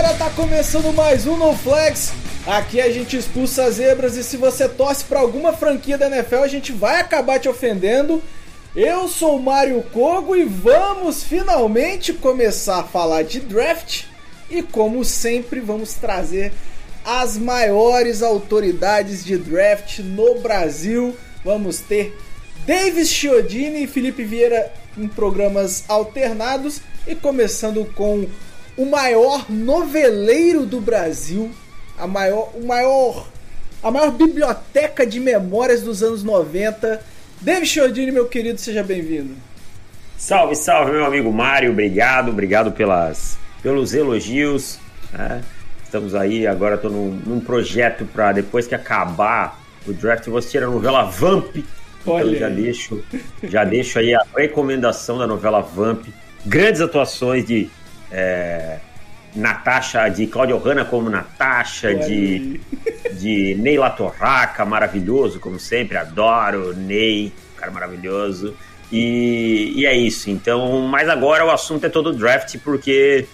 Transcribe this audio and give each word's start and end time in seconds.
Galera, 0.00 0.16
tá 0.16 0.30
começando 0.30 0.94
mais 0.94 1.26
um 1.26 1.36
No 1.36 1.56
Flex. 1.56 2.12
Aqui 2.46 2.80
a 2.80 2.88
gente 2.88 3.16
expulsa 3.16 3.64
as 3.64 3.74
zebras 3.74 4.16
e 4.16 4.22
se 4.22 4.36
você 4.36 4.68
torce 4.68 5.02
pra 5.02 5.18
alguma 5.18 5.52
franquia 5.52 5.98
da 5.98 6.06
NFL, 6.06 6.36
a 6.36 6.46
gente 6.46 6.70
vai 6.70 7.00
acabar 7.00 7.40
te 7.40 7.48
ofendendo. 7.48 8.22
Eu 8.76 9.08
sou 9.08 9.36
o 9.36 9.42
Mário 9.42 9.82
Kogo 9.92 10.36
e 10.36 10.44
vamos 10.44 11.24
finalmente 11.24 12.12
começar 12.12 12.78
a 12.78 12.84
falar 12.84 13.24
de 13.24 13.40
draft. 13.40 14.04
E 14.48 14.62
como 14.62 15.04
sempre, 15.04 15.58
vamos 15.58 15.94
trazer 15.94 16.52
as 17.04 17.36
maiores 17.36 18.22
autoridades 18.22 19.24
de 19.24 19.36
draft 19.36 19.98
no 19.98 20.38
Brasil. 20.38 21.16
Vamos 21.44 21.80
ter 21.80 22.16
Davis 22.64 23.10
Chiodini 23.10 23.82
e 23.82 23.88
Felipe 23.88 24.22
Vieira 24.22 24.72
em 24.96 25.08
programas 25.08 25.82
alternados 25.88 26.82
e 27.04 27.16
começando 27.16 27.84
com 27.96 28.28
o 28.78 28.86
maior 28.86 29.50
noveleiro 29.50 30.64
do 30.64 30.80
Brasil, 30.80 31.50
a 31.98 32.06
maior, 32.06 32.52
o 32.54 32.64
maior, 32.64 33.26
a 33.82 33.90
maior 33.90 34.12
biblioteca 34.12 35.04
de 35.04 35.18
memórias 35.18 35.82
dos 35.82 36.00
anos 36.00 36.22
90. 36.22 37.04
David 37.40 37.66
Chiodini, 37.66 38.12
meu 38.12 38.26
querido, 38.26 38.60
seja 38.60 38.84
bem-vindo. 38.84 39.34
Salve, 40.16 40.54
salve, 40.54 40.92
meu 40.92 41.04
amigo 41.04 41.32
Mário, 41.32 41.72
obrigado, 41.72 42.30
obrigado 42.30 42.70
pelas, 42.70 43.36
pelos 43.62 43.94
elogios. 43.94 44.78
né? 45.12 45.42
Estamos 45.82 46.14
aí, 46.14 46.46
agora 46.46 46.76
estou 46.76 46.90
num, 46.90 47.20
num 47.26 47.40
projeto 47.40 48.04
para 48.04 48.30
depois 48.30 48.68
que 48.68 48.76
acabar 48.76 49.60
o 49.86 49.92
draft, 49.92 50.24
eu 50.26 50.32
vou 50.32 50.38
assistir 50.38 50.62
a 50.62 50.66
novela 50.68 51.02
Vamp. 51.02 51.56
Então 51.56 52.14
Olha 52.14 52.38
já 52.38 52.46
aí. 52.46 52.54
deixo, 52.54 53.02
já 53.42 53.64
deixo 53.64 53.98
aí 53.98 54.14
a 54.14 54.22
recomendação 54.36 55.18
da 55.18 55.26
novela 55.26 55.60
Vamp. 55.60 56.06
Grandes 56.46 56.80
atuações 56.80 57.44
de 57.44 57.68
é, 58.10 58.78
Natasha, 59.34 60.08
de 60.08 60.26
Claudio 60.26 60.58
Hanna 60.58 60.84
como 60.84 61.10
Natasha, 61.10 61.94
de, 61.94 62.60
de 63.12 63.54
Ney 63.56 63.78
Latorraca, 63.78 64.64
maravilhoso, 64.64 65.40
como 65.40 65.58
sempre, 65.58 65.96
adoro 65.96 66.74
Ney, 66.74 67.32
cara 67.56 67.70
maravilhoso. 67.70 68.54
E, 68.90 69.72
e 69.76 69.86
é 69.86 69.94
isso, 69.94 70.30
então, 70.30 70.80
mas 70.82 71.08
agora 71.08 71.44
o 71.44 71.50
assunto 71.50 71.84
é 71.84 71.88
todo 71.88 72.12
draft, 72.12 72.56
porque 72.64 73.26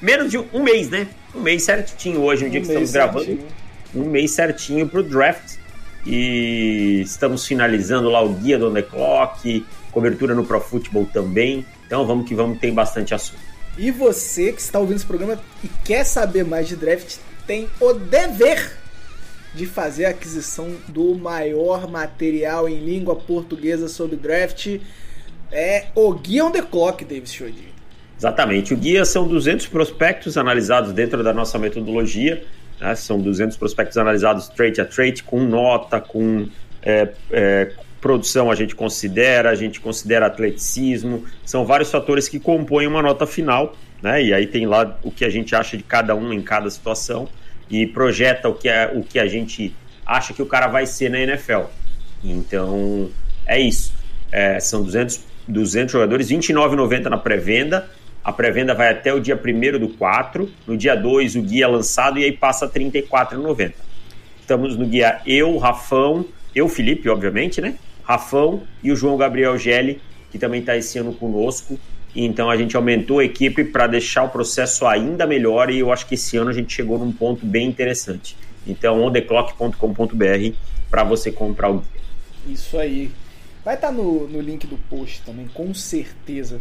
menos 0.00 0.30
de 0.30 0.38
um 0.38 0.62
mês, 0.62 0.88
né? 0.88 1.06
Um 1.34 1.40
mês 1.40 1.62
certinho 1.64 2.22
hoje, 2.22 2.44
no 2.44 2.50
dia 2.50 2.60
Um 2.60 2.62
que 2.62 2.68
estamos 2.68 2.90
mês 2.90 2.92
gravando, 2.92 3.24
certinho. 3.24 3.48
um 3.94 4.04
mês 4.04 4.30
certinho 4.30 4.88
pro 4.88 5.02
draft. 5.02 5.56
E 6.04 7.00
estamos 7.02 7.46
finalizando 7.46 8.10
lá 8.10 8.20
o 8.20 8.30
guia 8.30 8.58
do 8.58 8.68
On 8.68 8.72
The 8.72 8.82
Clock, 8.82 9.64
cobertura 9.92 10.34
no 10.34 10.44
Pro 10.44 10.60
Football 10.60 11.08
também. 11.12 11.64
Então 11.86 12.04
vamos 12.04 12.26
que 12.26 12.34
vamos, 12.34 12.58
tem 12.58 12.74
bastante 12.74 13.14
assunto. 13.14 13.51
E 13.76 13.90
você 13.90 14.52
que 14.52 14.60
está 14.60 14.78
ouvindo 14.78 14.96
esse 14.96 15.06
programa 15.06 15.40
e 15.64 15.68
quer 15.84 16.04
saber 16.04 16.44
mais 16.44 16.68
de 16.68 16.76
draft, 16.76 17.16
tem 17.46 17.68
o 17.80 17.92
dever 17.94 18.76
de 19.54 19.66
fazer 19.66 20.06
a 20.06 20.10
aquisição 20.10 20.74
do 20.88 21.14
maior 21.14 21.88
material 21.90 22.68
em 22.68 22.80
língua 22.84 23.16
portuguesa 23.16 23.88
sobre 23.88 24.16
draft. 24.16 24.78
É 25.50 25.86
o 25.94 26.12
Guia 26.14 26.44
on 26.44 26.50
the 26.50 26.62
Clock, 26.62 27.04
Davis 27.04 27.32
Chiodini. 27.32 27.72
Exatamente. 28.18 28.72
O 28.72 28.76
guia 28.76 29.04
são 29.04 29.26
200 29.26 29.66
prospectos 29.66 30.38
analisados 30.38 30.92
dentro 30.92 31.24
da 31.24 31.32
nossa 31.32 31.58
metodologia. 31.58 32.44
né? 32.80 32.94
São 32.94 33.20
200 33.20 33.56
prospectos 33.56 33.98
analisados 33.98 34.48
trade 34.48 34.80
a 34.80 34.84
trade, 34.84 35.24
com 35.24 35.40
nota, 35.40 36.00
com 36.00 36.48
é, 36.82 37.08
é, 37.32 37.72
produção 38.02 38.50
a 38.50 38.54
gente 38.56 38.74
considera, 38.74 39.48
a 39.48 39.54
gente 39.54 39.80
considera 39.80 40.26
atleticismo. 40.26 41.24
São 41.46 41.64
vários 41.64 41.90
fatores 41.90 42.28
que 42.28 42.38
compõem 42.40 42.88
uma 42.88 43.00
nota 43.00 43.26
final. 43.26 43.74
Né? 44.02 44.24
E 44.24 44.34
aí 44.34 44.46
tem 44.48 44.66
lá 44.66 44.98
o 45.04 45.10
que 45.12 45.24
a 45.24 45.30
gente 45.30 45.54
acha 45.54 45.76
de 45.76 45.84
cada 45.84 46.14
um 46.14 46.32
em 46.32 46.42
cada 46.42 46.68
situação 46.68 47.28
e 47.70 47.86
projeta 47.86 48.48
o 48.48 48.54
que, 48.54 48.68
é, 48.68 48.92
o 48.92 49.02
que 49.04 49.20
a 49.20 49.26
gente 49.28 49.74
acha 50.04 50.34
que 50.34 50.42
o 50.42 50.46
cara 50.46 50.66
vai 50.66 50.84
ser 50.84 51.08
na 51.08 51.20
NFL. 51.20 51.62
Então, 52.22 53.08
é 53.46 53.60
isso. 53.60 53.94
É, 54.32 54.58
são 54.58 54.82
200, 54.82 55.20
200 55.46 55.92
jogadores, 55.92 56.30
R$ 56.30 56.36
29,90 56.38 57.04
na 57.04 57.16
pré-venda. 57.16 57.88
A 58.24 58.32
pré-venda 58.32 58.74
vai 58.74 58.90
até 58.90 59.14
o 59.14 59.20
dia 59.20 59.36
1 59.36 59.78
do 59.78 59.88
4. 59.90 60.50
No 60.66 60.76
dia 60.76 60.96
2, 60.96 61.36
o 61.36 61.42
guia 61.42 61.64
é 61.64 61.68
lançado 61.68 62.18
e 62.18 62.24
aí 62.24 62.32
passa 62.32 62.66
R$ 62.66 62.72
34,90. 62.72 63.72
Estamos 64.40 64.76
no 64.76 64.86
guia 64.86 65.20
eu, 65.24 65.56
Rafão, 65.58 66.24
eu, 66.54 66.68
Felipe, 66.68 67.08
obviamente, 67.08 67.60
né? 67.60 67.76
Rafão 68.02 68.62
e 68.82 68.90
o 68.92 68.96
João 68.96 69.16
Gabriel 69.16 69.58
Gelli, 69.58 70.00
que 70.30 70.38
também 70.38 70.60
está 70.60 70.76
esse 70.76 70.98
ano 70.98 71.12
conosco. 71.12 71.78
Então 72.14 72.50
a 72.50 72.56
gente 72.56 72.76
aumentou 72.76 73.20
a 73.20 73.24
equipe 73.24 73.64
para 73.64 73.86
deixar 73.86 74.24
o 74.24 74.28
processo 74.28 74.86
ainda 74.86 75.26
melhor 75.26 75.70
e 75.70 75.78
eu 75.78 75.92
acho 75.92 76.06
que 76.06 76.14
esse 76.14 76.36
ano 76.36 76.50
a 76.50 76.52
gente 76.52 76.72
chegou 76.72 76.98
num 76.98 77.12
ponto 77.12 77.44
bem 77.46 77.66
interessante. 77.66 78.36
Então, 78.66 79.02
ondeclock.com.br 79.02 80.56
para 80.90 81.04
você 81.04 81.32
comprar 81.32 81.70
o 81.70 81.78
guia. 81.78 82.02
Isso 82.46 82.78
aí. 82.78 83.10
Vai 83.64 83.74
estar 83.74 83.92
no, 83.92 84.28
no 84.28 84.40
link 84.40 84.66
do 84.66 84.76
post 84.76 85.22
também, 85.24 85.48
com 85.48 85.72
certeza. 85.72 86.60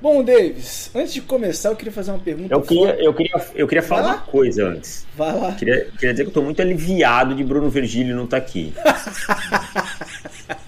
Bom, 0.00 0.24
Davis, 0.24 0.90
antes 0.94 1.12
de 1.12 1.20
começar, 1.20 1.68
eu 1.68 1.76
queria 1.76 1.92
fazer 1.92 2.10
uma 2.10 2.18
pergunta. 2.18 2.54
Eu 2.54 2.62
queria, 2.62 3.04
eu 3.04 3.12
queria, 3.12 3.46
eu 3.54 3.68
queria 3.68 3.82
falar 3.82 4.14
uma 4.14 4.18
coisa 4.18 4.68
antes. 4.68 5.06
Vai 5.14 5.38
lá. 5.38 5.52
Queria, 5.52 5.88
queria 5.98 6.12
dizer 6.12 6.24
que 6.24 6.30
eu 6.30 6.34
tô 6.34 6.42
muito 6.42 6.62
aliviado 6.62 7.34
de 7.34 7.44
Bruno 7.44 7.68
Virgílio 7.68 8.16
não 8.16 8.24
estar 8.24 8.38
aqui. 8.38 8.72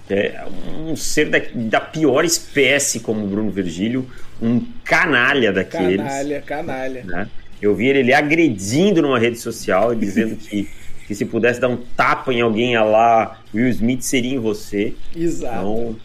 É 0.09 0.45
um 0.77 0.95
ser 0.95 1.29
da, 1.29 1.41
da 1.55 1.81
pior 1.81 2.23
espécie 2.23 2.99
como 2.99 3.25
o 3.25 3.27
Bruno 3.27 3.49
Virgílio, 3.49 4.07
um 4.39 4.63
canalha 4.83 5.51
daqueles. 5.51 5.97
Canalha, 5.97 6.41
canalha. 6.41 7.03
né? 7.03 7.29
Eu 7.59 7.73
vi 7.73 7.87
ele 7.87 8.13
agredindo 8.13 9.01
numa 9.01 9.17
rede 9.17 9.39
social, 9.39 9.95
dizendo 9.95 10.35
que, 10.35 10.69
que 11.07 11.15
se 11.15 11.25
pudesse 11.25 11.59
dar 11.59 11.69
um 11.69 11.77
tapa 11.77 12.31
em 12.31 12.41
alguém 12.41 12.75
a 12.75 12.83
lá, 12.83 13.39
Will 13.53 13.69
Smith 13.69 14.01
seria 14.01 14.35
em 14.35 14.39
você. 14.39 14.93
Exato. 15.15 15.55
Então, 15.55 15.95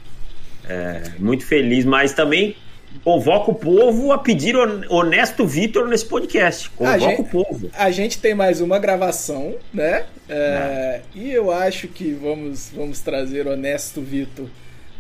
é, 0.68 1.02
muito 1.18 1.44
feliz, 1.44 1.84
mas 1.84 2.14
também 2.14 2.56
convoco 3.04 3.52
o 3.52 3.54
povo 3.54 4.12
a 4.12 4.18
pedir 4.18 4.56
hon- 4.56 4.82
honesto 4.88 5.46
Vitor 5.46 5.86
nesse 5.88 6.04
podcast. 6.04 6.70
A 6.74 6.76
Convoco 6.76 7.00
gente- 7.00 7.20
o 7.20 7.24
povo. 7.24 7.70
A 7.74 7.90
gente 7.90 8.18
tem 8.18 8.34
mais 8.34 8.60
uma 8.60 8.78
gravação, 8.78 9.54
né? 9.72 10.06
É, 10.28 11.00
e 11.14 11.30
eu 11.30 11.50
acho 11.50 11.88
que 11.88 12.12
vamos, 12.12 12.70
vamos 12.74 13.00
trazer 13.00 13.46
Honesto 13.46 14.00
Vitor 14.02 14.46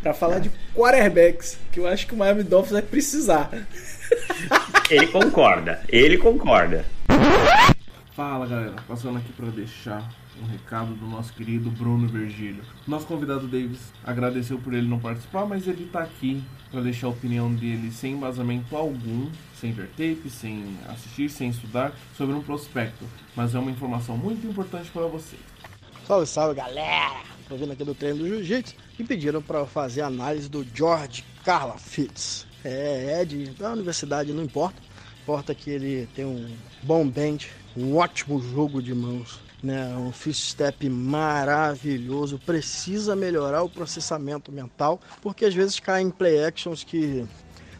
para 0.02 0.14
falar 0.14 0.38
de 0.38 0.50
quarterbacks, 0.74 1.58
que 1.72 1.80
eu 1.80 1.86
acho 1.86 2.06
que 2.06 2.14
o 2.14 2.16
Miami 2.16 2.42
Dolphins 2.44 2.72
vai 2.72 2.82
precisar. 2.82 3.50
Ele 4.90 5.06
concorda, 5.08 5.80
ele 5.90 6.16
concorda. 6.16 6.84
Fala 8.16 8.46
galera, 8.46 8.74
passando 8.88 9.18
aqui 9.18 9.30
para 9.34 9.46
deixar 9.48 10.02
um 10.42 10.46
recado 10.46 10.94
do 10.94 11.06
nosso 11.06 11.32
querido 11.32 11.70
Bruno 11.70 12.06
Virgílio. 12.06 12.62
Nosso 12.86 13.06
convidado 13.06 13.46
Davis 13.46 13.92
agradeceu 14.04 14.58
por 14.58 14.72
ele 14.74 14.88
não 14.88 14.98
participar, 14.98 15.46
mas 15.46 15.66
ele 15.66 15.86
tá 15.86 16.00
aqui 16.00 16.42
para 16.70 16.80
deixar 16.80 17.06
a 17.06 17.10
opinião 17.10 17.52
dele 17.52 17.90
sem 17.90 18.14
embasamento 18.14 18.76
algum, 18.76 19.30
sem 19.54 19.72
ver 19.72 19.88
tape, 19.88 20.28
sem 20.30 20.76
assistir, 20.88 21.28
sem 21.28 21.50
estudar 21.50 21.92
sobre 22.16 22.34
um 22.34 22.42
prospecto, 22.42 23.04
mas 23.34 23.54
é 23.54 23.58
uma 23.58 23.70
informação 23.70 24.16
muito 24.16 24.46
importante 24.46 24.90
para 24.90 25.06
vocês. 25.06 25.40
Salve, 26.06 26.26
salve 26.26 26.54
galera! 26.54 27.22
Tô 27.48 27.56
vindo 27.56 27.72
aqui 27.72 27.82
do 27.82 27.94
treino 27.94 28.18
do 28.18 28.28
Jiu-Jitsu 28.28 28.74
e 28.98 29.04
pediram 29.04 29.40
para 29.40 29.64
fazer 29.64 30.02
análise 30.02 30.48
do 30.48 30.66
George 30.74 31.24
Carla 31.44 31.78
Fitz. 31.78 32.46
É, 32.62 33.20
é 33.20 33.24
de, 33.24 33.46
da 33.50 33.72
universidade, 33.72 34.32
não 34.32 34.42
importa. 34.42 34.76
Importa 35.22 35.54
que 35.54 35.70
ele 35.70 36.06
tem 36.14 36.24
um 36.24 36.50
bom 36.82 37.06
bench, 37.06 37.50
um 37.76 37.96
ótimo 37.96 38.40
jogo 38.40 38.82
de 38.82 38.94
mãos, 38.94 39.38
né? 39.62 39.94
um 39.96 40.12
fist 40.12 40.50
step 40.50 40.88
maravilhoso. 40.88 42.38
Precisa 42.38 43.16
melhorar 43.16 43.62
o 43.62 43.68
processamento 43.68 44.52
mental, 44.52 45.00
porque 45.20 45.44
às 45.44 45.54
vezes 45.54 45.80
cai 45.80 46.02
em 46.02 46.10
play 46.10 46.44
actions 46.44 46.84
que 46.84 47.26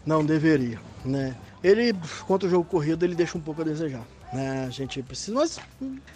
não 0.04 0.25
deveria, 0.25 0.80
né? 1.04 1.36
Ele, 1.62 1.92
contra 2.26 2.46
o 2.46 2.50
jogo 2.50 2.64
corrido, 2.64 3.04
ele 3.04 3.14
deixa 3.14 3.36
um 3.36 3.40
pouco 3.40 3.62
a 3.62 3.64
desejar. 3.64 4.06
Né? 4.32 4.66
A 4.66 4.70
gente 4.70 5.02
precisa, 5.02 5.34
mas 5.34 5.58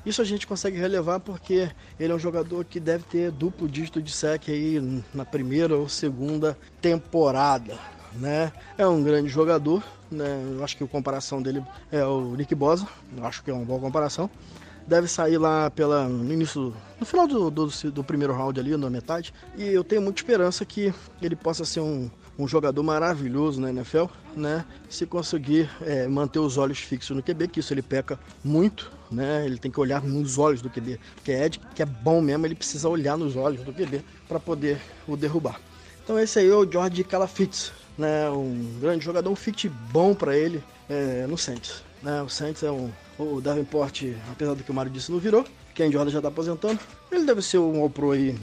isso 0.05 0.21
a 0.21 0.25
gente 0.25 0.47
consegue 0.47 0.79
relevar 0.79 1.19
porque 1.19 1.71
ele 1.99 2.13
é 2.13 2.15
um 2.15 2.19
jogador 2.19 2.65
que 2.65 2.79
deve 2.79 3.05
ter 3.05 3.31
duplo 3.31 3.69
dígito 3.69 4.03
de 4.03 4.13
sec 4.13 4.49
aí 4.49 5.03
na 5.15 5.25
primeira 5.25 5.77
ou 5.77 5.89
segunda 5.89 6.57
temporada. 6.81 7.79
né? 8.15 8.53
É 8.77 8.87
um 8.87 9.03
grande 9.03 9.29
jogador, 9.29 9.83
né? 10.11 10.43
Eu 10.53 10.63
acho 10.63 10.77
que 10.77 10.85
a 10.85 10.87
comparação 10.87 11.41
dele 11.41 11.63
é 11.91 12.05
o 12.05 12.35
Nick 12.37 12.55
Bosa, 12.55 12.87
eu 13.17 13.25
acho 13.25 13.43
que 13.43 13.51
é 13.51 13.55
uma 13.55 13.65
boa 13.65 13.81
comparação. 13.81 14.31
Deve 14.87 15.09
sair 15.09 15.39
lá 15.39 15.71
pela, 15.71 16.09
no 16.09 16.33
início, 16.33 16.75
no 16.99 17.07
final 17.07 17.27
do, 17.27 17.51
do, 17.51 17.67
do 17.67 18.05
primeiro 18.05 18.33
round 18.33 18.59
ali, 18.59 18.77
na 18.77 18.91
metade. 18.91 19.33
E 19.57 19.65
eu 19.65 19.85
tenho 19.85 20.03
muita 20.03 20.21
esperança 20.21 20.65
que 20.65 20.93
ele 21.21 21.37
possa 21.37 21.65
ser 21.65 21.81
um, 21.81 22.11
um 22.39 22.49
jogador 22.49 22.83
maravilhoso 22.83 23.61
na 23.61 23.71
NFL, 23.71 24.07
né? 24.37 24.65
Se 24.89 25.07
conseguir 25.07 25.71
é, 25.83 26.07
manter 26.09 26.39
os 26.39 26.59
olhos 26.59 26.79
fixos 26.79 27.17
no 27.17 27.23
QB, 27.23 27.49
que 27.49 27.61
isso 27.61 27.73
ele 27.73 27.83
peca 27.83 28.19
muito, 28.43 28.91
né? 29.11 29.45
Ele 29.45 29.59
tem 29.59 29.71
que 29.71 29.79
olhar 29.79 30.03
nos 30.03 30.39
olhos 30.39 30.63
do 30.63 30.71
QB, 30.71 30.99
porque 31.15 31.33
é 31.33 31.47
Ed, 31.47 31.61
que 31.75 31.83
é 31.83 31.87
bom 31.87 32.21
mesmo, 32.21 32.47
ele 32.47 32.55
precisa 32.55 32.89
olhar 32.89 33.17
nos 33.17 33.37
olhos 33.37 33.63
do 33.63 33.73
QB 33.73 34.03
para 34.27 34.41
poder 34.41 34.81
o 35.07 35.17
derrubar. 35.17 35.61
Então 36.03 36.19
esse 36.19 36.39
aí 36.39 36.49
é 36.49 36.55
o 36.55 36.71
George 36.71 37.05
Calafitz, 37.05 37.73
né? 37.97 38.29
Um 38.31 38.79
grande 38.81 39.05
jogador, 39.05 39.31
um 39.31 39.37
fit 39.37 39.69
bom 39.69 40.15
para 40.15 40.37
ele 40.37 40.63
é, 40.89 41.27
no 41.27 41.37
Saints. 41.37 41.85
Né? 42.03 42.23
O 42.23 42.29
Saints 42.29 42.63
é 42.63 42.71
um 42.71 42.91
o 43.19 43.41
Davenport, 43.41 44.05
apesar 44.31 44.55
do 44.55 44.65
que 44.65 44.71
o 44.71 44.75
Mário 44.75 44.91
disse, 44.91 45.13
não 45.13 45.19
virou. 45.19 45.45
Ken 45.75 45.91
Jordan 45.91 46.11
já 46.11 46.19
está 46.19 46.29
aposentando. 46.29 46.79
Ele 47.11 47.25
deve 47.25 47.43
ser 47.43 47.59
um 47.59 47.81
All-Pro 47.81 48.13
aí 48.13 48.37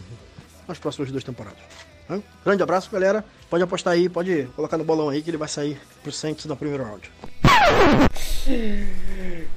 nas 0.67 0.79
próximas 0.79 1.11
duas 1.11 1.23
temporadas. 1.23 1.59
Né? 2.07 2.21
Grande 2.44 2.63
abraço, 2.63 2.89
galera. 2.91 3.23
Pode 3.50 3.63
apostar 3.63 3.94
aí, 3.94 4.07
pode 4.07 4.47
colocar 4.56 4.77
no 4.77 4.83
bolão 4.83 5.09
aí 5.09 5.21
que 5.21 5.29
ele 5.29 5.38
vai 5.38 5.47
sair 5.47 5.79
pro 6.01 6.11
Saints 6.11 6.45
no 6.45 6.56
primeiro 6.56 6.83
round. 6.83 7.11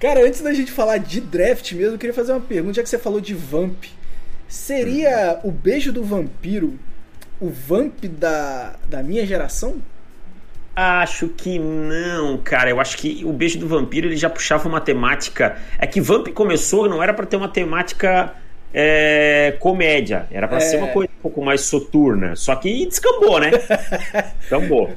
Cara, 0.01 0.27
antes 0.27 0.41
da 0.43 0.53
gente 0.53 0.71
falar 0.73 0.99
de 0.99 1.21
draft 1.21 1.73
mesmo, 1.73 1.95
eu 1.95 1.99
queria 1.99 2.15
fazer 2.15 2.33
uma 2.33 2.41
pergunta, 2.41 2.75
já 2.75 2.83
que 2.83 2.89
você 2.89 2.99
falou 2.99 3.21
de 3.21 3.35
Vamp. 3.35 3.85
Seria 4.49 5.41
o 5.45 5.51
beijo 5.51 5.93
do 5.93 6.05
vampiro 6.05 6.79
o 7.41 7.49
Vamp 7.49 8.05
da, 8.05 8.77
da 8.87 9.03
minha 9.03 9.27
geração? 9.27 9.83
Acho 10.75 11.29
que 11.29 11.59
não, 11.59 12.39
cara. 12.39 12.71
Eu 12.71 12.81
acho 12.81 12.97
que 12.97 13.23
o 13.25 13.33
Beijo 13.33 13.59
do 13.59 13.69
Vampiro 13.69 14.09
ele 14.09 14.17
já 14.17 14.31
puxava 14.31 14.69
uma 14.69 14.81
temática. 14.81 15.57
É 15.79 15.87
que 15.87 16.01
Vamp 16.01 16.29
começou, 16.29 16.89
não 16.89 17.03
era 17.03 17.13
para 17.13 17.27
ter 17.27 17.37
uma 17.37 17.49
temática 17.49 18.35
é, 18.73 19.55
comédia, 19.61 20.27
era 20.31 20.49
para 20.49 20.57
é. 20.57 20.61
ser 20.61 20.79
uma 20.79 20.89
coisa 20.89 21.11
um 21.19 21.23
pouco 21.23 21.45
mais 21.45 21.61
soturna. 21.63 22.35
Só 22.37 22.57
que 22.57 22.87
descambou, 22.87 23.39
né? 23.39 23.51
descambou. 24.41 24.91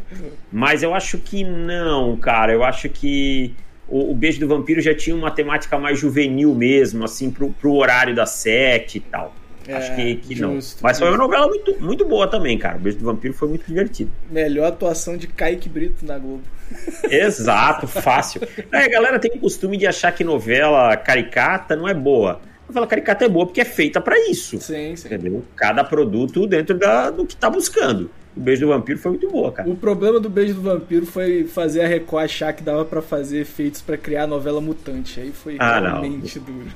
Mas 0.52 0.82
eu 0.82 0.94
acho 0.94 1.18
que 1.18 1.44
não, 1.44 2.16
cara. 2.16 2.54
Eu 2.54 2.64
acho 2.64 2.88
que 2.88 3.54
o, 3.88 4.12
o, 4.12 4.16
Beijo 4.16 4.40
do 4.40 4.48
Vampiro 4.48 4.80
já 4.80 4.96
tinha 4.96 5.16
uma 5.16 5.30
temática 5.30 5.78
mais 5.78 6.00
juvenil 6.00 6.56
mesmo, 6.56 7.04
assim, 7.04 7.30
pro, 7.30 7.50
pro 7.50 7.74
horário 7.74 8.16
da 8.16 8.26
sete 8.26 8.98
e 9.00 9.02
tal. 9.02 9.34
É, 9.68 9.74
Acho 9.74 9.96
que, 9.96 10.16
que 10.18 10.36
justo, 10.36 10.78
não. 10.78 10.84
Mas 10.84 11.00
foi 11.00 11.08
uma 11.10 11.18
novela 11.18 11.48
muito, 11.48 11.82
muito 11.82 12.06
boa 12.06 12.28
também, 12.28 12.58
cara. 12.58 12.78
O 12.78 12.80
Beijo 12.80 13.00
do 13.00 13.06
Vampiro 13.06 13.34
foi 13.34 13.48
muito 13.48 13.66
divertido. 13.66 14.12
Melhor 14.30 14.68
atuação 14.68 15.18
de 15.18 15.28
Kaique 15.28 15.68
Brito 15.68 16.06
na 16.06 16.18
Globo. 16.18 16.44
Exato, 17.10 17.88
fácil. 17.88 18.42
É, 18.72 18.86
a 18.86 18.90
galera 18.90 19.20
tem 19.20 19.32
o 19.36 19.40
costume 19.40 19.78
de 19.78 19.88
achar 19.88 20.12
que 20.12 20.24
novela 20.24 20.96
caricata 20.98 21.76
não 21.76 21.88
é 21.88 21.94
boa. 21.94 22.42
Novela 22.68 22.88
caricata 22.88 23.26
é 23.26 23.30
boa 23.30 23.46
porque 23.46 23.62
é 23.62 23.66
feita 23.66 24.02
para 24.02 24.18
isso. 24.30 24.60
Sim, 24.60 24.96
sim. 24.96 25.08
Entendeu? 25.08 25.44
Cada 25.56 25.84
produto 25.84 26.48
dentro 26.48 26.78
da, 26.78 27.10
do 27.10 27.26
que 27.26 27.36
tá 27.36 27.50
buscando. 27.50 28.10
O 28.36 28.40
Beijo 28.40 28.66
do 28.66 28.68
Vampiro 28.68 29.00
foi 29.00 29.12
muito 29.12 29.30
boa, 29.30 29.52
cara. 29.52 29.70
O 29.70 29.76
problema 29.76 30.20
do 30.20 30.30
Beijo 30.30 30.56
do 30.56 30.62
Vampiro 30.62 31.06
foi 31.06 31.46
fazer 31.46 31.82
a 31.82 31.88
Record 31.88 32.26
achar 32.26 32.54
que 32.54 32.62
dava 32.62 32.84
para 32.84 33.02
fazer 33.02 33.40
efeitos 33.40 33.82
para 33.82 33.98
criar 33.98 34.24
a 34.24 34.28
novela 34.28 34.60
mutante. 34.60 35.22
Aí 35.22 35.32
foi 35.32 35.56
ah, 35.58 35.80
realmente 35.80 36.38
não. 36.40 36.46
duro. 36.46 36.68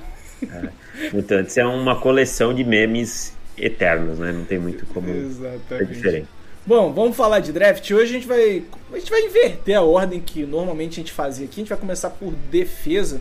É. 0.43 1.09
Mutantes 1.13 1.57
é 1.57 1.65
uma 1.65 1.99
coleção 1.99 2.53
de 2.53 2.63
memes 2.63 3.33
eternos, 3.57 4.19
né? 4.19 4.31
Não 4.31 4.45
tem 4.45 4.59
muito 4.59 4.85
como 4.87 5.09
Exatamente. 5.09 5.67
ser 5.67 5.85
diferente. 5.85 6.27
Bom, 6.65 6.93
vamos 6.93 7.15
falar 7.15 7.39
de 7.39 7.51
draft. 7.51 7.89
Hoje 7.91 8.03
a 8.03 8.13
gente 8.19 8.27
vai 8.27 8.63
a 8.93 8.97
gente 8.97 9.09
vai 9.09 9.21
inverter 9.21 9.77
a 9.77 9.81
ordem 9.81 10.19
que 10.19 10.45
normalmente 10.45 10.93
a 10.93 11.03
gente 11.03 11.11
fazia 11.11 11.45
aqui. 11.45 11.55
A 11.55 11.61
gente 11.61 11.69
vai 11.69 11.77
começar 11.77 12.09
por 12.11 12.33
defesa. 12.51 13.19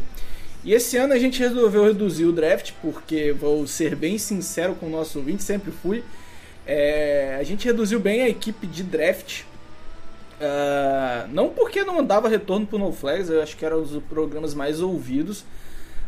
E 0.65 0.75
esse 0.75 0.97
ano 0.97 1.15
a 1.15 1.19
gente 1.19 1.38
resolveu 1.38 1.85
reduzir 1.85 2.25
o 2.25 2.32
draft, 2.32 2.73
porque 2.82 3.32
vou 3.32 3.67
ser 3.67 3.94
bem 3.94 4.19
sincero 4.19 4.75
com 4.75 4.87
o 4.87 4.91
nosso 4.91 5.19
ouvinte, 5.19 5.43
sempre 5.43 5.70
fui. 5.70 6.03
É, 6.67 7.38
a 7.41 7.43
gente 7.43 7.65
reduziu 7.65 7.99
bem 8.00 8.23
a 8.23 8.29
equipe 8.29 8.67
de 8.67 8.82
draft. 8.82 9.43
Uh, 10.38 11.26
não 11.32 11.49
porque 11.49 11.82
não 11.82 12.05
dava 12.05 12.29
retorno 12.29 12.67
pro 12.67 12.79
No 12.79 12.93
Flags, 12.93 13.29
eu 13.29 13.43
acho 13.43 13.56
que 13.56 13.65
era 13.65 13.76
um 13.76 13.82
dos 13.82 14.03
programas 14.05 14.55
mais 14.55 14.81
ouvidos. 14.81 15.44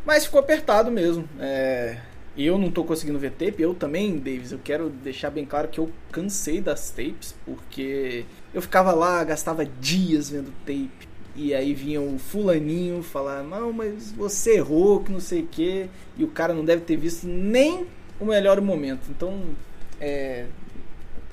Mas 0.05 0.25
ficou 0.25 0.41
apertado 0.41 0.91
mesmo. 0.91 1.29
É, 1.39 1.99
eu 2.37 2.59
não 2.59 2.71
tô 2.71 2.85
conseguindo 2.85 3.19
ver 3.19 3.33
tape, 3.33 3.63
eu 3.63 3.75
também, 3.75 4.19
Davis. 4.19 4.53
Eu 4.53 4.61
quero 4.63 4.89
deixar 4.89 5.31
bem 5.31 5.45
claro 5.45 5.69
que 5.69 5.79
eu 5.79 5.91
cansei 6.11 6.61
das 6.61 6.91
tapes, 6.91 7.35
porque 7.45 8.25
eu 8.55 8.63
ficava 8.63 8.93
lá, 8.93 9.23
gastava 9.25 9.65
dias 9.65 10.31
vendo 10.31 10.53
tape. 10.65 11.09
E 11.37 11.55
aí 11.55 11.73
vinha 11.75 12.01
o 12.01 12.19
fulaninho 12.19 13.03
falar, 13.03 13.43
não, 13.43 13.73
mas 13.73 14.13
você 14.13 14.57
errou, 14.57 15.01
que 15.03 15.13
não 15.13 15.21
sei 15.21 15.43
o 15.43 15.47
quê. 15.47 15.89
E 16.17 16.25
o 16.25 16.29
cara 16.29 16.53
não 16.53 16.65
deve 16.65 16.83
ter 16.83 16.97
visto 16.97 17.27
nem 17.27 17.87
o 18.19 18.25
melhor 18.25 18.61
momento. 18.61 19.09
Então, 19.11 19.41
é, 20.01 20.47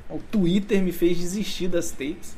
o 0.10 0.20
Twitter 0.20 0.82
me 0.82 0.92
fez 0.92 1.18
desistir 1.18 1.68
das 1.68 1.92
tapes. 1.92 2.37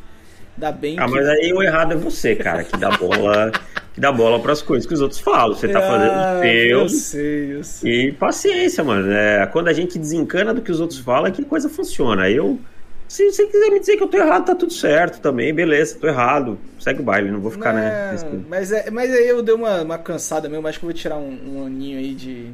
Ainda 0.60 0.74
bem 0.74 1.00
ah, 1.00 1.06
que... 1.06 1.12
mas 1.12 1.28
aí 1.30 1.54
o 1.54 1.64
errado 1.64 1.94
é 1.94 1.96
você, 1.96 2.36
cara, 2.36 2.66
que 2.66 2.78
dá 2.78 2.92
bola, 2.92 3.50
que 3.96 4.02
dá 4.02 4.12
bola 4.12 4.42
para 4.42 4.52
as 4.52 4.62
coisas 4.62 4.86
que 4.86 4.94
os 4.94 5.00
outros 5.00 5.22
falam. 5.22 5.56
Você 5.56 5.70
tá 5.70 5.80
fazendo 5.80 6.12
o 6.12 6.20
ah, 6.20 6.40
teu. 6.42 6.80
Eu 6.82 6.90
sei, 6.90 7.56
eu 7.56 7.64
sei. 7.64 7.92
E 7.92 8.12
paciência, 8.12 8.84
mano. 8.84 9.10
É, 9.10 9.48
quando 9.48 9.70
a 9.70 9.74
gente 9.74 9.98
desencana 9.98 10.54
do 10.54 10.62
que 10.62 10.70
os 10.70 10.82
outros 10.82 11.00
falam, 11.00 11.28
é 11.28 11.32
que 11.32 11.46
coisa 11.46 11.70
funciona. 11.70 12.30
Eu. 12.30 12.60
Se 13.08 13.32
você 13.32 13.46
quiser 13.48 13.72
me 13.72 13.80
dizer 13.80 13.98
que 13.98 14.04
eu 14.04 14.08
tô 14.08 14.18
errado, 14.18 14.46
tá 14.46 14.54
tudo 14.54 14.72
certo 14.72 15.20
também, 15.20 15.52
beleza, 15.52 15.98
tô 16.00 16.08
errado. 16.08 16.60
Segue 16.80 17.00
o 17.00 17.04
baile, 17.04 17.32
não 17.32 17.40
vou 17.40 17.50
ficar, 17.50 17.74
não, 17.74 17.80
né? 17.80 18.44
Mas, 18.48 18.72
é, 18.72 18.92
mas 18.92 19.12
aí 19.12 19.28
eu 19.28 19.42
dei 19.42 19.56
uma, 19.56 19.82
uma 19.82 19.98
cansada 19.98 20.48
mesmo, 20.48 20.68
acho 20.68 20.78
que 20.78 20.86
eu 20.86 20.90
vou 20.90 20.94
tirar 20.94 21.18
um, 21.18 21.56
um 21.56 21.66
aninho 21.66 21.98
aí 21.98 22.14
de. 22.14 22.52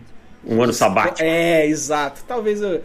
Um 0.47 0.61
ano 0.61 0.71
sabático. 0.71 1.23
É, 1.23 1.65
exato. 1.65 2.23
Talvez 2.25 2.61
eu. 2.61 2.81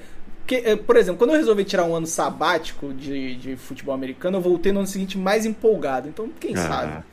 Porque, 0.50 0.69
eh, 0.69 0.75
por 0.75 0.97
exemplo, 0.97 1.17
quando 1.17 1.31
eu 1.31 1.37
resolvi 1.37 1.62
tirar 1.62 1.85
um 1.85 1.94
ano 1.94 2.08
sabático 2.08 2.93
de, 2.93 3.37
de 3.37 3.55
futebol 3.55 3.94
americano, 3.94 4.38
eu 4.38 4.41
voltei 4.41 4.73
no 4.73 4.81
ano 4.81 4.88
seguinte 4.88 5.17
mais 5.17 5.47
empolgado. 5.47 6.08
Então, 6.08 6.29
quem 6.41 6.56
ah, 6.56 6.58
sabe? 6.58 7.05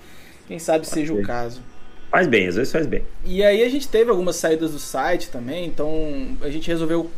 Quem 0.47 0.57
sabe 0.57 0.87
seja 0.87 1.13
ser. 1.13 1.21
o 1.21 1.23
caso. 1.23 1.61
Faz 2.09 2.25
bem, 2.25 2.47
às 2.47 2.55
vezes 2.55 2.73
faz 2.73 2.87
bem. 2.87 3.05
E 3.23 3.43
aí 3.43 3.63
a 3.63 3.69
gente 3.69 3.87
teve 3.87 4.09
algumas 4.09 4.37
saídas 4.37 4.71
do 4.71 4.79
site 4.79 5.29
também, 5.29 5.67
então 5.67 6.35
a 6.41 6.49
gente 6.49 6.67
resolveu. 6.67 7.11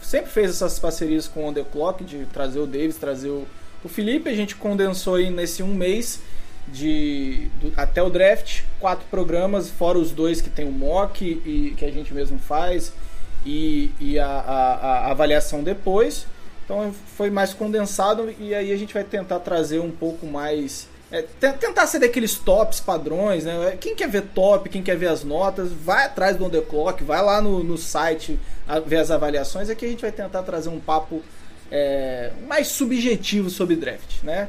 Sempre 0.00 0.30
fez 0.30 0.48
essas 0.48 0.78
parcerias 0.78 1.28
com 1.28 1.44
o 1.44 1.48
On 1.48 1.52
The 1.52 1.64
Clock, 1.70 2.04
de 2.04 2.24
trazer 2.32 2.60
o 2.60 2.66
Davis, 2.66 2.96
trazer 2.96 3.28
o, 3.28 3.46
o 3.84 3.88
Felipe. 3.88 4.30
A 4.30 4.34
gente 4.34 4.56
condensou 4.56 5.16
aí 5.16 5.28
nesse 5.28 5.62
um 5.62 5.74
mês 5.74 6.22
de 6.68 7.50
do, 7.60 7.70
até 7.76 8.02
o 8.02 8.08
draft, 8.08 8.62
quatro 8.78 9.04
programas, 9.10 9.68
fora 9.68 9.98
os 9.98 10.10
dois 10.10 10.40
que 10.40 10.48
tem 10.48 10.66
o 10.66 10.72
mock 10.72 11.22
e 11.22 11.74
que 11.76 11.84
a 11.84 11.90
gente 11.90 12.14
mesmo 12.14 12.38
faz 12.38 12.94
e, 13.44 13.90
e 14.00 14.18
a, 14.18 14.26
a, 14.26 14.74
a, 14.74 15.10
avaliação 15.10 15.62
depois. 15.62 16.26
Então 16.64 16.94
foi 17.16 17.30
mais 17.30 17.52
condensado 17.52 18.32
e 18.38 18.54
aí 18.54 18.72
a 18.72 18.76
gente 18.76 18.94
vai 18.94 19.04
tentar 19.04 19.40
trazer 19.40 19.80
um 19.80 19.90
pouco 19.90 20.26
mais. 20.26 20.88
É, 21.12 21.22
tentar 21.22 21.88
ser 21.88 21.98
daqueles 21.98 22.36
tops 22.36 22.78
padrões, 22.78 23.44
né? 23.44 23.76
Quem 23.80 23.96
quer 23.96 24.08
ver 24.08 24.22
top, 24.32 24.68
quem 24.68 24.80
quer 24.80 24.96
ver 24.96 25.08
as 25.08 25.24
notas, 25.24 25.72
vai 25.72 26.04
atrás 26.04 26.36
do 26.36 26.44
On 26.44 26.50
The 26.50 26.60
Clock, 26.60 27.02
vai 27.02 27.20
lá 27.20 27.42
no, 27.42 27.64
no 27.64 27.76
site 27.76 28.38
ver 28.86 28.98
as 28.98 29.10
avaliações. 29.10 29.68
Aqui 29.68 29.86
a 29.86 29.88
gente 29.88 30.02
vai 30.02 30.12
tentar 30.12 30.44
trazer 30.44 30.68
um 30.68 30.78
papo 30.78 31.20
é, 31.68 32.30
mais 32.46 32.68
subjetivo 32.68 33.50
sobre 33.50 33.74
draft, 33.74 34.22
né? 34.22 34.48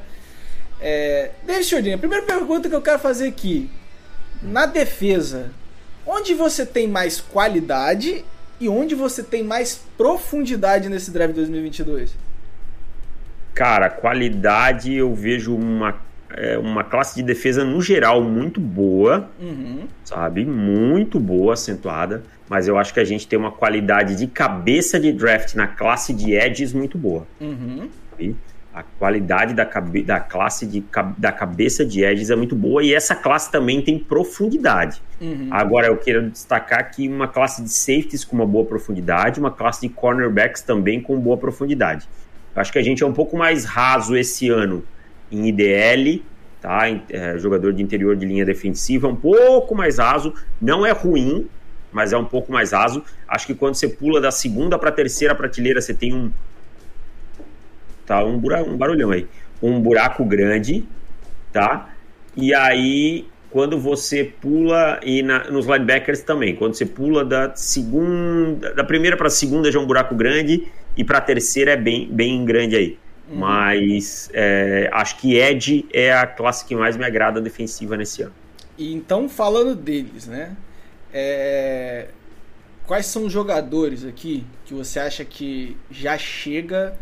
É, 0.79 1.31
David 1.43 1.65
Chodinha, 1.65 1.95
a 1.95 1.99
primeira 1.99 2.25
pergunta 2.25 2.69
que 2.69 2.75
eu 2.75 2.81
quero 2.81 2.99
fazer 2.99 3.27
aqui. 3.27 3.69
Na 4.41 4.65
defesa, 4.65 5.51
onde 6.05 6.33
você 6.33 6.65
tem 6.65 6.87
mais 6.87 7.21
qualidade 7.21 8.25
e 8.61 8.69
onde 8.69 8.93
você 8.93 9.23
tem 9.23 9.43
mais 9.43 9.83
profundidade 9.97 10.87
nesse 10.87 11.09
draft 11.09 11.33
2022? 11.33 12.15
Cara, 13.55 13.89
qualidade 13.89 14.93
eu 14.93 15.13
vejo 15.15 15.55
uma, 15.55 15.99
é, 16.29 16.57
uma 16.59 16.83
classe 16.83 17.15
de 17.15 17.23
defesa 17.23 17.65
no 17.65 17.81
geral 17.81 18.23
muito 18.23 18.61
boa, 18.61 19.27
uhum. 19.39 19.87
sabe? 20.05 20.45
Muito 20.45 21.19
boa, 21.19 21.53
acentuada. 21.53 22.23
Mas 22.47 22.67
eu 22.67 22.77
acho 22.77 22.93
que 22.93 22.99
a 22.99 23.05
gente 23.05 23.27
tem 23.27 23.39
uma 23.39 23.51
qualidade 23.51 24.15
de 24.15 24.27
cabeça 24.27 24.99
de 24.99 25.11
draft 25.11 25.55
na 25.55 25.67
classe 25.67 26.13
de 26.13 26.33
edges 26.33 26.71
muito 26.71 26.97
boa. 26.97 27.25
Uhum. 27.39 27.89
A 28.73 28.83
qualidade 28.83 29.53
da, 29.53 29.65
cabe 29.65 30.01
da 30.01 30.19
classe 30.19 30.65
de, 30.65 30.83
da 31.17 31.31
cabeça 31.31 31.85
de 31.85 32.03
edges 32.05 32.29
é 32.29 32.35
muito 32.37 32.55
boa 32.55 32.81
e 32.81 32.93
essa 32.93 33.13
classe 33.13 33.51
também 33.51 33.81
tem 33.81 33.99
profundidade. 33.99 35.01
Uhum. 35.19 35.49
Agora 35.51 35.87
eu 35.87 35.97
quero 35.97 36.29
destacar 36.29 36.79
aqui 36.79 37.07
uma 37.07 37.27
classe 37.27 37.61
de 37.61 37.69
safeties 37.69 38.23
com 38.23 38.35
uma 38.35 38.45
boa 38.45 38.63
profundidade, 38.63 39.39
uma 39.41 39.51
classe 39.51 39.81
de 39.81 39.89
cornerbacks 39.89 40.61
também 40.61 41.01
com 41.01 41.19
boa 41.19 41.37
profundidade. 41.37 42.07
Eu 42.55 42.61
acho 42.61 42.71
que 42.71 42.79
a 42.79 42.83
gente 42.83 43.03
é 43.03 43.05
um 43.05 43.13
pouco 43.13 43.37
mais 43.37 43.65
raso 43.65 44.15
esse 44.15 44.49
ano 44.49 44.83
em 45.31 45.47
IDL, 45.47 46.23
tá? 46.61 46.83
É, 47.09 47.37
jogador 47.37 47.73
de 47.73 47.81
interior 47.81 48.15
de 48.15 48.25
linha 48.25 48.45
defensiva, 48.45 49.07
um 49.07 49.15
pouco 49.15 49.73
mais 49.75 49.97
raso. 49.97 50.33
Não 50.61 50.85
é 50.85 50.91
ruim, 50.91 51.47
mas 51.91 52.13
é 52.13 52.17
um 52.17 52.25
pouco 52.25 52.51
mais 52.51 52.71
raso. 52.71 53.03
Acho 53.27 53.47
que 53.47 53.55
quando 53.55 53.75
você 53.75 53.87
pula 53.87 54.21
da 54.21 54.31
segunda 54.31 54.77
para 54.77 54.89
a 54.89 54.91
terceira 54.93 55.33
prateleira, 55.33 55.81
você 55.81 55.93
tem 55.93 56.13
um, 56.13 56.31
tá? 58.05 58.23
Um, 58.23 58.35
um 58.35 58.77
barulhão 58.77 59.11
aí. 59.11 59.27
um 59.61 59.79
buraco 59.79 60.23
grande, 60.25 60.85
tá? 61.51 61.93
E 62.35 62.53
aí, 62.53 63.27
quando 63.49 63.77
você 63.77 64.23
pula, 64.23 64.99
e 65.03 65.21
na, 65.21 65.49
nos 65.51 65.65
linebackers 65.65 66.21
também, 66.21 66.55
quando 66.55 66.73
você 66.73 66.85
pula 66.85 67.23
da 67.25 67.53
segunda, 67.55 68.73
da 68.73 68.83
primeira 68.83 69.17
para 69.17 69.27
a 69.27 69.31
segunda 69.31 69.71
já 69.71 69.79
é 69.79 69.81
um 69.81 69.85
buraco 69.85 70.15
grande, 70.15 70.67
e 70.95 71.03
para 71.03 71.17
a 71.17 71.21
terceira 71.21 71.71
é 71.71 71.77
bem, 71.77 72.07
bem 72.09 72.43
grande 72.45 72.75
aí. 72.75 72.97
Uhum. 73.29 73.37
Mas 73.39 74.29
é, 74.33 74.89
acho 74.91 75.17
que 75.17 75.37
Ed 75.37 75.85
é 75.93 76.13
a 76.13 76.25
classe 76.25 76.65
que 76.65 76.75
mais 76.75 76.97
me 76.97 77.05
agrada 77.05 77.39
defensiva 77.39 77.95
nesse 77.95 78.23
ano. 78.23 78.33
E 78.77 78.93
então, 78.93 79.29
falando 79.29 79.75
deles, 79.75 80.27
né? 80.27 80.55
É... 81.13 82.07
Quais 82.87 83.05
são 83.05 83.25
os 83.25 83.31
jogadores 83.31 84.03
aqui 84.03 84.45
que 84.65 84.73
você 84.73 84.99
acha 84.99 85.23
que 85.23 85.77
já 85.89 86.17
chega 86.17 86.97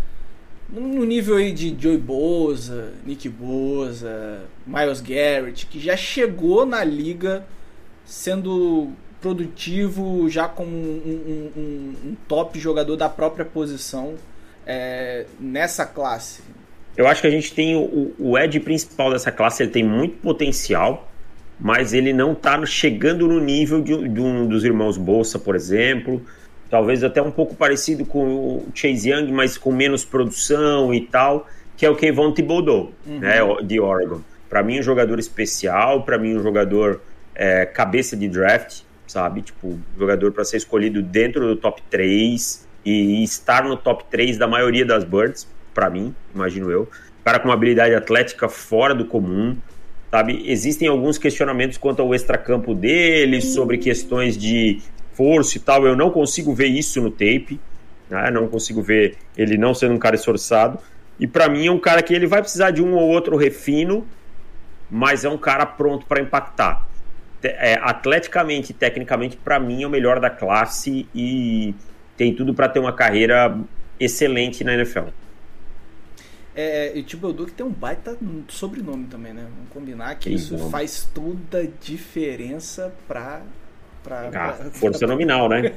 no 0.71 1.05
nível 1.05 1.37
aí 1.37 1.51
de 1.51 1.75
Joey 1.79 1.97
Boza, 1.97 2.93
Nick 3.05 3.27
Boza, 3.27 4.41
Miles 4.65 5.01
Garrett, 5.01 5.65
que 5.65 5.79
já 5.79 5.97
chegou 5.97 6.65
na 6.65 6.83
liga 6.83 7.45
sendo 8.05 8.91
produtivo, 9.21 10.29
já 10.29 10.47
como 10.47 10.69
um, 10.69 11.01
um, 11.05 11.59
um, 11.59 12.09
um 12.09 12.15
top 12.27 12.59
jogador 12.59 12.95
da 12.95 13.09
própria 13.09 13.45
posição 13.45 14.15
é, 14.65 15.25
nessa 15.39 15.85
classe? 15.85 16.41
Eu 16.95 17.07
acho 17.07 17.21
que 17.21 17.27
a 17.27 17.31
gente 17.31 17.53
tem 17.53 17.75
o, 17.75 18.13
o 18.19 18.37
Ed 18.37 18.59
principal 18.59 19.11
dessa 19.11 19.31
classe, 19.31 19.63
ele 19.63 19.71
tem 19.71 19.83
muito 19.83 20.17
potencial, 20.17 21.09
mas 21.59 21.93
ele 21.93 22.13
não 22.13 22.33
está 22.33 22.63
chegando 22.65 23.27
no 23.27 23.39
nível 23.39 23.81
de, 23.81 24.07
de, 24.07 24.21
um 24.21 24.47
dos 24.47 24.63
irmãos 24.63 24.97
Bolsa, 24.97 25.39
por 25.39 25.55
exemplo. 25.55 26.21
Talvez 26.69 27.03
até 27.03 27.21
um 27.21 27.31
pouco 27.31 27.55
parecido 27.55 28.05
com 28.05 28.25
o 28.25 28.67
Chase 28.73 29.09
Young, 29.09 29.31
mas 29.31 29.57
com 29.57 29.71
menos 29.71 30.05
produção 30.05 30.93
e 30.93 31.01
tal, 31.01 31.47
que 31.75 31.85
é 31.85 31.89
o 31.89 31.95
Kevon 31.95 32.31
Thibodeau, 32.31 32.91
uhum. 33.07 33.19
né, 33.19 33.39
de 33.63 33.79
Oregon. 33.79 34.21
Para 34.47 34.61
mim, 34.61 34.79
um 34.79 34.83
jogador 34.83 35.17
especial, 35.17 36.03
para 36.03 36.17
mim, 36.17 36.35
um 36.37 36.43
jogador 36.43 37.01
é, 37.33 37.65
cabeça 37.65 38.15
de 38.15 38.27
draft, 38.27 38.81
sabe? 39.07 39.41
Tipo, 39.41 39.79
jogador 39.97 40.31
para 40.31 40.43
ser 40.43 40.57
escolhido 40.57 41.01
dentro 41.01 41.47
do 41.47 41.55
top 41.55 41.81
3 41.89 42.67
e 42.85 43.23
estar 43.23 43.63
no 43.63 43.75
top 43.75 44.05
3 44.09 44.37
da 44.37 44.47
maioria 44.47 44.85
das 44.85 45.03
birds, 45.03 45.47
para 45.73 45.89
mim, 45.89 46.13
imagino 46.33 46.69
eu. 46.69 46.87
Cara 47.23 47.39
com 47.39 47.47
uma 47.47 47.53
habilidade 47.53 47.93
atlética 47.95 48.49
fora 48.49 48.93
do 48.93 49.05
comum, 49.05 49.57
sabe? 50.11 50.43
Existem 50.45 50.87
alguns 50.87 51.17
questionamentos 51.17 51.77
quanto 51.77 52.01
ao 52.01 52.13
extracampo 52.13 52.73
dele, 52.73 53.41
sobre 53.41 53.77
questões 53.77 54.37
de 54.37 54.81
força 55.19 55.57
e 55.57 55.59
tal. 55.59 55.85
Eu 55.85 55.97
não 55.97 56.09
consigo 56.09 56.53
ver 56.53 56.67
isso 56.67 57.01
no 57.01 57.11
tape, 57.11 57.59
né? 58.09 58.31
Não 58.31 58.47
consigo 58.47 58.81
ver 58.81 59.17
ele 59.35 59.57
não 59.57 59.73
sendo 59.73 59.93
um 59.93 59.99
cara 59.99 60.15
esforçado. 60.15 60.79
E 61.19 61.27
para 61.27 61.49
mim 61.49 61.67
é 61.67 61.71
um 61.71 61.77
cara 61.77 62.01
que 62.01 62.13
ele 62.13 62.25
vai 62.25 62.41
precisar 62.41 62.71
de 62.71 62.81
um 62.81 62.93
ou 62.93 63.09
outro 63.09 63.35
refino, 63.35 64.07
mas 64.89 65.25
é 65.25 65.29
um 65.29 65.37
cara 65.37 65.65
pronto 65.65 66.05
para 66.05 66.21
impactar. 66.21 66.87
É, 67.43 67.77
atleticamente 67.81 68.71
e 68.71 68.73
tecnicamente, 68.73 69.35
para 69.35 69.59
mim, 69.59 69.83
é 69.83 69.87
o 69.87 69.89
melhor 69.89 70.19
da 70.19 70.29
classe 70.29 71.07
e 71.13 71.73
tem 72.17 72.33
tudo 72.33 72.53
para 72.53 72.69
ter 72.69 72.79
uma 72.79 72.93
carreira 72.93 73.57
excelente 73.99 74.63
na 74.63 74.73
NFL. 74.73 75.09
É, 76.55 76.97
e 76.97 77.01
o 77.01 77.03
Thibodeau 77.03 77.45
que 77.45 77.53
tem 77.53 77.65
um 77.65 77.71
baita 77.71 78.17
sobrenome 78.49 79.07
também, 79.07 79.33
né? 79.33 79.47
Vamos 79.55 79.69
combinar 79.71 80.15
que 80.15 80.29
isso 80.29 80.57
faz 80.69 81.09
toda 81.13 81.59
a 81.59 81.67
diferença 81.81 82.93
para 83.07 83.41
Pra, 84.03 84.29
ah, 84.33 84.53
força 84.71 84.99
pra... 84.99 85.07
nominal, 85.09 85.49
né? 85.49 85.73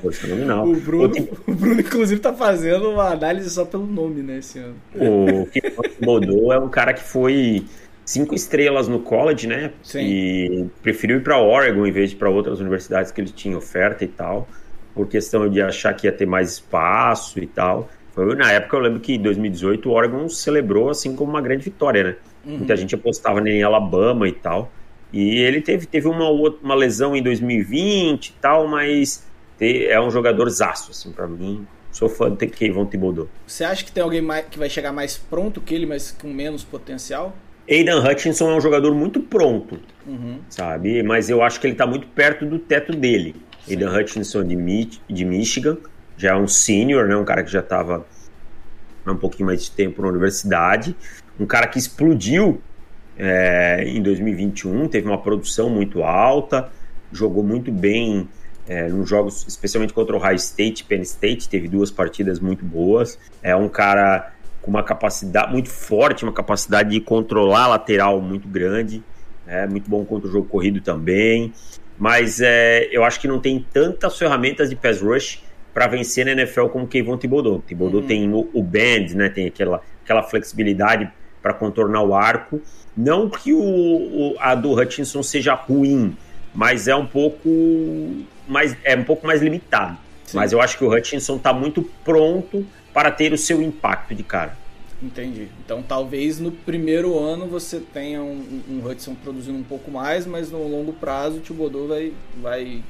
Força 0.00 0.26
nominal. 0.26 0.66
o, 0.68 0.76
Bruno, 0.76 1.28
o, 1.46 1.54
Bruno, 1.54 1.80
inclusive, 1.80 2.20
tá 2.20 2.32
fazendo 2.32 2.90
uma 2.90 3.10
análise 3.10 3.48
só 3.50 3.64
pelo 3.64 3.86
nome, 3.86 4.22
né, 4.22 4.38
esse 4.38 4.58
ano. 4.58 4.76
O 4.94 5.46
Thibodeau 5.46 6.52
é 6.52 6.58
um 6.58 6.68
cara 6.68 6.92
que 6.92 7.02
foi 7.02 7.64
cinco 8.04 8.34
estrelas 8.34 8.88
no 8.88 9.00
college, 9.00 9.46
né? 9.46 9.72
Sim. 9.82 10.00
E 10.00 10.70
preferiu 10.82 11.18
ir 11.18 11.22
para 11.22 11.40
Oregon 11.40 11.86
em 11.86 11.92
vez 11.92 12.10
de 12.10 12.16
para 12.16 12.28
outras 12.28 12.60
universidades 12.60 13.10
que 13.10 13.20
ele 13.20 13.30
tinha 13.30 13.56
oferta 13.56 14.04
e 14.04 14.08
tal 14.08 14.46
por 14.94 15.08
questão 15.08 15.48
de 15.48 15.60
achar 15.60 15.94
que 15.94 16.06
ia 16.06 16.12
ter 16.12 16.26
mais 16.26 16.52
espaço 16.52 17.38
e 17.38 17.46
tal. 17.46 17.88
Foi, 18.12 18.34
na 18.34 18.52
época 18.52 18.76
eu 18.76 18.80
lembro 18.80 19.00
que 19.00 19.14
em 19.14 19.22
2018 19.22 19.88
o 19.88 19.92
Oregon 19.92 20.28
celebrou 20.28 20.90
assim 20.90 21.16
como 21.16 21.30
uma 21.30 21.40
grande 21.40 21.64
vitória, 21.64 22.04
né? 22.04 22.16
Uhum. 22.44 22.58
Muita 22.58 22.76
gente 22.76 22.94
apostava 22.94 23.40
em 23.48 23.62
Alabama 23.62 24.28
e 24.28 24.32
tal. 24.32 24.70
E 25.12 25.38
ele 25.40 25.60
teve, 25.60 25.86
teve 25.86 26.08
uma, 26.08 26.30
uma 26.30 26.74
lesão 26.74 27.14
em 27.14 27.22
2020 27.22 28.28
e 28.28 28.32
tal, 28.40 28.66
mas 28.66 29.26
te, 29.58 29.86
é 29.86 30.00
um 30.00 30.10
jogador 30.10 30.48
zaço, 30.48 30.90
assim, 30.90 31.12
para 31.12 31.26
mim. 31.26 31.66
Sou 31.90 32.08
fã 32.08 32.30
do 32.30 32.36
Kevon 32.36 32.86
Thibodeau. 32.86 33.28
Você 33.46 33.64
acha 33.64 33.84
que 33.84 33.92
tem 33.92 34.02
alguém 34.02 34.22
mais, 34.22 34.46
que 34.46 34.58
vai 34.58 34.70
chegar 34.70 34.92
mais 34.92 35.18
pronto 35.18 35.60
que 35.60 35.74
ele, 35.74 35.84
mas 35.84 36.10
com 36.10 36.28
menos 36.28 36.64
potencial? 36.64 37.36
Aidan 37.70 38.02
Hutchinson 38.02 38.50
é 38.50 38.56
um 38.56 38.60
jogador 38.60 38.94
muito 38.94 39.20
pronto, 39.20 39.78
uhum. 40.06 40.38
sabe? 40.48 41.02
Mas 41.02 41.28
eu 41.28 41.42
acho 41.42 41.60
que 41.60 41.66
ele 41.66 41.76
tá 41.76 41.86
muito 41.86 42.06
perto 42.08 42.46
do 42.46 42.58
teto 42.58 42.92
dele. 42.92 43.36
Aidan 43.68 43.94
Hutchinson 43.94 44.42
de, 44.42 44.56
Mi 44.56 44.90
de 45.08 45.24
Michigan, 45.24 45.76
já 46.16 46.30
é 46.30 46.34
um 46.34 46.48
senior, 46.48 47.06
né? 47.06 47.16
um 47.16 47.24
cara 47.24 47.44
que 47.44 47.52
já 47.52 47.60
estava 47.60 48.06
há 49.04 49.12
um 49.12 49.16
pouquinho 49.16 49.46
mais 49.46 49.64
de 49.64 49.70
tempo 49.70 50.02
na 50.02 50.08
universidade, 50.08 50.96
um 51.38 51.46
cara 51.46 51.66
que 51.66 51.78
explodiu 51.78 52.60
é, 53.18 53.84
em 53.86 54.02
2021, 54.02 54.88
teve 54.88 55.06
uma 55.06 55.18
produção 55.18 55.68
muito 55.70 56.02
alta, 56.02 56.70
jogou 57.12 57.42
muito 57.42 57.70
bem 57.70 58.28
é, 58.68 58.88
nos 58.88 59.08
jogos, 59.08 59.46
especialmente 59.46 59.92
contra 59.92 60.16
o 60.16 60.18
High 60.18 60.36
State, 60.36 60.84
Penn 60.84 61.02
State, 61.02 61.48
teve 61.48 61.68
duas 61.68 61.90
partidas 61.90 62.40
muito 62.40 62.64
boas. 62.64 63.18
É 63.42 63.54
um 63.54 63.68
cara 63.68 64.32
com 64.60 64.70
uma 64.70 64.82
capacidade 64.82 65.50
muito 65.52 65.68
forte, 65.68 66.24
uma 66.24 66.32
capacidade 66.32 66.90
de 66.90 67.00
controlar 67.00 67.64
a 67.64 67.68
lateral 67.68 68.20
muito 68.20 68.46
grande, 68.46 69.02
é 69.46 69.66
muito 69.66 69.90
bom 69.90 70.04
contra 70.04 70.28
o 70.28 70.32
jogo 70.32 70.46
corrido 70.46 70.80
também 70.80 71.52
mas 72.02 72.40
é, 72.40 72.88
eu 72.90 73.04
acho 73.04 73.20
que 73.20 73.28
não 73.28 73.38
tem 73.38 73.64
tantas 73.72 74.18
ferramentas 74.18 74.70
de 74.70 74.74
pass 74.74 75.00
rush 75.00 75.40
para 75.72 75.86
vencer 75.86 76.24
na 76.24 76.32
NFL 76.32 76.66
como 76.66 76.84
Kevon 76.86 77.16
Thibodeau. 77.16 77.62
Thibodeau 77.64 78.00
uhum. 78.00 78.06
tem 78.08 78.32
o, 78.32 78.50
o 78.52 78.60
bend, 78.60 79.16
né, 79.16 79.28
tem 79.28 79.46
aquela, 79.46 79.80
aquela 80.02 80.24
flexibilidade 80.24 81.08
para 81.42 81.52
contornar 81.52 82.02
o 82.02 82.14
arco. 82.14 82.60
Não 82.96 83.28
que 83.28 83.52
o, 83.52 83.60
o, 83.60 84.36
a 84.38 84.54
do 84.54 84.72
Hutchinson 84.72 85.22
seja 85.22 85.54
ruim, 85.54 86.16
mas 86.54 86.86
é 86.88 86.94
um 86.94 87.06
pouco 87.06 87.48
mais, 88.46 88.76
é 88.84 88.96
um 88.96 89.04
pouco 89.04 89.26
mais 89.26 89.42
limitado. 89.42 89.96
Sim. 90.24 90.36
Mas 90.36 90.52
eu 90.52 90.60
acho 90.60 90.78
que 90.78 90.84
o 90.84 90.94
Hutchinson 90.94 91.36
está 91.36 91.52
muito 91.52 91.82
pronto 92.04 92.64
para 92.92 93.10
ter 93.10 93.32
o 93.32 93.38
seu 93.38 93.62
impacto 93.62 94.14
de 94.14 94.22
cara. 94.22 94.56
Entendi. 95.02 95.48
Então 95.64 95.82
talvez 95.82 96.38
no 96.38 96.52
primeiro 96.52 97.18
ano 97.18 97.48
você 97.48 97.80
tenha 97.80 98.22
um, 98.22 98.62
um 98.70 98.86
Hudson 98.86 99.14
produzindo 99.16 99.58
um 99.58 99.64
pouco 99.64 99.90
mais, 99.90 100.26
mas 100.26 100.50
no 100.50 100.62
longo 100.68 100.92
prazo 100.92 101.38
o 101.38 101.40
Thibodeau 101.40 101.88
vai, 101.88 102.12
vai, 102.40 102.82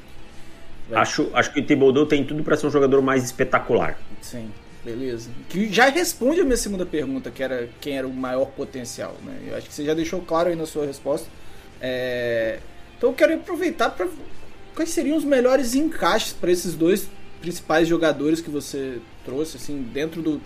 vai... 0.91 1.01
Acho, 1.01 1.31
acho 1.33 1.53
que 1.53 1.61
o 1.61 1.67
Thibodeau 1.67 2.05
tem 2.05 2.23
tudo 2.23 2.43
para 2.43 2.55
ser 2.57 2.67
um 2.67 2.71
jogador 2.71 3.01
mais 3.01 3.25
espetacular. 3.25 3.99
Sim, 4.21 4.51
beleza. 4.85 5.31
Que 5.49 5.73
já 5.73 5.89
responde 5.89 6.41
a 6.41 6.45
minha 6.45 6.57
segunda 6.57 6.85
pergunta, 6.85 7.31
que 7.31 7.43
era 7.43 7.69
quem 7.81 7.97
era 7.97 8.07
o 8.07 8.13
maior 8.13 8.47
potencial. 8.47 9.17
Né? 9.25 9.49
Eu 9.49 9.57
acho 9.57 9.69
que 9.69 9.75
você 9.75 9.85
já 9.85 9.95
deixou 9.95 10.21
claro 10.21 10.49
aí 10.49 10.57
na 10.57 10.67
sua 10.67 10.87
resposta. 10.87 11.29
É... 11.81 12.59
Então 12.97 13.11
eu 13.11 13.15
quero 13.15 13.35
aproveitar 13.35 13.91
para 13.91 14.09
quais 14.75 14.91
seriam 14.91 15.17
os 15.17 15.25
melhores 15.25 15.75
encaixes 15.75 16.33
para 16.33 16.51
esses 16.51 16.75
dois 16.75 17.09
principais 17.41 17.89
jogadores 17.89 18.41
que 18.41 18.51
você 18.51 18.99
trouxe 19.25 19.57
assim 19.57 19.83
dentro 19.83 20.23
do 20.23 20.41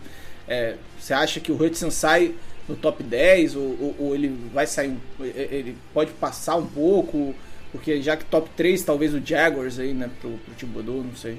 é, 0.49 0.76
você 0.99 1.12
acha 1.12 1.40
que 1.40 1.50
o 1.50 1.61
Hudson 1.61 1.90
sai 1.90 2.35
no 2.69 2.76
top 2.76 3.02
10 3.02 3.57
ou, 3.57 3.62
ou, 3.62 3.97
ou, 3.99 4.14
ele 4.14 4.28
vai 4.52 4.66
sair, 4.66 4.97
ele 5.21 5.76
pode 5.93 6.12
passar 6.12 6.57
um 6.57 6.66
pouco, 6.66 7.35
porque 7.73 8.00
já 8.00 8.16
que 8.16 8.25
top 8.25 8.49
3 8.57 8.83
talvez 8.83 9.14
o 9.14 9.25
Jaguars 9.25 9.78
aí, 9.78 9.93
né, 9.93 10.11
pro, 10.21 10.31
pro 10.31 10.55
Thibodeau, 10.55 11.02
não 11.02 11.14
sei. 11.16 11.38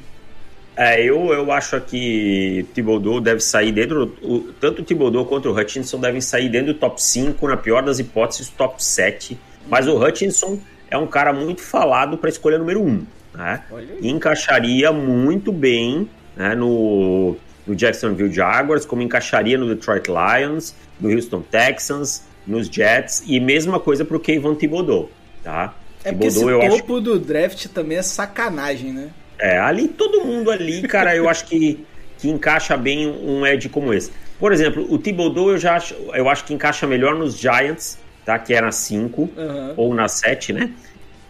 É, 0.78 1.02
eu, 1.02 1.34
eu 1.34 1.52
acho 1.52 1.82
que 1.82 2.66
Thibodeau 2.76 3.20
deve 3.20 3.40
sair 3.40 3.72
dentro, 3.72 4.16
o, 4.22 4.54
tanto 4.60 4.84
o 4.84 4.86
Thibodeau 4.86 5.26
quanto 5.26 5.50
o 5.50 5.60
Hutchinson 5.60 6.00
devem 6.00 6.22
sair 6.22 6.50
dentro 6.50 6.72
do 6.72 6.80
top 6.80 7.02
5, 7.02 7.48
na 7.48 7.58
pior 7.58 7.82
das 7.82 7.98
hipóteses, 7.98 8.48
top 8.50 8.84
7, 8.84 9.40
mas 9.68 9.88
o 9.88 9.98
Hutchinson 9.98 10.60
é 10.92 10.96
um 10.96 11.08
cara 11.08 11.34
muito 11.34 11.62
falado 11.62 12.16
para 12.16 12.30
escolha 12.30 12.60
número 12.60 12.84
1, 12.84 13.06
né? 13.34 13.64
E 14.00 14.08
encaixaria 14.08 14.92
muito 14.92 15.52
bem 15.52 16.08
né, 16.36 16.54
no 16.54 17.36
no 17.68 17.76
Jacksonville 17.76 18.32
Jaguars, 18.32 18.86
como 18.86 19.02
encaixaria 19.02 19.58
no 19.58 19.68
Detroit 19.68 20.08
Lions, 20.08 20.74
no 21.00 21.12
Houston 21.12 21.42
Texans, 21.42 22.24
nos 22.46 22.68
Jets, 22.68 23.24
e 23.28 23.40
mesma 23.40 23.80
coisa 23.80 24.06
para 24.06 24.16
o 24.16 24.20
Kayvon 24.20 24.56
Thibodeau, 24.56 25.12
tá? 25.44 25.76
É 26.04 26.14
porque 26.14 26.30
Thibodeau, 26.30 26.62
esse 26.62 26.78
topo 26.78 26.94
acho... 26.94 27.02
do 27.02 27.20
draft 27.20 27.68
também 27.68 27.98
é 27.98 28.02
sacanagem, 28.02 28.94
né? 28.94 29.10
É, 29.40 29.58
ali 29.60 29.88
todo 29.88 30.26
mundo 30.26 30.52
ali, 30.52 30.82
cara, 30.88 31.16
eu 31.16 31.30
acho 31.30 31.46
que, 31.46 31.86
que 32.18 32.30
encaixa 32.30 32.76
bem 32.76 33.08
um 33.08 33.46
Ed 33.46 33.70
como 33.70 33.94
esse. 33.94 34.12
Por 34.40 34.52
exemplo, 34.52 34.86
o 34.90 34.98
Thibodeau 34.98 35.52
eu 35.52 35.58
já 35.58 35.76
acho, 35.76 35.96
eu 36.14 36.30
acho 36.30 36.46
que 36.46 36.54
encaixa 36.54 36.86
melhor 36.86 37.16
nos 37.16 37.38
Giants, 37.38 37.98
tá? 38.26 38.38
Que 38.38 38.54
é 38.54 38.62
na 38.62 38.72
5 38.72 39.22
uhum. 39.22 39.74
ou 39.76 39.94
na 39.94 40.08
7, 40.08 40.54
né? 40.54 40.72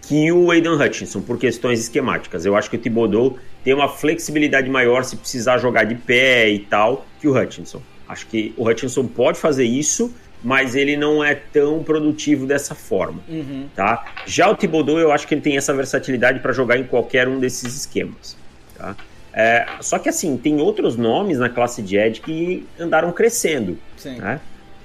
Que 0.02 0.32
o 0.32 0.52
Aidan 0.52 0.76
Hutchinson, 0.76 1.22
por 1.22 1.38
questões 1.38 1.80
esquemáticas. 1.80 2.46
Eu 2.46 2.56
acho 2.56 2.70
que 2.70 2.76
o 2.76 2.80
Thibodeau 2.80 3.38
tem 3.64 3.74
uma 3.74 3.90
flexibilidade 3.90 4.70
maior 4.70 5.04
se 5.04 5.16
precisar 5.16 5.58
jogar 5.58 5.84
de 5.84 5.96
pé 5.96 6.50
e 6.50 6.60
tal 6.60 7.06
que 7.20 7.28
o 7.28 7.38
Hutchinson. 7.38 7.82
Acho 8.08 8.26
que 8.28 8.54
o 8.56 8.68
Hutchinson 8.68 9.06
pode 9.06 9.38
fazer 9.38 9.66
isso, 9.66 10.14
mas 10.44 10.76
ele 10.76 10.96
não 10.96 11.24
é 11.24 11.34
tão 11.36 11.84
produtivo 11.84 12.46
dessa 12.46 12.76
forma, 12.76 13.20
Uhum. 13.28 13.68
tá? 13.76 14.06
Já 14.26 14.50
o 14.50 14.56
Thibodeau, 14.56 15.00
eu 15.00 15.12
acho 15.12 15.28
que 15.28 15.34
ele 15.34 15.42
tem 15.42 15.58
essa 15.58 15.74
versatilidade 15.74 16.40
para 16.40 16.54
jogar 16.54 16.78
em 16.78 16.84
qualquer 16.84 17.28
um 17.28 17.40
desses 17.40 17.76
esquemas, 17.76 18.38
tá? 18.78 18.96
É, 19.34 19.68
só 19.82 20.00
que 20.00 20.10
assim, 20.10 20.36
tem 20.38 20.60
outros 20.62 20.96
nomes 20.98 21.38
na 21.38 21.48
classe 21.50 21.82
de 21.82 21.96
Edge 21.98 22.22
que 22.22 22.66
andaram 22.80 23.12
crescendo, 23.12 23.78
né? 24.18 24.40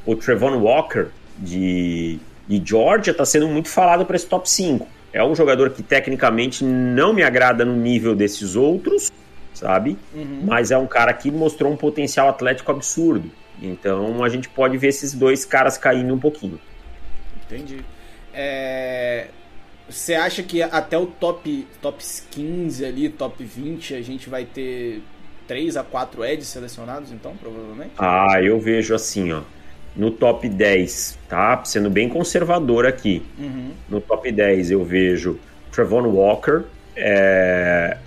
O 0.04 0.14
Trevon 0.16 0.58
Walker 0.58 1.06
de, 1.38 2.18
de 2.46 2.62
Georgia 2.64 3.12
está 3.12 3.24
sendo 3.24 3.48
muito 3.48 3.68
falado 3.68 4.04
para 4.04 4.16
esse 4.16 4.26
top 4.26 4.48
5. 4.50 4.86
É 5.12 5.22
um 5.24 5.34
jogador 5.34 5.70
que 5.70 5.82
tecnicamente 5.82 6.64
não 6.64 7.12
me 7.12 7.22
agrada 7.22 7.64
no 7.64 7.74
nível 7.76 8.14
desses 8.14 8.56
outros, 8.56 9.10
sabe? 9.54 9.96
Uhum. 10.14 10.40
Mas 10.44 10.70
é 10.70 10.76
um 10.76 10.86
cara 10.86 11.12
que 11.12 11.30
mostrou 11.30 11.70
um 11.72 11.76
potencial 11.76 12.28
atlético 12.28 12.72
absurdo. 12.72 13.30
Então 13.62 14.22
a 14.24 14.28
gente 14.28 14.48
pode 14.48 14.76
ver 14.76 14.88
esses 14.88 15.14
dois 15.14 15.44
caras 15.44 15.78
caindo 15.78 16.12
um 16.12 16.18
pouquinho. 16.18 16.58
Entendi. 17.46 17.80
É, 18.34 19.28
Você 19.88 20.14
acha 20.14 20.42
que 20.42 20.62
até 20.62 20.96
o 20.96 21.06
top, 21.06 21.66
top 21.80 22.02
15 22.30 22.84
ali, 22.84 23.08
top 23.08 23.44
20, 23.44 23.94
a 23.94 24.02
gente 24.02 24.28
vai 24.30 24.44
ter 24.44 25.02
3 25.46 25.76
a 25.76 25.82
4 25.84 26.24
Eds 26.24 26.46
selecionados, 26.46 27.12
então, 27.12 27.36
provavelmente? 27.36 27.92
Ah, 27.98 28.40
eu 28.42 28.58
vejo 28.58 28.94
assim, 28.94 29.32
ó. 29.32 29.42
No 29.94 30.10
top 30.10 30.48
10, 30.48 31.18
tá? 31.28 31.62
Sendo 31.64 31.90
bem 31.90 32.08
conservador 32.08 32.86
aqui. 32.86 33.22
Uhum. 33.38 33.72
No 33.90 34.00
top 34.00 34.32
10 34.32 34.70
eu 34.70 34.82
vejo 34.82 35.38
Trevon 35.70 36.06
Walker, 36.08 36.62
é, 36.96 37.98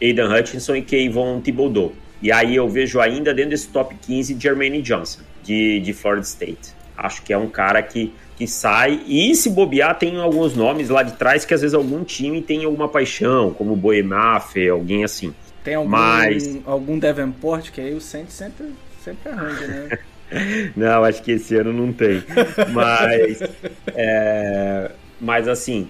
Aidan 0.00 0.34
Hutchinson 0.34 0.76
e 0.76 0.82
Kayvon 0.82 1.40
Thibodeau. 1.42 1.92
E 2.20 2.32
aí 2.32 2.56
eu 2.56 2.68
vejo 2.68 3.00
ainda 3.00 3.32
dentro 3.32 3.50
desse 3.50 3.68
top 3.68 3.94
15 4.02 4.36
Jermaine 4.38 4.82
Johnson, 4.82 5.20
de, 5.42 5.80
de 5.80 5.92
Florida 5.92 6.26
State. 6.26 6.74
Acho 6.96 7.22
que 7.22 7.32
é 7.32 7.38
um 7.38 7.48
cara 7.48 7.80
que, 7.82 8.12
que 8.36 8.46
sai. 8.46 9.00
E 9.06 9.34
se 9.34 9.50
bobear, 9.50 9.96
tem 9.98 10.16
alguns 10.20 10.54
nomes 10.56 10.88
lá 10.88 11.02
de 11.02 11.12
trás 11.12 11.44
que 11.44 11.54
às 11.54 11.60
vezes 11.60 11.74
algum 11.74 12.02
time 12.02 12.42
tem 12.42 12.64
alguma 12.64 12.88
paixão, 12.88 13.52
como 13.52 13.72
o 13.72 13.76
Boemafe, 13.76 14.68
alguém 14.68 15.04
assim. 15.04 15.32
Tem 15.62 15.74
algum, 15.74 15.88
Mas- 15.88 16.58
algum 16.66 16.98
Davenport, 16.98 17.70
que 17.70 17.80
aí 17.80 17.94
o 17.94 18.00
Saints 18.00 18.34
sempre, 18.34 18.66
sempre 19.04 19.30
arranja, 19.30 19.66
né? 19.66 19.98
Não, 20.76 21.04
acho 21.04 21.22
que 21.22 21.32
esse 21.32 21.56
ano 21.56 21.72
não 21.72 21.90
tem. 21.90 22.22
Mas, 22.74 23.40
é, 23.94 24.90
mas 25.18 25.48
assim, 25.48 25.88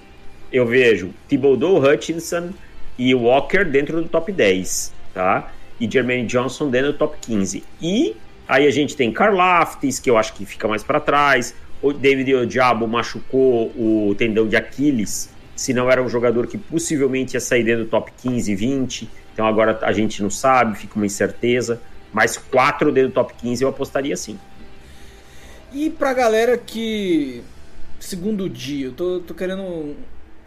eu 0.53 0.65
vejo 0.65 1.13
Thibodeau, 1.29 1.83
Hutchinson 1.83 2.51
e 2.97 3.13
Walker 3.17 3.65
dentro 3.65 4.01
do 4.01 4.09
top 4.09 4.31
10, 4.31 4.93
tá? 5.13 5.51
E 5.81 5.91
Jermaine 5.91 6.27
Johnson 6.27 6.71
dentro 6.71 6.93
do 6.93 6.99
top 6.99 7.17
15. 7.21 7.63
E 7.81 8.17
aí 8.49 8.67
a 8.67 8.71
gente 8.71 8.97
tem 8.97 9.13
Karlaftis, 9.13 9.99
que 9.99 10.11
eu 10.11 10.17
acho 10.17 10.35
que 10.35 10.45
fica 10.45 10.67
mais 10.67 10.83
para 10.83 11.01
trás. 11.01 11.55
O 11.81 11.93
David 11.93 12.35
Ojabo 12.35 12.87
machucou 12.89 13.69
o 13.77 14.15
tendão 14.17 14.49
de 14.49 14.57
Aquiles. 14.57 15.31
Se 15.55 15.73
não 15.73 15.91
era 15.91 16.03
um 16.03 16.09
jogador 16.09 16.47
que 16.47 16.59
possivelmente 16.59 17.35
ia 17.35 17.41
sair 17.41 17.65
dentro 17.65 17.85
do 17.85 17.91
top 17.91 18.13
15, 18.23 18.55
20. 18.55 19.09
Então 19.33 19.47
agora 19.47 19.79
a 19.83 19.93
gente 19.93 20.23
não 20.23 20.31
sabe, 20.31 20.77
fica 20.77 20.97
uma 20.97 21.07
incerteza. 21.07 21.81
Mas 22.13 22.37
quatro 22.37 22.91
dentro 22.91 23.11
do 23.11 23.15
top 23.15 23.35
15 23.35 23.63
eu 23.63 23.69
apostaria 23.69 24.17
sim. 24.17 24.39
E 25.73 25.91
pra 25.91 26.13
galera 26.15 26.57
que. 26.57 27.43
Segundo 28.01 28.49
dia, 28.49 28.87
eu 28.87 28.93
tô, 28.93 29.21
tô 29.21 29.35
querendo 29.35 29.97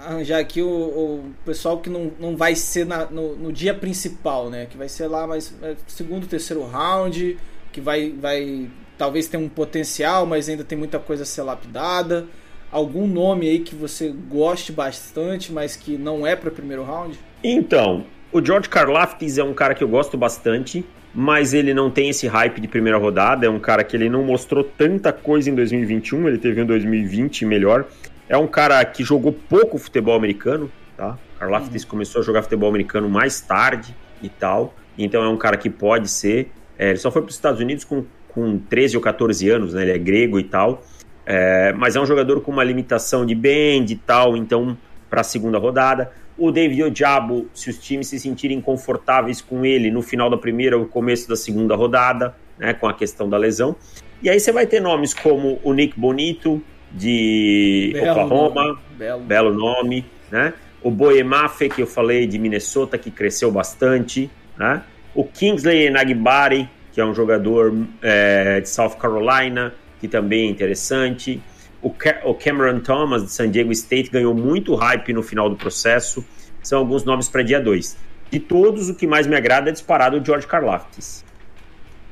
arranjar 0.05 0.39
aqui 0.39 0.61
o, 0.61 0.67
o 0.67 1.23
pessoal 1.45 1.79
que 1.79 1.89
não, 1.89 2.11
não 2.19 2.35
vai 2.35 2.55
ser 2.55 2.85
na- 2.85 3.05
no, 3.05 3.35
no 3.35 3.51
dia 3.51 3.73
principal, 3.73 4.49
né? 4.49 4.65
Que 4.69 4.77
vai 4.77 4.89
ser 4.89 5.07
lá 5.07 5.25
mais 5.27 5.53
é, 5.61 5.75
segundo, 5.87 6.27
terceiro 6.27 6.63
round, 6.65 7.37
que 7.71 7.79
vai, 7.81 8.11
vai 8.11 8.67
talvez 8.97 9.27
tenha 9.27 9.43
um 9.43 9.49
potencial, 9.49 10.25
mas 10.25 10.49
ainda 10.49 10.63
tem 10.63 10.77
muita 10.77 10.99
coisa 10.99 11.23
a 11.23 11.25
ser 11.25 11.41
lapidada. 11.41 12.27
Algum 12.71 13.05
nome 13.05 13.49
aí 13.49 13.59
que 13.59 13.75
você 13.75 14.13
goste 14.29 14.71
bastante, 14.71 15.51
mas 15.51 15.75
que 15.75 15.97
não 15.97 16.25
é 16.25 16.35
para 16.35 16.49
primeiro 16.51 16.83
round? 16.83 17.19
Então, 17.43 18.05
o 18.31 18.43
George 18.43 18.69
Karlaftis 18.69 19.37
é 19.37 19.43
um 19.43 19.53
cara 19.53 19.75
que 19.75 19.83
eu 19.83 19.89
gosto 19.89 20.17
bastante, 20.17 20.85
mas 21.13 21.53
ele 21.53 21.73
não 21.73 21.91
tem 21.91 22.09
esse 22.09 22.27
hype 22.27 22.61
de 22.61 22.67
primeira 22.69 22.97
rodada. 22.97 23.45
É 23.45 23.49
um 23.49 23.59
cara 23.59 23.83
que 23.83 23.97
ele 23.97 24.09
não 24.09 24.23
mostrou 24.23 24.63
tanta 24.63 25.11
coisa 25.11 25.49
em 25.49 25.55
2021, 25.55 26.27
ele 26.29 26.37
teve 26.37 26.61
um 26.61 26.65
2020 26.65 27.45
melhor. 27.45 27.85
É 28.31 28.37
um 28.37 28.47
cara 28.47 28.85
que 28.85 29.03
jogou 29.03 29.33
pouco 29.33 29.77
futebol 29.77 30.15
americano, 30.15 30.71
tá? 30.95 31.17
Karlaftis 31.37 31.83
começou 31.83 32.21
a 32.21 32.23
jogar 32.23 32.41
futebol 32.41 32.69
americano 32.69 33.09
mais 33.09 33.41
tarde 33.41 33.93
e 34.23 34.29
tal. 34.29 34.73
Então 34.97 35.21
é 35.21 35.27
um 35.27 35.35
cara 35.35 35.57
que 35.57 35.69
pode 35.69 36.07
ser. 36.07 36.49
é, 36.79 36.91
ele 36.91 36.97
só 36.97 37.11
foi 37.11 37.21
para 37.21 37.27
os 37.27 37.35
Estados 37.35 37.59
Unidos 37.59 37.83
com, 37.83 38.05
com 38.29 38.57
13 38.57 38.95
ou 38.95 39.03
14 39.03 39.49
anos, 39.49 39.73
né? 39.73 39.81
Ele 39.81 39.91
é 39.91 39.97
grego 39.97 40.39
e 40.39 40.45
tal. 40.45 40.81
É, 41.25 41.73
mas 41.73 41.97
é 41.97 41.99
um 41.99 42.05
jogador 42.05 42.39
com 42.39 42.53
uma 42.53 42.63
limitação 42.63 43.25
de 43.25 43.35
bend 43.35 43.91
e 43.91 43.97
tal, 43.97 44.37
então 44.37 44.77
para 45.09 45.19
a 45.19 45.25
segunda 45.25 45.57
rodada. 45.57 46.09
O 46.37 46.53
David 46.53 46.83
Ojabo, 46.83 47.49
se 47.53 47.69
os 47.69 47.77
times 47.79 48.07
se 48.07 48.17
sentirem 48.17 48.61
confortáveis 48.61 49.41
com 49.41 49.65
ele 49.65 49.91
no 49.91 50.01
final 50.01 50.29
da 50.29 50.37
primeira 50.37 50.77
ou 50.77 50.85
começo 50.85 51.27
da 51.27 51.35
segunda 51.35 51.75
rodada, 51.75 52.33
né, 52.57 52.73
com 52.73 52.87
a 52.87 52.93
questão 52.93 53.27
da 53.27 53.35
lesão. 53.35 53.75
E 54.23 54.29
aí 54.29 54.39
você 54.39 54.53
vai 54.53 54.65
ter 54.65 54.79
nomes 54.79 55.13
como 55.13 55.59
o 55.63 55.73
Nick 55.73 55.99
Bonito, 55.99 56.63
de 56.93 57.93
Oklahoma, 57.95 58.63
nome, 58.63 58.79
Belo. 58.97 59.23
belo 59.23 59.53
nome, 59.53 60.05
né? 60.29 60.53
O 60.81 60.89
Boemafe, 60.89 61.69
que 61.69 61.81
eu 61.81 61.87
falei, 61.87 62.25
de 62.25 62.39
Minnesota, 62.39 62.97
que 62.97 63.11
cresceu 63.11 63.51
bastante, 63.51 64.29
né? 64.57 64.81
O 65.13 65.23
Kingsley 65.23 65.89
Nagbari, 65.89 66.69
que 66.91 66.99
é 66.99 67.05
um 67.05 67.13
jogador 67.13 67.73
é, 68.01 68.61
de 68.61 68.69
South 68.69 68.95
Carolina, 68.99 69.73
que 69.99 70.07
também 70.07 70.47
é 70.47 70.49
interessante. 70.49 71.41
O, 71.81 71.89
Ca 71.89 72.21
o 72.25 72.33
Cameron 72.33 72.79
Thomas, 72.79 73.23
de 73.23 73.31
San 73.31 73.49
Diego 73.49 73.71
State, 73.71 74.09
ganhou 74.09 74.33
muito 74.33 74.75
hype 74.75 75.13
no 75.13 75.23
final 75.23 75.49
do 75.49 75.55
processo. 75.55 76.25
São 76.61 76.79
alguns 76.79 77.03
nomes 77.03 77.29
para 77.29 77.43
dia 77.43 77.59
2. 77.59 77.97
De 78.29 78.39
todos, 78.39 78.89
o 78.89 78.95
que 78.95 79.05
mais 79.05 79.27
me 79.27 79.35
agrada 79.35 79.69
é 79.69 79.73
disparado 79.73 80.17
o 80.17 80.25
George 80.25 80.47
Karlaftis. 80.47 81.23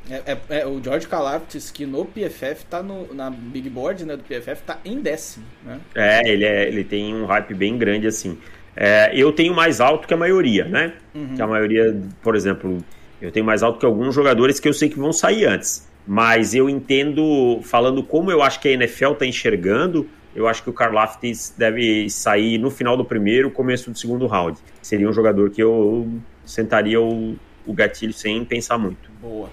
É, 0.10 0.32
é- 0.34 0.60
é 0.62 0.68
o 0.68 0.82
George 0.84 1.08
Kalaftis, 1.08 1.70
que 1.72 1.86
no 1.86 2.06
PFF 2.06 2.66
tá 2.66 2.82
no, 2.82 3.14
na 3.14 3.30
Big 3.30 3.70
Board 3.70 4.06
né, 4.06 4.16
do 4.16 4.24
PFF, 4.24 4.64
tá 4.64 4.80
em 4.84 5.00
décimo, 5.00 5.46
né? 5.66 5.80
É, 5.96 6.28
ele, 6.28 6.46
é, 6.46 6.68
ele 6.68 6.84
tem 6.84 7.14
um 7.16 7.26
hype 7.26 7.54
bem 7.54 7.78
grande 7.78 8.08
assim. 8.08 8.38
É, 8.76 9.12
eu 9.14 9.32
tenho 9.32 9.54
mais 9.54 9.82
alto 9.82 10.08
que 10.08 10.14
a 10.14 10.18
maioria, 10.18 10.66
né? 10.66 10.94
Que 11.36 11.42
a 11.42 11.48
maioria, 11.48 12.00
por 12.22 12.36
exemplo, 12.36 12.78
eu 13.22 13.32
tenho 13.32 13.46
mais 13.46 13.62
alto 13.62 13.80
que 13.80 13.86
alguns 13.86 14.16
jogadores 14.16 14.60
que 14.60 14.68
eu 14.70 14.74
sei 14.74 14.88
que 14.90 14.98
vão 14.98 15.12
sair 15.12 15.46
antes. 15.46 15.88
Mas 16.08 16.56
eu 16.56 16.70
entendo, 16.70 17.60
falando 17.64 18.02
como 18.02 18.32
eu 18.32 18.42
acho 18.42 18.60
que 18.60 18.68
a 18.68 18.72
NFL 18.72 19.14
tá 19.14 19.26
enxergando, 19.26 20.08
eu 20.36 20.48
acho 20.48 20.64
que 20.64 20.70
o 20.70 20.74
Karlaftis 20.74 21.54
deve 21.58 22.10
sair 22.10 22.58
no 22.58 22.72
final 22.72 22.96
do 22.96 23.04
primeiro, 23.04 23.52
começo 23.52 23.92
do 23.92 23.98
segundo 23.98 24.26
round. 24.28 24.58
Seria 24.82 25.10
um 25.10 25.14
jogador 25.14 25.50
que 25.50 25.62
eu 25.62 26.08
sentaria 26.46 27.02
o, 27.02 27.36
o 27.66 27.74
gatilho 27.74 28.14
sem 28.14 28.46
pensar 28.46 28.78
muito. 28.78 29.10
Boa. 29.22 29.50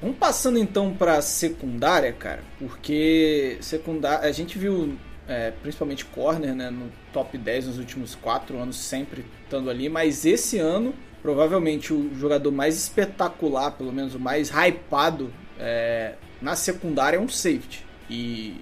Vamos 0.00 0.18
passando 0.18 0.58
então 0.58 0.94
pra 0.94 1.22
secundária, 1.22 2.12
cara, 2.12 2.42
porque 2.58 3.56
secundária, 3.60 4.28
a 4.28 4.32
gente 4.32 4.58
viu 4.58 4.96
é, 5.26 5.50
principalmente 5.50 6.04
corner, 6.04 6.54
né, 6.54 6.70
no 6.70 6.90
top 7.12 7.36
10 7.36 7.66
nos 7.66 7.78
últimos 7.78 8.14
4 8.14 8.58
anos, 8.58 8.76
sempre 8.76 9.24
estando 9.44 9.70
ali, 9.70 9.88
mas 9.88 10.24
esse 10.24 10.58
ano, 10.58 10.94
provavelmente 11.22 11.92
o 11.92 12.14
jogador 12.14 12.52
mais 12.52 12.76
espetacular, 12.76 13.72
pelo 13.72 13.92
menos 13.92 14.14
o 14.14 14.20
mais 14.20 14.50
hypado 14.50 15.32
é, 15.58 16.14
na 16.40 16.54
secundária 16.54 17.16
é 17.16 17.20
um 17.20 17.28
safety. 17.28 17.84
E 18.08 18.60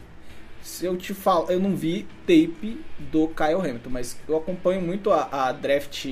se 0.64 0.86
eu 0.86 0.96
te 0.96 1.12
falo, 1.12 1.50
eu 1.50 1.60
não 1.60 1.76
vi 1.76 2.06
tape 2.26 2.80
do 2.98 3.28
Kyle 3.28 3.60
Hamilton, 3.60 3.90
mas 3.90 4.16
eu 4.26 4.36
acompanho 4.36 4.80
muito 4.80 5.10
a, 5.12 5.28
a 5.30 5.52
draft 5.52 6.06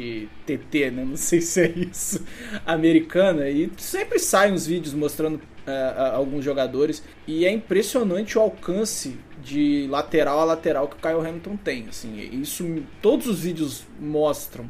TT, 0.47 0.91
né? 0.91 1.05
Não 1.05 1.17
sei 1.17 1.41
se 1.41 1.63
é 1.63 1.69
isso, 1.71 2.25
americana, 2.67 3.49
e 3.49 3.71
sempre 3.79 4.19
saem 4.19 4.53
uns 4.53 4.67
vídeos 4.67 4.95
mostrando 4.95 5.41
a- 5.67 6.15
alguns 6.17 6.45
jogadores, 6.45 7.03
e 7.27 7.47
é 7.47 7.51
impressionante 7.51 8.37
o 8.37 8.43
alcance 8.43 9.19
de 9.43 9.87
lateral 9.91 10.41
a 10.41 10.45
lateral 10.45 10.87
que 10.87 10.97
o 10.97 10.99
Kyle 11.01 11.27
Hamilton 11.27 11.57
tem. 11.57 11.87
Assim, 11.89 12.19
isso 12.33 12.65
todos 13.01 13.27
os 13.27 13.41
vídeos 13.41 13.85
mostram. 13.99 14.69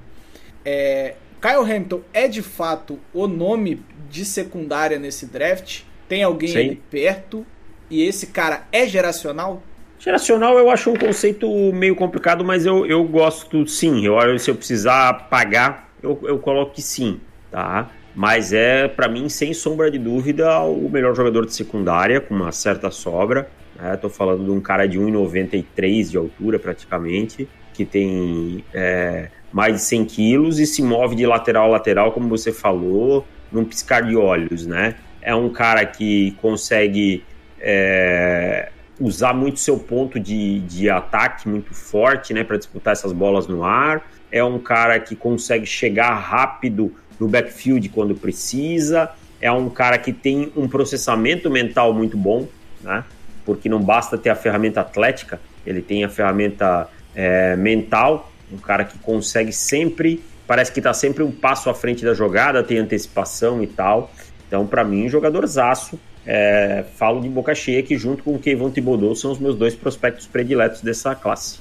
É, 0.65 1.17
Kyle 1.41 1.65
Hamilton 1.71 2.03
é 2.13 2.29
de 2.29 2.43
fato 2.43 2.99
o 3.13 3.27
nome 3.27 3.85
de 4.09 4.25
secundária 4.25 4.99
nesse 4.99 5.27
draft? 5.27 5.83
Tem 6.09 6.23
alguém 6.23 6.49
Sim. 6.53 6.59
ali 6.59 6.83
perto? 6.91 7.45
E 7.91 8.03
esse 8.03 8.29
cara 8.29 8.67
é 8.73 8.87
geracional? 8.87 9.63
Geracional 10.03 10.59
eu 10.59 10.69
acho 10.69 10.91
um 10.91 10.97
conceito 10.97 11.49
meio 11.73 11.95
complicado, 11.95 12.45
mas 12.45 12.67
eu, 12.67 12.85
eu 12.87 13.05
gosto 13.05 13.67
sim. 13.69 14.05
Eu, 14.05 14.37
se 14.39 14.51
eu 14.51 14.57
precisar 14.57 15.29
pagar, 15.31 15.91
eu, 16.03 16.19
eu 16.25 16.39
coloco 16.41 16.73
que 16.73 16.83
sim, 16.83 17.21
tá? 17.51 17.89
Mas 18.15 18.53
é, 18.53 18.89
para 18.89 19.07
mim, 19.09 19.29
sem 19.29 19.55
sombra 19.55 19.91
de 19.91 19.99
dúvida, 19.99 20.59
o 20.61 20.89
melhor 20.89 21.15
jogador 21.15 21.47
de 21.47 21.55
secundária, 21.55 22.21
com 22.21 22.35
uma 22.35 22.51
certa 22.51 22.91
sobra. 22.91 23.49
Né? 23.77 23.97
Tô 23.97 24.11
falando 24.11 24.45
de 24.45 24.51
um 24.51 24.61
cara 24.61 24.87
de 24.87 24.99
1,93 24.99 26.11
de 26.11 26.17
altura, 26.17 26.59
praticamente, 26.59 27.49
que 27.73 27.85
tem 27.85 28.65
é, 28.75 29.29
mais 29.53 29.77
de 29.77 29.83
100 29.83 30.05
quilos 30.07 30.59
e 30.59 30.67
se 30.67 30.83
move 30.83 31.15
de 31.15 31.25
lateral 31.25 31.67
a 31.67 31.69
lateral, 31.69 32.11
como 32.11 32.29
você 32.29 32.51
falou, 32.51 33.25
num 33.53 33.65
piscar 33.65 34.03
de 34.03 34.17
olhos, 34.17 34.67
né? 34.67 34.97
é 35.23 35.35
um 35.35 35.49
cara 35.49 35.87
que 35.87 36.33
consegue 36.43 37.25
é, 37.61 38.71
usar 39.03 39.35
muito 39.35 39.59
seu 39.59 39.77
ponto 39.79 40.21
de, 40.21 40.61
de 40.61 40.89
ataque 40.89 41.49
muito 41.49 41.75
forte, 41.75 42.33
né, 42.33 42.45
para 42.45 42.57
disputar 42.57 42.93
essas 42.93 43.13
bolas 43.13 43.49
no 43.49 43.65
ar. 43.65 44.09
É 44.31 44.43
um 44.43 44.59
cara 44.59 44.99
que 45.01 45.17
consegue 45.17 45.67
chegar 45.67 46.15
rápido 46.15 46.95
no 47.19 47.29
backfield 47.29 47.89
quando 47.89 48.15
precisa. 48.15 49.11
É 49.41 49.51
um 49.51 49.69
cara 49.69 49.99
que 49.99 50.13
tem 50.13 50.53
um 50.57 50.69
processamento 50.69 51.51
mental 51.51 51.93
muito 51.93 52.17
bom, 52.17 52.47
né? 52.81 53.05
Porque 53.45 53.69
não 53.69 53.83
basta 53.83 54.17
ter 54.17 54.31
a 54.31 54.37
ferramenta 54.37 54.81
atlética, 54.81 55.41
ele 55.67 55.83
tem 55.83 56.05
a 56.05 56.09
ferramenta 56.09 56.89
é, 57.15 57.57
mental. 57.57 58.31
Um 58.53 58.59
cara 58.59 58.85
que 58.85 58.97
consegue 58.99 59.53
sempre, 59.53 60.23
parece 60.47 60.71
que 60.71 60.79
está 60.79 60.95
sempre 60.95 61.25
um 61.25 61.33
passo 61.33 61.69
à 61.69 61.75
frente 61.75 62.05
da 62.05 62.15
jogada, 62.15 62.63
tem 62.63 62.79
antecipação 62.79 63.63
e 63.63 63.67
tal. 63.67 64.13
Então, 64.47 64.67
para 64.67 64.85
mim, 64.85 65.07
um 65.07 65.09
jogador 65.09 65.45
zaço. 65.47 65.99
É, 66.27 66.85
falo 66.97 67.21
de 67.21 67.29
boca 67.29 67.55
cheia 67.55 67.83
que, 67.83 67.97
junto 67.99 68.23
com 68.23 68.35
o 68.35 68.39
Kevin 68.39 68.71
Thibodeau, 68.71 69.15
são 69.15 69.33
os 69.33 69.39
meus 69.39 69.57
dois 69.57 69.75
prospectos 69.75 70.27
prediletos 70.27 70.81
dessa 70.81 71.15
classe. 71.15 71.59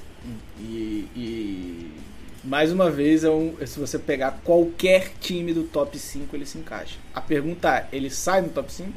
E, 0.60 1.08
e, 1.16 1.90
mais 2.44 2.72
uma 2.72 2.90
vez, 2.90 3.24
é 3.24 3.30
um, 3.30 3.54
se 3.66 3.78
você 3.78 3.98
pegar 3.98 4.40
qualquer 4.44 5.12
time 5.20 5.52
do 5.52 5.64
top 5.64 5.98
5, 5.98 6.34
ele 6.36 6.46
se 6.46 6.58
encaixa. 6.58 6.96
A 7.14 7.20
pergunta 7.20 7.76
é: 7.76 7.96
ele 7.96 8.10
sai 8.10 8.40
no 8.42 8.48
top 8.48 8.72
5? 8.72 8.92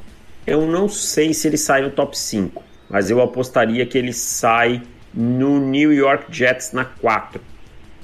Eu 0.46 0.66
não 0.66 0.88
sei 0.88 1.34
se 1.34 1.48
ele 1.48 1.56
sai 1.56 1.82
no 1.82 1.90
top 1.90 2.16
5, 2.16 2.62
mas 2.88 3.10
eu 3.10 3.20
apostaria 3.20 3.84
que 3.84 3.98
ele 3.98 4.12
sai 4.12 4.82
no 5.12 5.58
New 5.58 5.92
York 5.92 6.26
Jets 6.30 6.72
na 6.72 6.84
4. 6.84 7.40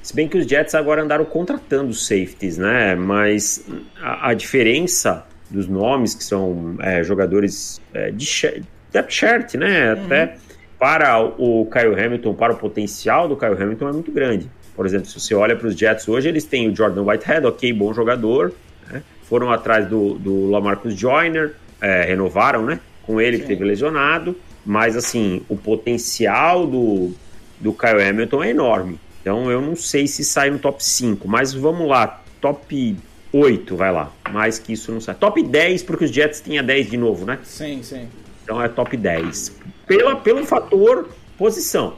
Se 0.02 0.12
bem 0.12 0.26
que 0.28 0.36
os 0.36 0.46
Jets 0.46 0.74
agora 0.74 1.02
andaram 1.02 1.24
contratando 1.24 1.94
safeties, 1.94 2.58
né? 2.58 2.96
Mas 2.96 3.64
a, 4.00 4.30
a 4.30 4.34
diferença 4.34 5.24
dos 5.52 5.68
nomes, 5.68 6.14
que 6.14 6.24
são 6.24 6.76
é, 6.80 7.04
jogadores 7.04 7.80
é, 7.92 8.10
de 8.10 8.64
depth 8.92 9.10
chart, 9.10 9.54
né? 9.54 9.94
Uhum. 9.94 10.04
Até 10.04 10.36
para 10.78 11.20
o 11.20 11.66
Kyle 11.66 11.94
Hamilton, 11.94 12.34
para 12.34 12.54
o 12.54 12.56
potencial 12.56 13.28
do 13.28 13.36
Kyle 13.36 13.54
Hamilton 13.54 13.88
é 13.88 13.92
muito 13.92 14.10
grande. 14.10 14.50
Por 14.74 14.86
exemplo, 14.86 15.06
se 15.06 15.20
você 15.20 15.34
olha 15.34 15.54
para 15.54 15.68
os 15.68 15.78
Jets 15.78 16.08
hoje, 16.08 16.28
eles 16.28 16.44
têm 16.44 16.68
o 16.68 16.74
Jordan 16.74 17.02
Whitehead, 17.02 17.46
ok, 17.46 17.72
bom 17.72 17.92
jogador. 17.92 18.52
Né? 18.90 19.02
Foram 19.22 19.52
atrás 19.52 19.86
do, 19.86 20.14
do 20.14 20.50
Lamarcus 20.50 20.94
Joyner, 20.94 21.54
é, 21.80 22.02
renovaram, 22.04 22.64
né? 22.64 22.80
Com 23.04 23.20
ele 23.20 23.36
Sim. 23.36 23.42
que 23.42 23.48
teve 23.48 23.64
lesionado. 23.64 24.36
Mas, 24.64 24.96
assim, 24.96 25.42
o 25.48 25.56
potencial 25.56 26.66
do, 26.66 27.12
do 27.60 27.72
Kyle 27.72 28.02
Hamilton 28.02 28.42
é 28.42 28.50
enorme. 28.50 28.98
Então, 29.20 29.50
eu 29.50 29.60
não 29.60 29.76
sei 29.76 30.06
se 30.06 30.24
sai 30.24 30.50
no 30.50 30.58
top 30.58 30.84
5. 30.84 31.28
Mas 31.28 31.52
vamos 31.52 31.88
lá, 31.88 32.22
top 32.40 32.96
8, 33.32 33.76
vai 33.76 33.92
lá. 33.92 34.12
Mais 34.30 34.58
que 34.58 34.72
isso 34.72 34.92
não 34.92 35.00
sai. 35.00 35.14
Top 35.14 35.42
10, 35.42 35.82
porque 35.82 36.04
os 36.04 36.10
Jets 36.10 36.40
tinham 36.40 36.64
10 36.64 36.90
de 36.90 36.96
novo, 36.96 37.24
né? 37.24 37.38
Sim, 37.42 37.82
sim. 37.82 38.08
Então 38.44 38.62
é 38.62 38.68
top 38.68 38.96
10. 38.96 39.52
Pela, 39.86 40.16
pelo 40.16 40.44
fator 40.44 41.08
posição. 41.38 41.94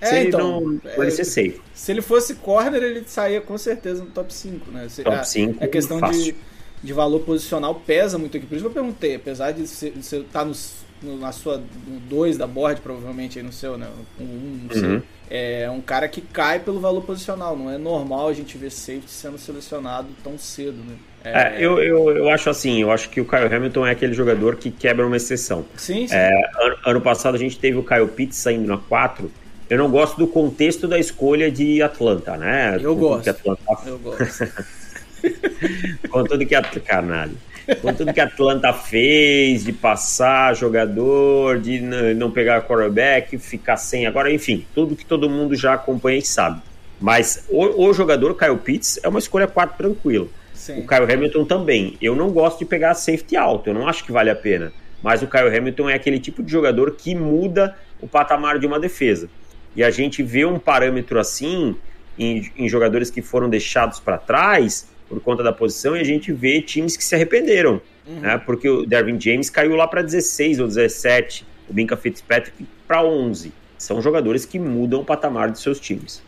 É, 0.00 0.06
se 0.06 0.28
então, 0.28 0.58
ele 0.58 0.96
não 0.96 1.04
é, 1.04 1.10
ser 1.10 1.24
safe. 1.24 1.60
Se 1.74 1.92
ele 1.92 2.00
fosse 2.00 2.36
corner, 2.36 2.82
ele 2.82 3.02
saía 3.06 3.40
com 3.40 3.58
certeza 3.58 4.04
no 4.04 4.10
top 4.10 4.32
5, 4.32 4.70
né? 4.70 4.88
Se, 4.88 5.02
top 5.02 5.28
5, 5.28 5.58
a, 5.60 5.64
a 5.64 5.68
questão 5.68 6.00
de, 6.00 6.34
de 6.82 6.92
valor 6.92 7.20
posicional 7.20 7.74
pesa 7.74 8.16
muito 8.16 8.36
aqui. 8.36 8.46
Por 8.46 8.54
isso 8.54 8.64
que 8.64 8.68
eu 8.68 8.74
perguntei, 8.74 9.16
apesar 9.16 9.52
de 9.52 9.66
você 9.66 9.88
estar 9.88 10.22
tá 10.40 10.44
nos 10.44 10.87
na 11.02 11.32
sua 11.32 11.62
2 12.08 12.36
da 12.36 12.46
board, 12.46 12.80
provavelmente 12.80 13.38
aí 13.38 13.44
no 13.44 13.52
seu, 13.52 13.76
né? 13.76 13.86
Um, 14.20 14.24
um 14.24 14.60
não 14.68 14.74
sei. 14.74 14.88
Uhum. 14.88 15.02
É 15.30 15.70
um 15.70 15.80
cara 15.80 16.08
que 16.08 16.20
cai 16.20 16.58
pelo 16.58 16.80
valor 16.80 17.02
posicional. 17.02 17.56
Não 17.56 17.70
é 17.70 17.76
normal 17.76 18.28
a 18.28 18.32
gente 18.32 18.56
ver 18.56 18.70
safety 18.70 19.10
sendo 19.10 19.38
selecionado 19.38 20.08
tão 20.24 20.38
cedo, 20.38 20.78
né? 20.78 20.96
É... 21.22 21.30
É, 21.30 21.56
eu, 21.58 21.78
eu, 21.82 22.16
eu 22.16 22.30
acho 22.30 22.48
assim, 22.48 22.80
eu 22.80 22.90
acho 22.90 23.10
que 23.10 23.20
o 23.20 23.24
Kyle 23.24 23.52
Hamilton 23.52 23.86
é 23.86 23.90
aquele 23.90 24.14
jogador 24.14 24.56
que 24.56 24.70
quebra 24.70 25.06
uma 25.06 25.16
exceção. 25.16 25.64
Sim, 25.76 26.06
sim. 26.06 26.14
É, 26.14 26.30
ano, 26.60 26.76
ano, 26.86 27.00
passado 27.00 27.34
a 27.34 27.38
gente 27.38 27.58
teve 27.58 27.76
o 27.76 27.84
Kyle 27.84 28.08
Pitts 28.08 28.38
saindo 28.38 28.66
na 28.66 28.78
4. 28.78 29.30
Eu 29.68 29.76
não 29.76 29.90
gosto 29.90 30.16
do 30.16 30.26
contexto 30.26 30.88
da 30.88 30.98
escolha 30.98 31.50
de 31.50 31.82
Atlanta, 31.82 32.36
né? 32.38 32.78
Eu 32.80 32.96
gosto. 32.96 33.28
Atlanta... 33.28 33.62
Eu 33.86 33.98
gosto. 33.98 34.48
Com 36.08 36.24
tudo 36.24 36.46
que 36.46 36.54
a 36.54 36.62
canalha 36.62 37.32
com 37.76 37.92
tudo 37.92 38.12
que 38.12 38.20
a 38.20 38.24
Atlanta 38.24 38.72
fez, 38.72 39.64
de 39.64 39.72
passar 39.72 40.54
jogador, 40.54 41.58
de 41.58 41.80
não 42.16 42.30
pegar 42.30 42.62
quarterback, 42.62 43.36
ficar 43.38 43.76
sem 43.76 44.06
agora, 44.06 44.32
enfim, 44.32 44.66
tudo 44.74 44.96
que 44.96 45.04
todo 45.04 45.28
mundo 45.28 45.54
já 45.54 45.74
acompanha 45.74 46.18
e 46.18 46.22
sabe. 46.22 46.62
Mas 47.00 47.46
o, 47.48 47.88
o 47.88 47.92
jogador 47.92 48.36
Kyle 48.36 48.56
Pitts 48.56 48.98
é 49.02 49.08
uma 49.08 49.18
escolha 49.18 49.46
4 49.46 49.76
tranquila. 49.76 50.26
Sim. 50.54 50.80
O 50.80 50.86
Kyle 50.86 51.12
Hamilton 51.12 51.44
também. 51.44 51.96
Eu 52.02 52.16
não 52.16 52.30
gosto 52.30 52.58
de 52.58 52.64
pegar 52.64 52.94
safety 52.94 53.36
alto, 53.36 53.70
eu 53.70 53.74
não 53.74 53.86
acho 53.86 54.04
que 54.04 54.10
vale 54.10 54.30
a 54.30 54.34
pena. 54.34 54.72
Mas 55.02 55.22
o 55.22 55.28
Kyle 55.28 55.56
Hamilton 55.56 55.90
é 55.90 55.94
aquele 55.94 56.18
tipo 56.18 56.42
de 56.42 56.50
jogador 56.50 56.96
que 56.96 57.14
muda 57.14 57.76
o 58.00 58.08
patamar 58.08 58.58
de 58.58 58.66
uma 58.66 58.80
defesa. 58.80 59.28
E 59.76 59.84
a 59.84 59.90
gente 59.90 60.22
vê 60.22 60.44
um 60.44 60.58
parâmetro 60.58 61.20
assim 61.20 61.76
em, 62.18 62.50
em 62.56 62.68
jogadores 62.68 63.10
que 63.10 63.22
foram 63.22 63.48
deixados 63.48 64.00
para 64.00 64.18
trás 64.18 64.88
por 65.08 65.20
conta 65.20 65.42
da 65.42 65.52
posição 65.52 65.96
e 65.96 66.00
a 66.00 66.04
gente 66.04 66.32
vê 66.32 66.60
times 66.60 66.96
que 66.96 67.04
se 67.04 67.14
arrependeram, 67.14 67.80
uhum. 68.06 68.20
né? 68.20 68.38
Porque 68.38 68.68
o 68.68 68.84
Dervin 68.84 69.18
James 69.20 69.48
caiu 69.48 69.74
lá 69.74 69.86
para 69.88 70.02
16 70.02 70.60
ou 70.60 70.66
17, 70.66 71.46
o 71.68 71.72
Binka 71.72 71.96
Fitzpatrick 71.96 72.66
para 72.86 73.02
11. 73.02 73.52
São 73.78 74.02
jogadores 74.02 74.44
que 74.44 74.58
mudam 74.58 75.00
o 75.00 75.04
patamar 75.04 75.50
de 75.50 75.60
seus 75.60 75.78
times. 75.78 76.22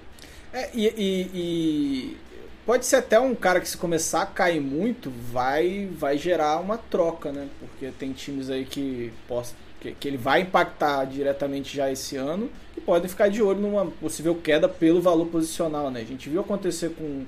É, 0.53 0.71
e, 0.75 0.87
e, 0.87 1.31
e, 1.35 2.17
pode 2.65 2.87
ser 2.87 2.97
até 2.97 3.19
um 3.19 3.35
cara 3.35 3.61
que 3.61 3.69
se 3.69 3.77
começar 3.77 4.23
a 4.23 4.27
cair 4.27 4.61
muito, 4.61 5.13
vai 5.33 5.89
vai 5.93 6.17
gerar 6.17 6.59
uma 6.59 6.79
troca, 6.79 7.31
né? 7.31 7.49
Porque 7.59 7.93
tem 7.99 8.13
times 8.13 8.51
aí 8.51 8.65
que, 8.65 9.13
possa, 9.29 9.55
que, 9.81 9.93
que 9.93 10.09
ele 10.09 10.17
vai 10.17 10.43
impactar 10.43 11.05
diretamente 11.05 11.77
já 11.77 11.91
esse 11.91 12.17
ano 12.17 12.51
e 12.77 12.81
podem 12.81 13.09
ficar 13.09 13.29
de 13.29 13.43
olho 13.43 13.61
numa 13.61 13.87
possível 13.87 14.35
queda 14.35 14.69
pelo 14.69 15.01
valor 15.01 15.27
posicional, 15.27 15.91
né? 15.91 16.01
A 16.01 16.05
gente 16.05 16.29
viu 16.29 16.41
acontecer 16.41 16.91
com 16.91 17.25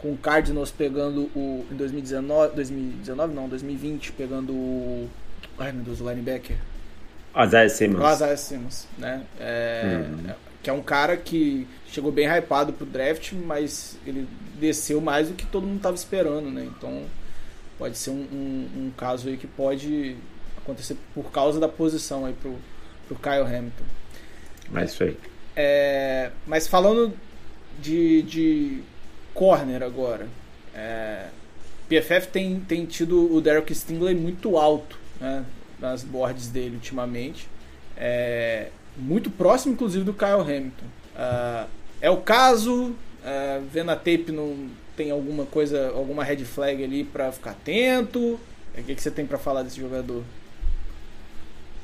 com 0.00 0.12
o 0.12 0.16
Cardinals 0.16 0.70
pegando 0.70 1.30
o. 1.34 1.66
Em 1.70 1.76
2019. 1.76 2.54
2019 2.54 3.34
não, 3.34 3.48
2020, 3.48 4.12
pegando 4.12 4.52
o. 4.52 5.08
Ai 5.58 5.72
meu 5.72 5.84
Deus, 5.84 6.00
o 6.00 6.08
linebacker. 6.08 6.56
Isaiah 7.36 7.68
Simmons. 7.68 8.02
O 8.02 8.12
Isaiah 8.12 8.36
Simmons, 8.36 8.88
né? 8.98 9.22
É, 9.38 10.04
uhum. 10.08 10.34
Que 10.62 10.70
é 10.70 10.72
um 10.72 10.82
cara 10.82 11.16
que 11.16 11.66
chegou 11.86 12.10
bem 12.10 12.26
hypado 12.26 12.72
pro 12.72 12.84
draft, 12.84 13.32
mas 13.32 13.96
ele 14.06 14.26
desceu 14.58 15.00
mais 15.00 15.28
do 15.28 15.34
que 15.34 15.46
todo 15.46 15.66
mundo 15.66 15.76
estava 15.76 15.94
esperando, 15.94 16.50
né? 16.50 16.64
Então 16.64 17.04
pode 17.78 17.96
ser 17.96 18.10
um, 18.10 18.26
um, 18.32 18.68
um, 18.76 18.92
caso 18.96 19.28
aí 19.28 19.36
que 19.36 19.46
pode 19.46 20.16
acontecer 20.58 20.96
por 21.14 21.30
causa 21.30 21.58
da 21.58 21.68
posição 21.68 22.26
aí 22.26 22.34
pro, 22.34 22.56
pro 23.08 23.16
Kyle 23.16 23.46
Hamilton. 23.46 23.84
Mas 24.70 24.92
isso 24.92 25.04
aí. 25.04 25.16
É, 25.56 26.30
mas 26.46 26.66
falando 26.66 27.14
de, 27.80 28.22
de 28.22 28.82
corner 29.34 29.82
agora. 29.82 30.28
É, 30.74 31.26
PFF 31.88 32.28
tem, 32.28 32.60
tem 32.60 32.86
tido 32.86 33.34
o 33.34 33.40
Derek 33.40 33.74
Stingley 33.74 34.14
muito 34.14 34.56
alto 34.56 34.98
né, 35.20 35.44
nas 35.78 36.04
boards 36.04 36.48
dele 36.48 36.76
ultimamente. 36.76 37.48
É, 37.96 38.68
muito 38.96 39.30
próximo, 39.30 39.74
inclusive, 39.74 40.04
do 40.04 40.14
Kyle 40.14 40.40
Hamilton. 40.40 40.86
Uh, 41.14 41.68
é 42.00 42.10
o 42.10 42.18
caso, 42.18 42.90
uh, 42.90 43.64
vendo 43.72 43.90
a 43.90 43.96
tape, 43.96 44.32
não 44.32 44.68
tem 44.96 45.10
alguma 45.10 45.46
coisa, 45.46 45.90
alguma 45.90 46.22
red 46.24 46.44
flag 46.44 46.82
ali 46.82 47.04
para 47.04 47.32
ficar 47.32 47.50
atento? 47.52 48.38
O 48.76 48.82
que, 48.84 48.94
que 48.94 49.02
você 49.02 49.10
tem 49.10 49.26
para 49.26 49.38
falar 49.38 49.62
desse 49.62 49.80
jogador? 49.80 50.22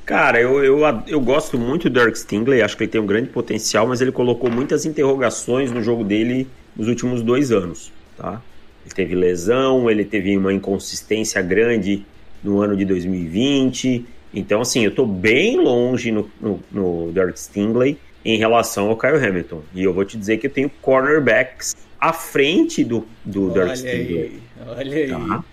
Cara, 0.07 0.39
eu, 0.39 0.63
eu, 0.63 0.79
eu 1.05 1.19
gosto 1.19 1.59
muito 1.59 1.89
do 1.89 1.99
Derek 1.99 2.17
Stingley, 2.17 2.61
acho 2.61 2.77
que 2.77 2.85
ele 2.85 2.91
tem 2.91 3.01
um 3.01 3.05
grande 3.05 3.27
potencial, 3.27 3.85
mas 3.85 3.99
ele 3.99 4.13
colocou 4.13 4.49
muitas 4.49 4.85
interrogações 4.85 5.69
no 5.69 5.83
jogo 5.83 6.01
dele 6.01 6.47
nos 6.77 6.87
últimos 6.87 7.21
dois 7.21 7.51
anos. 7.51 7.91
Tá? 8.15 8.41
Ele 8.85 8.95
teve 8.95 9.13
lesão, 9.15 9.91
ele 9.91 10.05
teve 10.05 10.37
uma 10.37 10.53
inconsistência 10.53 11.41
grande 11.41 12.05
no 12.41 12.61
ano 12.61 12.77
de 12.77 12.85
2020. 12.85 14.05
Então, 14.33 14.61
assim, 14.61 14.81
eu 14.81 14.91
estou 14.91 15.05
bem 15.05 15.59
longe 15.59 16.09
no, 16.09 16.31
no, 16.39 16.63
no 16.71 17.11
Derek 17.11 17.37
Stingley 17.37 17.97
em 18.23 18.37
relação 18.37 18.87
ao 18.87 18.97
Kyle 18.97 19.17
Hamilton. 19.17 19.61
E 19.75 19.83
eu 19.83 19.93
vou 19.93 20.05
te 20.05 20.17
dizer 20.17 20.37
que 20.37 20.47
eu 20.47 20.51
tenho 20.51 20.71
cornerbacks 20.81 21.75
à 21.99 22.13
frente 22.13 22.81
do, 22.81 23.05
do 23.25 23.49
Derek 23.49 23.79
Stingley. 23.79 24.41
Olha 24.65 24.95
aí. 24.95 25.09
Tá? 25.09 25.43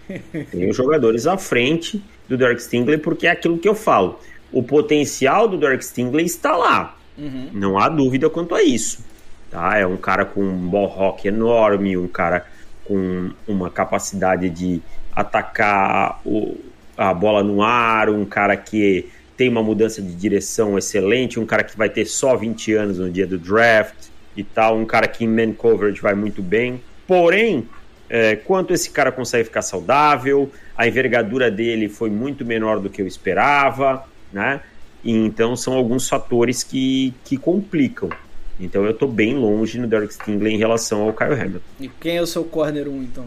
Tenho 0.52 0.72
jogadores 0.72 1.26
à 1.26 1.36
frente 1.36 2.00
do 2.28 2.36
Derek 2.36 2.62
Stingley 2.62 2.98
porque 2.98 3.26
é 3.26 3.30
aquilo 3.30 3.58
que 3.58 3.68
eu 3.68 3.74
falo. 3.74 4.20
O 4.54 4.62
potencial 4.62 5.48
do 5.48 5.58
Derek 5.58 5.84
Stingley 5.84 6.24
está 6.24 6.56
lá. 6.56 6.96
Uhum. 7.18 7.50
Não 7.52 7.76
há 7.76 7.88
dúvida 7.88 8.30
quanto 8.30 8.54
a 8.54 8.62
isso. 8.62 9.04
Tá? 9.50 9.78
É 9.78 9.86
um 9.86 9.96
cara 9.96 10.24
com 10.24 10.40
um 10.40 10.68
ball 10.68 10.86
rock 10.86 11.26
enorme, 11.26 11.96
um 11.96 12.06
cara 12.06 12.46
com 12.84 13.30
uma 13.48 13.68
capacidade 13.68 14.48
de 14.48 14.80
atacar 15.14 16.20
o, 16.24 16.56
a 16.96 17.12
bola 17.12 17.42
no 17.42 17.62
ar, 17.62 18.08
um 18.08 18.24
cara 18.24 18.56
que 18.56 19.08
tem 19.36 19.48
uma 19.48 19.62
mudança 19.62 20.00
de 20.00 20.14
direção 20.14 20.78
excelente, 20.78 21.40
um 21.40 21.46
cara 21.46 21.64
que 21.64 21.76
vai 21.76 21.88
ter 21.88 22.04
só 22.04 22.36
20 22.36 22.74
anos 22.74 22.98
no 23.00 23.10
dia 23.10 23.26
do 23.26 23.38
draft 23.38 24.06
e 24.36 24.44
tal, 24.44 24.78
um 24.78 24.84
cara 24.84 25.08
que 25.08 25.24
em 25.24 25.28
man 25.28 25.52
coverage 25.52 26.00
vai 26.00 26.14
muito 26.14 26.40
bem. 26.40 26.80
Porém, 27.06 27.68
é, 28.08 28.36
quanto 28.36 28.72
esse 28.72 28.90
cara 28.90 29.10
consegue 29.10 29.44
ficar 29.44 29.62
saudável, 29.62 30.50
a 30.76 30.86
envergadura 30.86 31.50
dele 31.50 31.88
foi 31.88 32.10
muito 32.10 32.44
menor 32.44 32.78
do 32.78 32.88
que 32.88 33.02
eu 33.02 33.06
esperava, 33.06 34.04
né? 34.34 34.60
E 35.02 35.12
então 35.12 35.54
são 35.54 35.74
alguns 35.74 36.08
fatores 36.08 36.62
que, 36.62 37.14
que 37.24 37.36
complicam. 37.36 38.10
Então 38.58 38.84
eu 38.84 38.90
estou 38.90 39.08
bem 39.08 39.34
longe 39.34 39.78
no 39.78 39.86
Derek 39.86 40.12
Stingley 40.12 40.54
em 40.54 40.58
relação 40.58 41.02
ao 41.02 41.12
Kyle 41.12 41.32
Hamilton. 41.32 41.60
E 41.80 41.88
quem 41.88 42.16
é 42.16 42.22
o 42.22 42.26
seu 42.26 42.44
corner 42.44 42.88
1 42.88 43.02
então? 43.02 43.26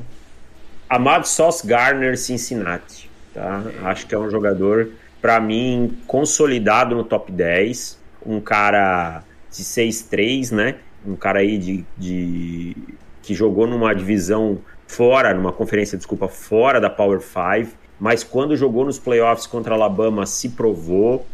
Amado 0.89 1.27
Sauce 1.27 1.65
Garner 1.65 2.17
Cincinnati, 2.17 3.09
tá? 3.33 3.63
Acho 3.83 4.05
que 4.05 4.15
é 4.15 4.17
um 4.19 4.29
jogador 4.29 4.91
para 5.21 5.39
mim 5.39 5.97
consolidado 6.05 6.95
no 6.95 7.03
top 7.03 7.31
10, 7.31 7.99
um 8.25 8.39
cara 8.39 9.23
de 9.51 9.63
6-3, 9.63 10.51
né? 10.51 10.75
Um 11.05 11.15
cara 11.15 11.39
aí 11.39 11.57
de, 11.57 11.85
de 11.97 12.75
que 13.21 13.33
jogou 13.33 13.67
numa 13.67 13.93
divisão 13.93 14.59
fora, 14.87 15.33
numa 15.33 15.51
conferência, 15.51 15.97
desculpa, 15.97 16.29
fora 16.29 16.79
da 16.79 16.89
Power 16.89 17.19
5, 17.19 17.77
mas 17.99 18.23
quando 18.23 18.55
jogou 18.55 18.85
nos 18.85 18.99
playoffs 18.99 19.47
contra 19.47 19.73
Alabama 19.73 20.25
se 20.25 20.49
provou, 20.49 21.25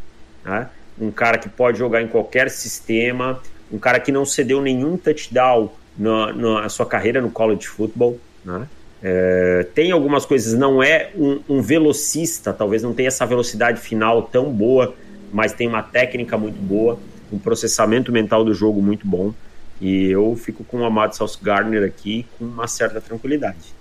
né? 0.44 0.70
um 1.00 1.12
cara 1.12 1.38
que 1.38 1.50
pode 1.50 1.78
jogar 1.78 2.02
em 2.02 2.08
qualquer 2.08 2.50
sistema, 2.50 3.42
um 3.72 3.78
cara 3.78 4.00
que 4.00 4.12
não 4.12 4.26
cedeu 4.26 4.62
nenhum 4.62 4.98
touchdown 4.98 5.72
na, 5.98 6.34
na 6.34 6.70
sua 6.70 6.86
carreira 6.86 7.22
no 7.22 7.32
college 7.32 7.68
football, 7.68 8.20
né? 8.44 8.68
É, 9.06 9.68
tem 9.76 9.92
algumas 9.92 10.26
coisas, 10.26 10.58
não 10.58 10.82
é 10.82 11.12
um, 11.14 11.42
um, 11.50 11.62
velocista, 11.62 12.54
talvez 12.54 12.82
não 12.82 12.94
tenha 12.94 13.10
essa 13.10 13.26
velocidade 13.26 13.82
final 13.82 14.22
tão 14.22 14.50
boa, 14.50 14.96
mas 15.32 15.52
tem 15.52 15.68
uma 15.68 15.84
técnica 15.84 16.38
muito 16.38 16.56
boa, 16.56 16.98
um 17.30 17.38
processamento 17.38 18.14
mental 18.14 18.46
do 18.46 18.54
jogo 18.54 18.82
muito 18.82 19.06
bom. 19.06 19.34
E 19.82 20.10
eu 20.10 20.38
fico 20.38 20.64
com 20.64 20.78
o 20.78 20.86
Amado 20.86 21.18
Sauce 21.18 21.38
Gardner 21.42 21.84
aqui 21.84 22.26
com 22.40 22.46
uma 22.46 22.66
certa 22.66 23.02
tranquilidade. 23.02 23.76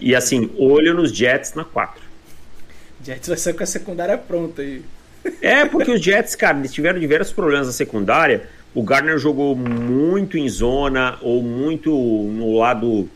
E 0.00 0.12
assim, 0.12 0.50
olho 0.58 0.92
nos 0.92 1.14
Jets 1.14 1.54
na 1.54 1.64
4. 1.64 2.02
Jets 3.04 3.28
vai 3.28 3.36
ser 3.36 3.52
com 3.54 3.62
a 3.62 3.66
secundária 3.66 4.16
pronta 4.16 4.62
aí. 4.62 4.82
É, 5.40 5.64
porque 5.64 5.90
os 5.90 6.00
Jets, 6.02 6.34
cara, 6.34 6.58
eles 6.58 6.72
tiveram 6.72 6.98
diversos 6.98 7.32
problemas 7.32 7.66
na 7.66 7.72
secundária. 7.72 8.48
O 8.74 8.82
Gardner 8.82 9.18
jogou 9.18 9.54
muito 9.54 10.36
em 10.36 10.48
zona 10.48 11.18
ou 11.22 11.42
muito 11.42 11.90
no 11.90 12.56
lado 12.56 13.08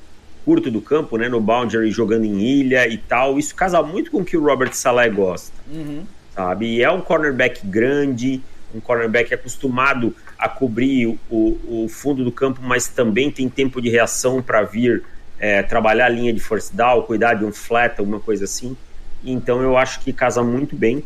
curto 0.44 0.70
do 0.70 0.80
campo, 0.80 1.18
né, 1.18 1.28
no 1.28 1.40
boundary, 1.40 1.90
jogando 1.90 2.24
em 2.24 2.40
ilha 2.40 2.86
e 2.88 2.96
tal. 2.96 3.38
Isso 3.38 3.54
casa 3.54 3.82
muito 3.82 4.10
com 4.10 4.18
o 4.18 4.24
que 4.24 4.36
o 4.36 4.42
Robert 4.42 4.72
Saleh 4.72 5.10
gosta, 5.10 5.52
uhum. 5.70 6.04
sabe? 6.34 6.76
E 6.76 6.82
é 6.82 6.90
um 6.90 7.00
cornerback 7.00 7.66
grande, 7.66 8.40
um 8.74 8.80
cornerback 8.80 9.34
acostumado 9.34 10.14
a 10.38 10.48
cobrir 10.48 11.18
o, 11.28 11.58
o 11.84 11.88
fundo 11.88 12.24
do 12.24 12.30
campo, 12.32 12.60
mas 12.62 12.88
também 12.88 13.30
tem 13.30 13.48
tempo 13.48 13.82
de 13.82 13.90
reação 13.90 14.40
para 14.40 14.62
vir 14.62 15.02
é, 15.38 15.62
trabalhar 15.62 16.06
a 16.06 16.08
linha 16.08 16.32
de 16.32 16.40
force 16.40 16.74
down, 16.74 17.02
cuidar 17.02 17.34
de 17.34 17.44
um 17.44 17.52
flat, 17.52 17.98
alguma 17.98 18.20
coisa 18.20 18.44
assim. 18.44 18.76
Então 19.24 19.60
eu 19.60 19.76
acho 19.76 20.00
que 20.00 20.12
casa 20.12 20.42
muito 20.42 20.76
bem. 20.76 21.02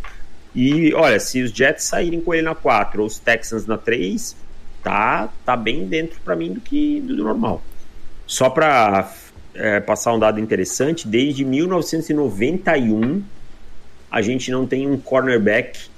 E 0.54 0.92
olha, 0.94 1.18
se 1.18 1.42
os 1.42 1.50
Jets 1.50 1.84
saírem 1.84 2.20
com 2.20 2.34
ele 2.34 2.42
na 2.42 2.54
4 2.54 3.00
ou 3.00 3.06
os 3.06 3.18
Texans 3.18 3.66
na 3.66 3.78
3, 3.78 4.36
tá, 4.82 5.30
tá 5.44 5.56
bem 5.56 5.86
dentro 5.86 6.20
para 6.20 6.36
mim 6.36 6.52
do 6.52 6.60
que 6.60 7.00
do 7.00 7.16
normal. 7.16 7.62
Só 8.26 8.50
para 8.50 9.12
é, 9.54 9.80
passar 9.80 10.12
um 10.12 10.18
dado 10.18 10.38
interessante, 10.38 11.08
desde 11.08 11.44
1991 11.44 13.22
a 14.10 14.20
gente 14.20 14.50
não 14.50 14.66
tem 14.66 14.86
um 14.86 14.98
cornerback 14.98 15.88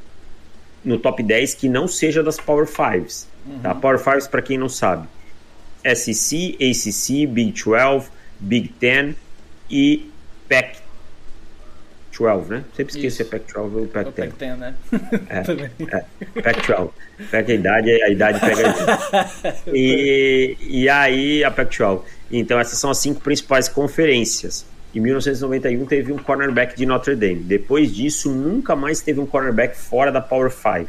no 0.85 0.99
top 0.99 1.21
10 1.21 1.55
que 1.55 1.69
não 1.69 1.89
seja 1.89 2.23
das 2.23 2.37
Power 2.37 2.67
Fives. 2.67 3.27
Uhum. 3.45 3.59
Tá? 3.59 3.75
Power 3.75 3.99
Fives, 3.99 4.29
para 4.29 4.41
quem 4.41 4.57
não 4.57 4.69
sabe, 4.69 5.09
SEC, 5.85 6.57
ACC, 6.61 7.27
Big 7.27 7.53
12, 7.53 8.09
Big 8.39 8.73
10 8.79 9.17
e 9.69 10.11
Pac 10.49 10.84
12, 12.19 12.51
né? 12.51 12.65
Sempre 12.77 12.95
esqueço 12.95 13.17
se 13.17 13.23
é 13.23 13.25
Pac 13.25 13.53
12 13.53 13.77
ou 13.77 13.87
Pac 13.87 14.11
10. 14.11 14.31
Pac 14.31 14.39
10, 14.39 14.59
né? 14.59 14.75
É, 15.29 15.39
é, 16.39 16.43
Pac 16.43 16.67
12. 16.67 16.91
Pac 17.31 17.51
a 17.51 17.55
idade, 17.55 17.91
a 17.91 18.09
idade 18.09 18.41
pega 18.41 18.71
a 18.71 19.55
e, 19.73 20.57
e 20.61 20.89
aí 20.89 21.45
a 21.45 21.51
Pac 21.51 21.77
12. 21.77 22.03
Então 22.31 22.59
essas 22.59 22.79
são 22.79 22.91
as 22.91 22.99
cinco 22.99 23.21
principais 23.21 23.69
conferências. 23.69 24.67
Em 24.95 25.01
1991 25.01 25.87
teve 25.87 26.13
um 26.13 26.19
cornerback 26.19 26.77
de 26.77 26.87
Notre 26.87 27.17
Dame. 27.17 27.41
Depois 27.41 27.93
disso, 27.93 28.31
nunca 28.31 28.77
mais 28.77 29.01
teve 29.01 29.21
um 29.21 29.27
cornerback 29.27 29.77
fora 29.77 30.13
da 30.13 30.21
Power 30.21 30.51
5. 30.51 30.89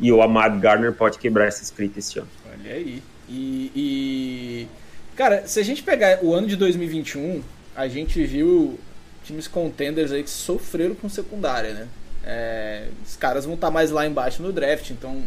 E 0.00 0.10
o 0.10 0.22
Amad 0.22 0.58
Gardner 0.58 0.92
pode 0.92 1.18
quebrar 1.18 1.46
essa 1.46 1.62
escrita 1.62 1.98
esse 1.98 2.18
ano. 2.18 2.28
Olha 2.50 2.72
aí. 2.72 3.02
E, 3.28 3.70
e, 3.74 4.68
Cara, 5.14 5.46
se 5.46 5.60
a 5.60 5.62
gente 5.62 5.82
pegar 5.82 6.20
o 6.22 6.34
ano 6.34 6.46
de 6.46 6.56
2021, 6.56 7.42
a 7.76 7.86
gente 7.86 8.24
viu 8.24 8.78
times 9.24 9.48
contenders 9.48 10.12
aí 10.12 10.22
que 10.22 10.30
sofreram 10.30 10.94
com 10.94 11.08
secundária, 11.08 11.72
né? 11.72 11.88
É, 12.24 12.84
os 13.04 13.16
caras 13.16 13.44
vão 13.44 13.54
estar 13.54 13.70
mais 13.70 13.90
lá 13.90 14.06
embaixo 14.06 14.42
no 14.42 14.52
draft, 14.52 14.90
então 14.90 15.22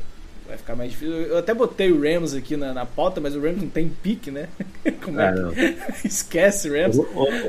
vai 0.48 0.58
ficar 0.58 0.76
mais 0.76 0.92
difícil. 0.92 1.14
Eu 1.14 1.38
até 1.38 1.54
botei 1.54 1.92
o 1.92 2.02
Rams 2.02 2.34
aqui 2.34 2.56
na, 2.56 2.74
na 2.74 2.86
pauta, 2.86 3.20
mas 3.20 3.36
o 3.36 3.42
Rams 3.42 3.62
não 3.62 3.70
tem 3.70 3.90
pique, 3.90 4.32
né? 4.32 4.48
Como 5.04 5.20
é, 5.20 5.34
que... 5.54 6.08
Esquece 6.08 6.70
o 6.70 6.74
Rams. 6.74 6.98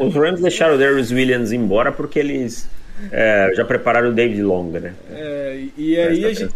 Os, 0.00 0.14
Rams 0.14 0.40
deixaram 0.40 0.74
o 0.74 0.78
Darius 0.78 1.10
Williams 1.10 1.52
embora 1.52 1.92
porque 1.92 2.18
eles 2.18 2.68
é, 3.12 3.52
já 3.54 3.64
prepararam 3.64 4.10
o 4.10 4.12
David 4.12 4.42
Long, 4.42 4.70
né? 4.70 4.94
É, 5.10 5.64
e 5.76 5.96
aí 5.96 6.24
a 6.24 6.32
gente, 6.32 6.54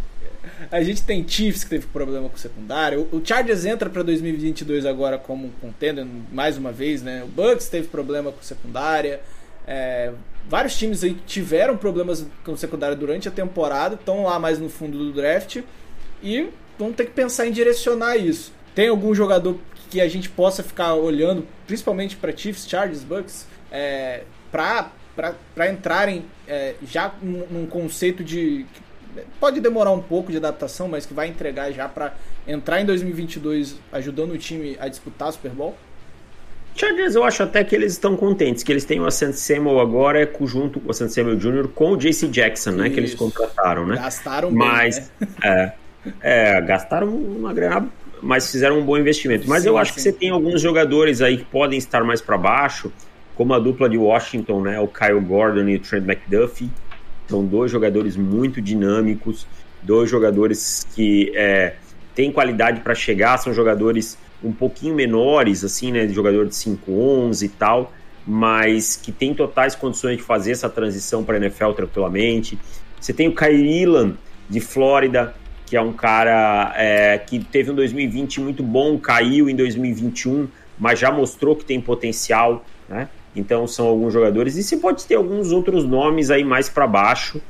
a 0.71 0.83
gente 0.83 1.03
tem 1.03 1.27
Chiefs 1.27 1.65
que 1.65 1.71
teve 1.71 1.87
problema 1.87 2.29
com 2.29 2.37
secundário. 2.37 3.07
O 3.13 3.21
Chargers 3.25 3.65
entra 3.65 3.89
para 3.89 4.03
2022 4.03 4.87
agora 4.87 5.19
como 5.19 5.51
contender 5.61 6.07
mais 6.33 6.57
uma 6.57 6.73
vez, 6.73 7.03
né? 7.03 7.23
O 7.25 7.29
Bucks 7.29 7.69
teve 7.69 7.87
problema 7.89 8.33
com 8.33 8.43
secundária. 8.43 9.21
É, 9.67 10.13
vários 10.49 10.77
times 10.77 11.05
aí 11.05 11.15
tiveram 11.27 11.77
problemas 11.77 12.27
com 12.45 12.57
secundária 12.57 12.97
durante 12.97 13.29
a 13.29 13.31
temporada, 13.31 13.95
estão 13.95 14.25
lá 14.25 14.39
mais 14.39 14.59
no 14.59 14.69
fundo 14.69 14.99
do 14.99 15.13
draft 15.13 15.63
e 16.23 16.49
vamos 16.79 16.97
ter 16.97 17.07
que 17.07 17.13
pensar 17.13 17.47
em 17.47 17.53
direcionar 17.53 18.17
isso. 18.17 18.53
Tem 18.75 18.89
algum 18.89 19.15
jogador 19.15 19.59
que 19.91 20.01
a 20.01 20.09
gente 20.09 20.29
possa 20.29 20.63
ficar 20.63 20.95
olhando, 20.95 21.47
principalmente 21.67 22.17
para 22.17 22.35
Chiefs, 22.37 22.69
Chargers, 22.69 23.03
Bucks, 23.03 23.47
é, 23.71 24.23
para 24.51 25.71
entrarem 25.71 26.25
é, 26.47 26.75
já 26.83 27.13
num, 27.21 27.67
conceito 27.67 28.25
de. 28.25 28.65
Pode 29.41 29.61
demorar 29.61 29.91
um 29.91 30.01
pouco 30.01 30.31
de 30.31 30.37
adaptação, 30.37 30.89
mas 30.89 31.05
que 31.05 31.13
vai 31.13 31.27
entregar 31.27 31.73
já 31.73 31.89
para 31.89 32.15
entrar 32.47 32.81
em 32.81 32.87
2022 32.87 33.77
ajudando 33.93 34.33
o 34.33 34.39
time 34.39 34.77
a 34.81 34.87
disputar 34.87 35.33
Super 35.33 35.51
Bowl? 35.51 35.77
Chargers, 36.75 37.15
eu 37.15 37.25
acho 37.25 37.43
até 37.43 37.63
que 37.63 37.75
eles 37.75 37.93
estão 37.93 38.17
contentes, 38.17 38.63
que 38.63 38.73
eles 38.73 38.85
têm 38.85 39.01
o 39.01 39.07
Ascent 39.07 39.35
Samuel 39.35 39.81
agora 39.81 40.31
junto 40.43 40.81
com 40.81 40.89
o 40.89 40.91
Ascent 40.91 41.11
Samuel 41.11 41.37
Jr. 41.37 41.69
com 41.69 41.93
o 41.93 41.97
JC 41.97 42.29
Jackson, 42.29 42.71
né? 42.71 42.89
Que 42.89 42.99
eles 42.99 43.15
contrataram, 43.15 43.87
né? 43.87 43.97
Gastaram 43.97 44.51
Mas, 44.51 45.11
bem, 45.21 45.29
né? 45.43 45.73
é, 46.23 46.57
é, 46.57 46.61
gastaram 46.63 47.09
uma 47.09 47.53
grana, 47.53 47.89
mas 48.23 48.51
fizeram 48.51 48.79
um 48.79 48.85
bom 48.85 48.97
investimento. 48.97 49.49
Mas 49.49 49.63
sim, 49.63 49.69
eu 49.69 49.77
acho 49.77 49.93
sim. 49.93 49.97
que 49.97 50.03
você 50.03 50.13
tem 50.13 50.31
alguns 50.31 50.61
jogadores 50.61 51.21
aí 51.21 51.39
que 51.39 51.45
podem 51.45 51.79
estar 51.79 52.05
mais 52.05 52.21
para 52.21 52.39
baixo, 52.39 52.93
como 53.35 53.55
a 53.55 53.59
dupla 53.59 53.89
de 53.89 53.99
Washington, 53.99 54.63
né? 54.63 54.81
O 54.81 54.89
Kyle 54.89 55.21
Gordon 55.21 55.69
e 55.69 55.77
o 55.77 55.81
Trent 55.81 56.05
McDuffie. 56.05 56.71
São 57.29 57.45
dois 57.45 57.71
jogadores 57.71 58.17
muito 58.17 58.61
dinâmicos, 58.61 59.47
dois 59.83 60.11
jogadores 60.11 60.87
que 60.95 61.33
é, 61.35 61.75
têm 62.15 62.33
qualidade 62.33 62.81
para 62.81 62.95
chegar, 62.95 63.37
são 63.39 63.53
jogadores 63.53 64.19
um 64.43 64.53
pouquinho 64.53 64.95
menores, 64.95 65.65
assim, 65.65 65.93
né? 65.93 66.09
Jogador 66.09 66.47
de 66.47 66.55
5'11 66.55 67.43
e 67.43 67.49
tal, 67.49 67.93
mas 68.27 68.97
que 68.97 69.13
tem 69.13 69.35
totais 69.35 69.75
condições 69.75 70.17
de 70.17 70.23
fazer 70.23 70.53
essa 70.53 70.69
transição 70.69 71.23
para 71.23 71.37
a 71.37 71.39
NFL 71.39 71.73
tranquilamente. 71.73 72.59
Você 72.99 73.13
tem 73.13 73.29
o 73.29 73.35
Kyrie 73.35 73.83
Elam, 73.83 74.17
de 74.49 74.61
Flórida, 74.61 75.35
que 75.67 75.77
é 75.77 75.81
um 75.81 75.93
cara 75.93 76.73
é, 76.77 77.19
que 77.19 77.39
teve 77.39 77.71
um 77.71 77.75
2020 77.75 78.41
muito 78.41 78.63
bom, 78.63 78.99
caiu 78.99 79.49
em 79.49 79.55
2021, 79.55 80.49
mas 80.79 80.99
já 80.99 81.13
mostrou 81.13 81.55
que 81.55 81.65
tem 81.65 81.81
potencial, 81.81 82.65
né? 82.89 83.09
Então 83.37 83.67
são 83.67 83.87
alguns 83.87 84.13
jogadores 84.13 84.57
e 84.57 84.63
você 84.63 84.77
pode 84.77 85.05
ter 85.07 85.15
alguns 85.15 85.53
outros 85.53 85.85
nomes 85.85 86.31
aí 86.31 86.43
mais 86.43 86.69
para 86.69 86.87
baixo 86.87 87.41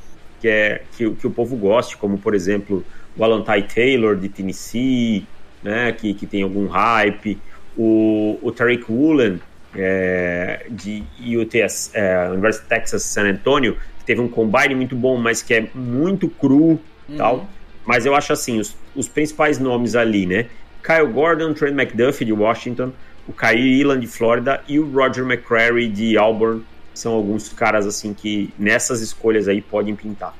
que 0.41 0.47
é 0.47 0.81
que, 0.97 1.09
que, 1.11 1.27
o 1.27 1.31
povo 1.31 1.55
goste, 1.55 1.95
como 1.95 2.17
por 2.17 2.33
exemplo 2.33 2.83
o 3.17 3.23
Alan 3.23 3.43
Ty 3.43 3.63
Taylor 3.73 4.15
de 4.15 4.29
Tennessee, 4.29 5.25
né? 5.63 5.91
Que, 5.91 6.13
que 6.13 6.25
tem 6.25 6.43
algum 6.43 6.67
hype, 6.67 7.37
o, 7.77 8.39
o 8.41 8.51
Tariq 8.51 8.85
Woolen 8.89 9.39
é, 9.75 10.65
de 10.69 11.03
UTS, 11.37 11.91
é, 11.93 12.29
University 12.29 12.63
of 12.63 12.69
Texas 12.69 13.03
San 13.03 13.29
Antonio, 13.29 13.77
que 13.99 14.05
teve 14.05 14.21
um 14.21 14.27
combine 14.27 14.75
muito 14.75 14.95
bom, 14.95 15.17
mas 15.17 15.41
que 15.41 15.53
é 15.53 15.67
muito 15.73 16.29
cru, 16.29 16.79
uhum. 17.09 17.17
tal 17.17 17.47
mas 17.85 18.05
eu 18.05 18.15
acho 18.15 18.33
assim, 18.33 18.59
os, 18.59 18.75
os 18.95 19.07
principais 19.07 19.59
nomes 19.59 19.95
ali, 19.95 20.25
né? 20.25 20.47
Kyle 20.83 21.11
Gordon, 21.11 21.53
Trent 21.53 21.73
McDuffie 21.73 22.25
de 22.25 22.33
Washington, 22.33 22.91
o 23.27 23.33
Kyrie 23.33 23.81
Elam 23.81 23.99
de 23.99 24.07
Flórida 24.07 24.63
e 24.67 24.79
o 24.79 24.89
Roger 24.89 25.23
McCrary 25.23 25.87
de 25.87 26.17
Auburn 26.17 26.63
são 26.93 27.13
alguns 27.13 27.49
caras 27.49 27.85
assim 27.85 28.13
que 28.13 28.53
nessas 28.57 29.01
escolhas 29.01 29.47
aí 29.47 29.61
podem 29.61 29.95
pintar. 29.95 30.35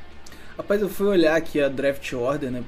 Rapaz, 0.61 0.79
eu 0.79 0.89
fui 0.89 1.07
olhar 1.07 1.35
aqui 1.35 1.59
a 1.59 1.67
draft 1.67 2.13
order, 2.13 2.51
né, 2.51 2.63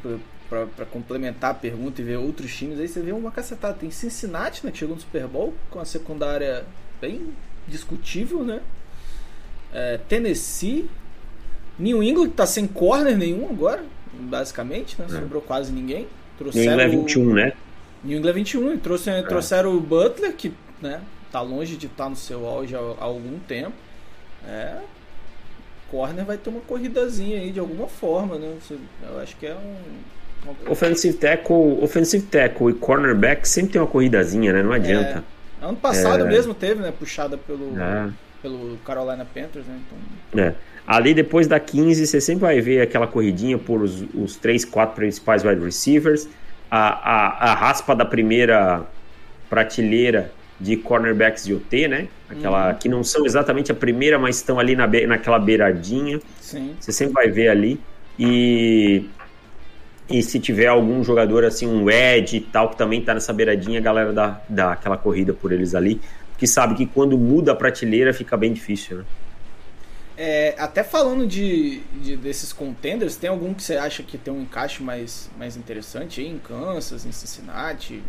pra, 0.49 0.65
pra, 0.65 0.83
complementar 0.83 1.51
a 1.51 1.53
pergunta 1.53 2.01
e 2.01 2.03
ver 2.03 2.17
outros 2.17 2.51
times, 2.55 2.79
aí 2.79 2.87
você 2.87 2.99
vê 3.01 3.11
uma 3.11 3.29
cacetada. 3.29 3.75
Tem 3.75 3.91
Cincinnati, 3.91 4.65
né, 4.65 4.71
que 4.71 4.79
chegou 4.79 4.95
no 4.95 5.01
Super 5.01 5.27
Bowl 5.27 5.53
com 5.69 5.79
a 5.79 5.85
secundária 5.85 6.65
bem 6.99 7.29
discutível, 7.67 8.43
né? 8.43 8.61
É, 9.71 9.99
Tennessee, 10.09 10.89
New 11.77 12.01
England 12.01 12.29
que 12.29 12.35
tá 12.35 12.47
sem 12.47 12.65
corner 12.65 13.15
nenhum 13.15 13.47
agora, 13.47 13.83
basicamente, 14.11 14.99
né? 14.99 15.07
Sobrou 15.07 15.41
quase 15.41 15.71
ninguém. 15.71 16.07
New 16.39 16.63
England 16.63 16.81
é 16.81 16.87
21, 16.87 17.33
né? 17.33 17.53
New 18.03 18.17
England 18.17 18.33
21, 18.33 18.73
e 18.73 18.77
trouxe, 18.79 19.11
É. 19.11 19.21
trouxeram 19.21 19.77
o 19.77 19.79
Butler, 19.79 20.33
que 20.33 20.51
né, 20.81 20.99
tá 21.31 21.41
longe 21.41 21.77
de 21.77 21.85
estar 21.85 22.09
no 22.09 22.15
seu 22.15 22.47
auge 22.47 22.75
há, 22.75 22.79
há 22.79 23.03
algum 23.03 23.37
tempo. 23.47 23.73
É, 24.45 24.79
corner 25.93 26.25
vai 26.25 26.37
ter 26.37 26.49
uma 26.49 26.61
corridazinha 26.61 27.37
aí 27.37 27.51
de 27.51 27.59
alguma 27.59 27.87
forma, 27.87 28.35
né? 28.39 28.55
Eu 29.07 29.19
acho 29.21 29.35
que 29.37 29.45
é 29.45 29.53
um. 29.53 30.49
uma- 30.49 30.71
Offensive 30.71 31.15
tackle, 31.17 31.77
offensive 31.83 32.25
tackle 32.25 32.71
e 32.71 32.73
cornerback 32.73 33.47
sempre 33.47 33.73
tem 33.73 33.81
uma 33.81 33.87
corridazinha, 33.87 34.51
né? 34.51 34.63
Não 34.63 34.71
adianta. 34.73 35.23
Ano 35.61 35.77
passado 35.77 36.25
É. 36.25 36.27
mesmo 36.27 36.53
teve, 36.55 36.81
né? 36.81 36.91
Puxada 36.97 37.37
pelo, 37.37 37.79
É. 37.79 38.09
pelo 38.41 38.75
Carolina 38.83 39.23
Panthers, 39.23 39.65
né? 39.67 39.79
Então, 40.31 40.43
É. 40.45 40.53
Ali 40.85 41.13
depois 41.13 41.45
da 41.47 41.59
15, 41.59 42.05
você 42.07 42.19
sempre 42.19 42.41
vai 42.41 42.59
ver 42.59 42.81
aquela 42.81 43.07
corridinha 43.07 43.57
por 43.57 43.81
os, 43.81 44.03
os 44.15 44.35
3, 44.35 44.65
4 44.65 44.95
principais 44.95 45.43
wide 45.45 45.63
receivers. 45.63 46.27
A, 46.69 46.87
a, 46.89 47.51
a 47.51 47.53
raspa 47.53 47.95
da 47.95 48.03
primeira 48.03 48.81
prateleira 49.49 50.31
de 50.59 50.77
cornerbacks 50.77 51.43
de 51.45 51.53
OT, 51.53 51.87
né? 51.87 52.09
Aquela 52.27 52.73
que 52.75 52.87
não 52.89 53.03
são 53.03 53.25
exatamente 53.25 53.71
a 53.71 53.75
primeira, 53.75 54.17
mas 54.19 54.37
estão 54.37 54.59
ali 54.59 54.75
na, 54.75 54.87
naquela 55.07 55.39
beiradinha. 55.39 56.21
sim. 56.39 56.79
Você 56.79 56.91
sempre 56.91 57.13
vai 57.13 57.29
ver 57.29 57.49
ali. 57.49 57.85
E, 58.17 59.11
e 60.09 60.21
se 60.21 60.39
tiver 60.39 60.67
algum 60.67 61.03
jogador 61.03 61.45
assim, 61.45 61.67
um 61.67 61.89
Ed 61.89 62.35
e 62.37 62.41
tal, 62.41 62.69
que 62.71 62.77
também 62.77 63.03
tá 63.03 63.13
nessa 63.13 63.33
beiradinha, 63.33 63.79
a 63.79 63.81
galera 63.81 64.13
dá, 64.13 64.41
dá 64.49 64.71
aquela 64.73 64.97
corrida 64.97 65.33
por 65.33 65.51
eles 65.51 65.73
ali. 65.75 66.01
Que 66.37 66.47
sabe 66.47 66.75
que 66.75 66.85
quando 66.87 67.17
muda 67.17 67.53
a 67.53 67.55
prateleira 67.55 68.13
fica 68.13 68.35
bem 68.37 68.53
difícil, 68.53 68.97
né? 68.99 69.05
É, 70.15 70.55
até 70.59 70.83
falando 70.83 71.25
de, 71.25 71.79
de- 71.91 72.15
desses 72.17 72.53
contenders, 72.53 73.15
tem 73.15 73.29
algum 73.29 73.53
que 73.53 73.63
você 73.63 73.77
acha 73.77 74.03
que 74.03 74.17
tem 74.17 74.31
um 74.31 74.43
encaixe 74.43 74.83
mais, 74.83 75.29
mais 75.35 75.57
interessante 75.57 76.21
aí 76.21 76.27
em 76.27 76.37
Kansas, 76.37 77.03
em 77.05 77.11
Cincinnati? 77.11 78.03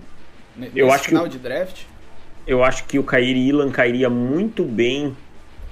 Eu 0.75 0.93
acho 0.93 1.09
que 1.09 1.11
final 1.11 1.25
o- 1.25 1.29
de 1.29 1.39
draft? 1.39 1.85
Eu 2.47 2.63
acho 2.63 2.85
que 2.85 2.99
o 2.99 3.03
Kairi 3.03 3.49
Ilan 3.49 3.71
cairia 3.71 4.11
muito 4.11 4.65
bem 4.65 5.17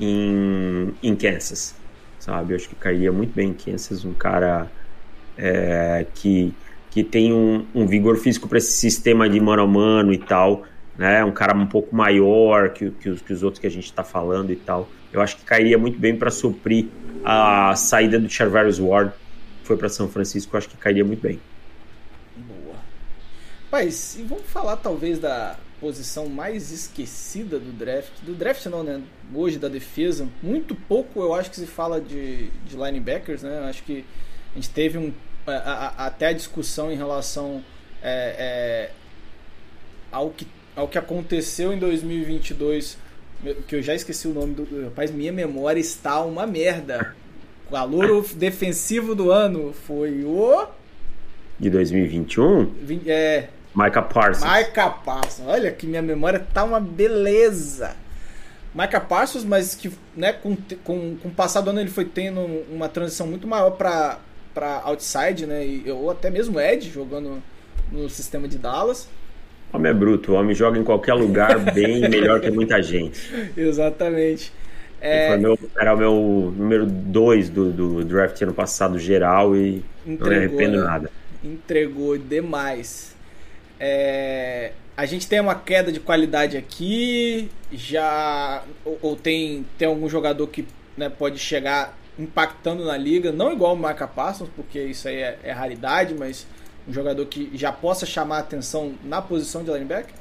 em, 0.01 0.95
em 1.03 1.15
Kansas, 1.15 1.75
sabe? 2.19 2.53
Eu 2.53 2.57
acho 2.57 2.69
que 2.69 2.75
cairia 2.75 3.13
muito 3.13 3.35
bem 3.35 3.51
em 3.51 3.53
Kansas, 3.53 4.05
um 4.05 4.15
cara 4.15 4.71
é, 5.37 6.07
que, 6.15 6.55
que 6.91 7.05
tem 7.05 7.33
um, 7.33 7.67
um 7.75 7.87
vigor 7.87 8.17
físico 8.17 8.49
para 8.49 8.59
esse 8.59 8.73
sistema 8.73 9.29
de 9.29 9.39
mano 9.39 9.63
a 9.63 9.67
mano 9.67 10.13
e 10.13 10.19
tal, 10.19 10.65
né? 10.97 11.23
Um 11.25 11.33
cara 11.33 11.55
um 11.55 11.67
pouco 11.67 11.95
maior 11.95 12.71
que, 12.71 12.91
que, 12.91 13.11
os, 13.11 13.21
que 13.21 13.33
os 13.33 13.43
outros 13.43 13.61
que 13.61 13.67
a 13.67 13.71
gente 13.71 13.85
está 13.85 14.03
falando 14.03 14.51
e 14.51 14.57
tal. 14.57 14.89
Eu 15.13 15.21
acho 15.21 15.37
que 15.37 15.45
cairia 15.45 15.77
muito 15.77 15.99
bem 15.99 16.17
para 16.17 16.31
suprir 16.31 16.87
a 17.23 17.77
saída 17.77 18.19
do 18.19 18.31
Charvarius 18.31 18.79
Ward, 18.79 19.13
foi 19.63 19.77
para 19.77 19.91
São 19.91 20.09
Francisco. 20.09 20.55
Eu 20.55 20.59
acho 20.59 20.71
que 20.71 20.77
cairia 20.79 21.05
muito 21.05 21.21
bem. 21.21 21.39
Boa. 22.37 22.77
Mas, 23.71 24.19
e 24.19 24.23
vamos 24.23 24.45
falar 24.47 24.77
talvez 24.77 25.19
da 25.19 25.57
posição 25.83 26.27
mais 26.29 26.71
esquecida 26.73 27.59
do 27.59 27.73
draft. 27.73 28.13
Do 28.23 28.35
draft 28.35 28.65
não, 28.67 28.83
né? 28.85 29.03
Hoje 29.35 29.59
da 29.59 29.69
defesa. 29.69 30.29
Muito 30.43 30.75
pouco 30.77 31.21
eu 31.21 31.35
acho 31.35 31.51
que 31.51 31.57
se 31.57 31.67
fala 31.67 32.01
de, 32.01 32.49
de 32.67 32.77
linebackers, 32.77 33.43
né? 33.43 33.59
Eu 33.59 33.65
acho 33.65 33.83
que 33.83 34.05
a 34.53 34.55
gente 34.55 34.71
teve 34.71 34.97
um, 34.97 35.13
a- 35.47 35.53
a- 35.99 36.07
até 36.07 36.29
a 36.29 36.33
discussão 36.33 36.91
em 36.93 36.97
relação 36.97 37.63
é, 38.01 38.37
é, 38.39 38.91
ao, 40.13 40.31
que, 40.31 40.47
ao 40.77 40.87
que 40.87 40.97
aconteceu 40.99 41.73
em 41.73 41.79
2022, 41.79 42.97
meu- 43.43 43.57
que 43.67 43.75
eu 43.77 43.83
já 43.83 43.95
esqueci 43.95 44.29
o 44.29 44.33
nome 44.33 44.55
do... 44.55 44.85
Rapaz, 44.85 45.11
minha 45.11 45.33
memória 45.33 45.81
está 45.81 46.23
uma 46.23 46.47
merda. 46.47 47.15
O 47.67 47.73
calor 47.73 48.25
defensivo 48.35 49.15
do 49.17 49.31
ano 49.33 49.73
foi 49.87 50.23
o... 50.25 50.67
De 51.59 51.69
2021, 51.71 52.65
vin- 52.83 53.03
É, 53.07 53.49
Micah 53.75 54.03
Parsons. 54.03 54.45
Micah 54.45 54.91
Parsons. 54.91 55.47
Olha 55.49 55.73
que 55.73 55.87
minha 55.87 56.03
memória 56.03 56.39
tá 56.41 56.65
uma 56.65 56.81
beleza. 56.81 57.97
Micah 58.75 59.01
Parsons, 59.01 59.45
mas 59.45 59.75
que 59.75 59.91
né, 60.17 60.33
com, 60.33 60.57
com, 60.85 61.17
com 61.17 61.29
o 61.29 61.33
passar 61.33 61.61
do 61.61 61.71
ano 61.71 61.81
ele 61.81 61.91
foi 61.91 62.05
tendo 62.07 62.41
uma 62.71 62.89
transição 62.89 63.27
muito 63.27 63.47
maior 63.47 63.71
para 63.73 64.19
outside, 64.85 65.47
né? 65.47 65.67
E, 65.67 65.91
ou 65.91 66.11
até 66.11 66.31
mesmo 66.31 66.59
Ed 66.61 66.91
jogando 66.91 67.43
no 67.91 68.09
sistema 68.09 68.49
de 68.49 68.59
Dallas. 68.59 69.09
O 69.73 69.77
homem 69.77 69.91
é 69.91 69.95
bruto, 69.95 70.33
o 70.33 70.35
homem 70.35 70.55
joga 70.55 70.79
em 70.79 70.85
qualquer 70.85 71.15
lugar 71.15 71.59
bem 71.73 72.07
melhor 72.09 72.41
que 72.41 72.51
muita 72.51 72.83
gente. 72.83 73.35
Exatamente. 73.57 74.53
É, 75.01 75.27
foi 75.27 75.37
meu- 75.39 75.59
era 75.77 75.95
o 75.95 75.97
meu 75.99 76.55
número 76.57 76.87
2 76.87 77.51
do, 77.51 77.73
do 77.73 78.05
draft 78.05 78.41
ano 78.43 78.55
passado 78.55 78.99
geral 78.99 79.57
e 79.57 79.85
não 80.19 80.29
me 80.29 80.37
Entregou, 80.37 80.37
arrependo 80.37 80.79
né? 80.79 80.85
nada. 80.85 81.11
entregou 81.43 82.19
demais. 82.19 83.12
É, 83.85 84.75
a 84.97 85.05
gente 85.07 85.27
tem 85.27 85.41
uma 85.41 85.57
queda 85.57 85.91
de 85.91 85.99
qualidade 85.99 86.57
aqui, 86.57 87.51
já 87.73 88.63
ou, 88.85 88.97
ou 89.03 89.17
tem, 89.17 89.67
tem 89.77 89.89
algum 89.89 90.09
jogador 90.09 90.47
que 90.47 90.69
né, 90.97 91.09
pode 91.09 91.37
chegar 91.41 91.99
impactando 92.17 92.85
na 92.85 92.97
liga, 92.97 93.33
não 93.33 93.53
igual 93.53 93.75
o 93.75 93.77
Micah 93.77 94.07
Parsons, 94.07 94.49
porque 94.55 94.81
isso 94.81 95.09
aí 95.09 95.17
é, 95.17 95.39
é 95.43 95.51
raridade, 95.51 96.15
mas 96.15 96.47
um 96.87 96.93
jogador 96.93 97.27
que 97.27 97.51
já 97.55 97.73
possa 97.73 98.07
chamar 98.07 98.39
atenção 98.39 98.95
na 99.03 99.21
posição 99.21 99.65
de 99.65 99.73
linebacker? 99.73 100.15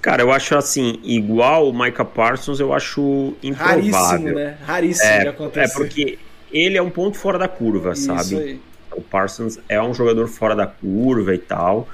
Cara, 0.00 0.22
eu 0.22 0.30
acho 0.32 0.56
assim, 0.56 1.00
igual 1.02 1.68
o 1.68 1.72
Micah 1.76 2.04
Parsons, 2.04 2.60
eu 2.60 2.72
acho 2.72 3.36
improvável. 3.42 3.58
Raríssimo, 3.64 4.32
né? 4.32 4.56
Raríssimo 4.62 5.18
de 5.18 5.26
É, 5.26 5.28
acontecer. 5.28 5.60
é 5.64 5.68
porque 5.68 6.18
ele 6.50 6.76
é 6.78 6.82
um 6.82 6.90
ponto 6.90 7.18
fora 7.18 7.38
da 7.38 7.48
curva, 7.48 7.94
Isso 7.94 8.04
sabe? 8.04 8.36
aí. 8.36 8.62
O 8.92 9.02
Parsons 9.02 9.58
é 9.68 9.80
um 9.82 9.92
jogador 9.92 10.28
fora 10.28 10.54
da 10.56 10.66
curva 10.66 11.34
e 11.34 11.38
tal. 11.38 11.88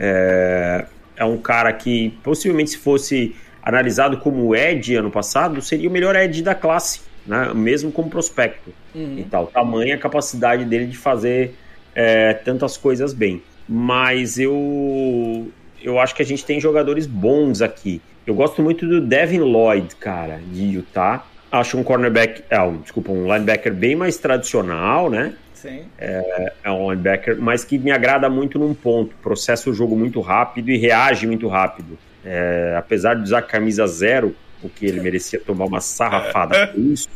É, 0.00 0.86
é 1.18 1.24
um 1.24 1.36
cara 1.36 1.70
que, 1.72 2.10
possivelmente, 2.22 2.70
se 2.70 2.78
fosse 2.78 3.36
analisado 3.62 4.16
como 4.16 4.56
Ed 4.56 4.96
ano 4.96 5.10
passado, 5.10 5.60
seria 5.60 5.88
o 5.88 5.92
melhor 5.92 6.16
Ed 6.16 6.42
da 6.42 6.54
classe, 6.54 7.02
né? 7.26 7.52
mesmo 7.54 7.92
como 7.92 8.08
prospecto 8.08 8.72
Uhum. 8.94 9.18
e 9.18 9.24
tal. 9.24 9.46
Tamanha 9.48 9.94
a 9.94 9.98
capacidade 9.98 10.64
dele 10.64 10.86
de 10.86 10.96
fazer 10.96 11.54
é, 11.94 12.32
tantas 12.32 12.76
coisas 12.76 13.12
bem. 13.12 13.42
Mas 13.68 14.38
eu, 14.38 15.48
eu 15.82 16.00
acho 16.00 16.14
que 16.14 16.22
a 16.22 16.26
gente 16.26 16.44
tem 16.44 16.58
jogadores 16.60 17.06
bons 17.06 17.62
aqui. 17.62 18.00
Eu 18.26 18.34
gosto 18.34 18.60
muito 18.62 18.86
do 18.86 19.00
Devin 19.00 19.40
Lloyd, 19.40 19.94
cara, 19.96 20.40
de 20.52 20.62
Utah. 20.74 21.24
Acho 21.52 21.78
um 21.78 21.82
cornerback, 21.84 22.42
é, 22.50 22.60
um, 22.60 22.78
desculpa, 22.78 23.12
um 23.12 23.32
linebacker 23.32 23.72
bem 23.74 23.94
mais 23.94 24.16
tradicional, 24.16 25.08
né? 25.10 25.34
Sim. 25.60 25.84
é 25.98 26.70
um 26.70 26.90
linebacker, 26.90 27.36
mas 27.40 27.64
que 27.64 27.78
me 27.78 27.90
agrada 27.90 28.28
muito 28.30 28.58
num 28.58 28.74
ponto. 28.74 29.14
Processa 29.22 29.68
o 29.68 29.74
jogo 29.74 29.96
muito 29.96 30.20
rápido 30.20 30.70
e 30.70 30.76
reage 30.76 31.26
muito 31.26 31.48
rápido. 31.48 31.98
É, 32.24 32.74
apesar 32.78 33.14
de 33.14 33.22
usar 33.22 33.42
camisa 33.42 33.86
zero, 33.86 34.34
o 34.62 34.68
que 34.68 34.86
ele 34.86 35.00
merecia 35.00 35.40
tomar 35.40 35.66
uma 35.66 35.80
sarrafada 35.80 36.66
por 36.68 36.80
isso. 36.80 37.08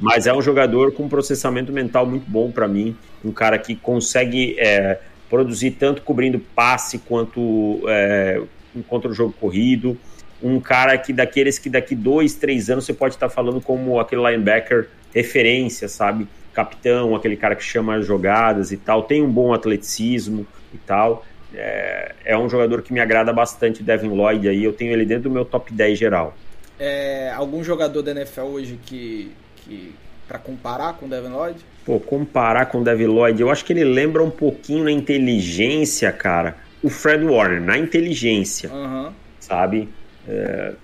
Mas 0.00 0.26
é 0.26 0.32
um 0.32 0.40
jogador 0.40 0.92
com 0.92 1.08
processamento 1.08 1.72
mental 1.72 2.06
muito 2.06 2.28
bom 2.30 2.50
para 2.50 2.68
mim. 2.68 2.96
Um 3.24 3.32
cara 3.32 3.58
que 3.58 3.74
consegue 3.74 4.54
é, 4.58 5.00
produzir 5.28 5.72
tanto 5.72 6.02
cobrindo 6.02 6.38
passe 6.38 6.98
quanto 6.98 7.80
é, 7.88 8.40
contra 8.86 9.10
o 9.10 9.14
jogo 9.14 9.34
corrido. 9.40 9.98
Um 10.40 10.60
cara 10.60 10.96
que 10.96 11.12
daqueles 11.12 11.58
que 11.58 11.68
daqui 11.68 11.96
dois, 11.96 12.34
três 12.34 12.70
anos 12.70 12.84
você 12.84 12.94
pode 12.94 13.14
estar 13.14 13.28
falando 13.28 13.60
como 13.60 13.98
aquele 13.98 14.22
linebacker 14.22 14.88
referência, 15.12 15.88
sabe? 15.88 16.28
Capitão, 16.58 17.14
aquele 17.14 17.36
cara 17.36 17.54
que 17.54 17.62
chama 17.62 17.96
as 17.96 18.04
jogadas 18.04 18.72
e 18.72 18.76
tal, 18.76 19.04
tem 19.04 19.22
um 19.22 19.30
bom 19.30 19.54
atleticismo 19.54 20.44
e 20.74 20.78
tal. 20.78 21.24
É, 21.54 22.14
é 22.24 22.36
um 22.36 22.48
jogador 22.48 22.82
que 22.82 22.92
me 22.92 22.98
agrada 22.98 23.32
bastante, 23.32 23.80
o 23.80 23.84
Devin 23.84 24.08
Lloyd 24.08 24.48
aí, 24.48 24.64
eu 24.64 24.72
tenho 24.72 24.92
ele 24.92 25.04
dentro 25.04 25.24
do 25.24 25.30
meu 25.30 25.44
top 25.44 25.72
10 25.72 25.96
geral. 25.96 26.36
É, 26.78 27.32
algum 27.34 27.62
jogador 27.62 28.02
da 28.02 28.10
NFL 28.10 28.42
hoje 28.42 28.78
que, 28.84 29.30
que 29.56 29.94
para 30.26 30.38
comparar 30.38 30.94
com 30.94 31.06
o 31.06 31.08
Devin 31.08 31.28
Lloyd? 31.28 31.60
Pô, 31.84 32.00
comparar 32.00 32.66
com 32.66 32.80
o 32.80 32.84
Devin 32.84 33.06
Lloyd, 33.06 33.40
eu 33.40 33.50
acho 33.50 33.64
que 33.64 33.72
ele 33.72 33.84
lembra 33.84 34.22
um 34.22 34.30
pouquinho 34.30 34.84
na 34.84 34.90
inteligência, 34.90 36.10
cara, 36.10 36.56
o 36.82 36.90
Fred 36.90 37.24
Warner, 37.24 37.62
na 37.62 37.78
inteligência, 37.78 38.68
Aham. 38.68 39.14
sabe? 39.38 39.88
É, 40.28 40.74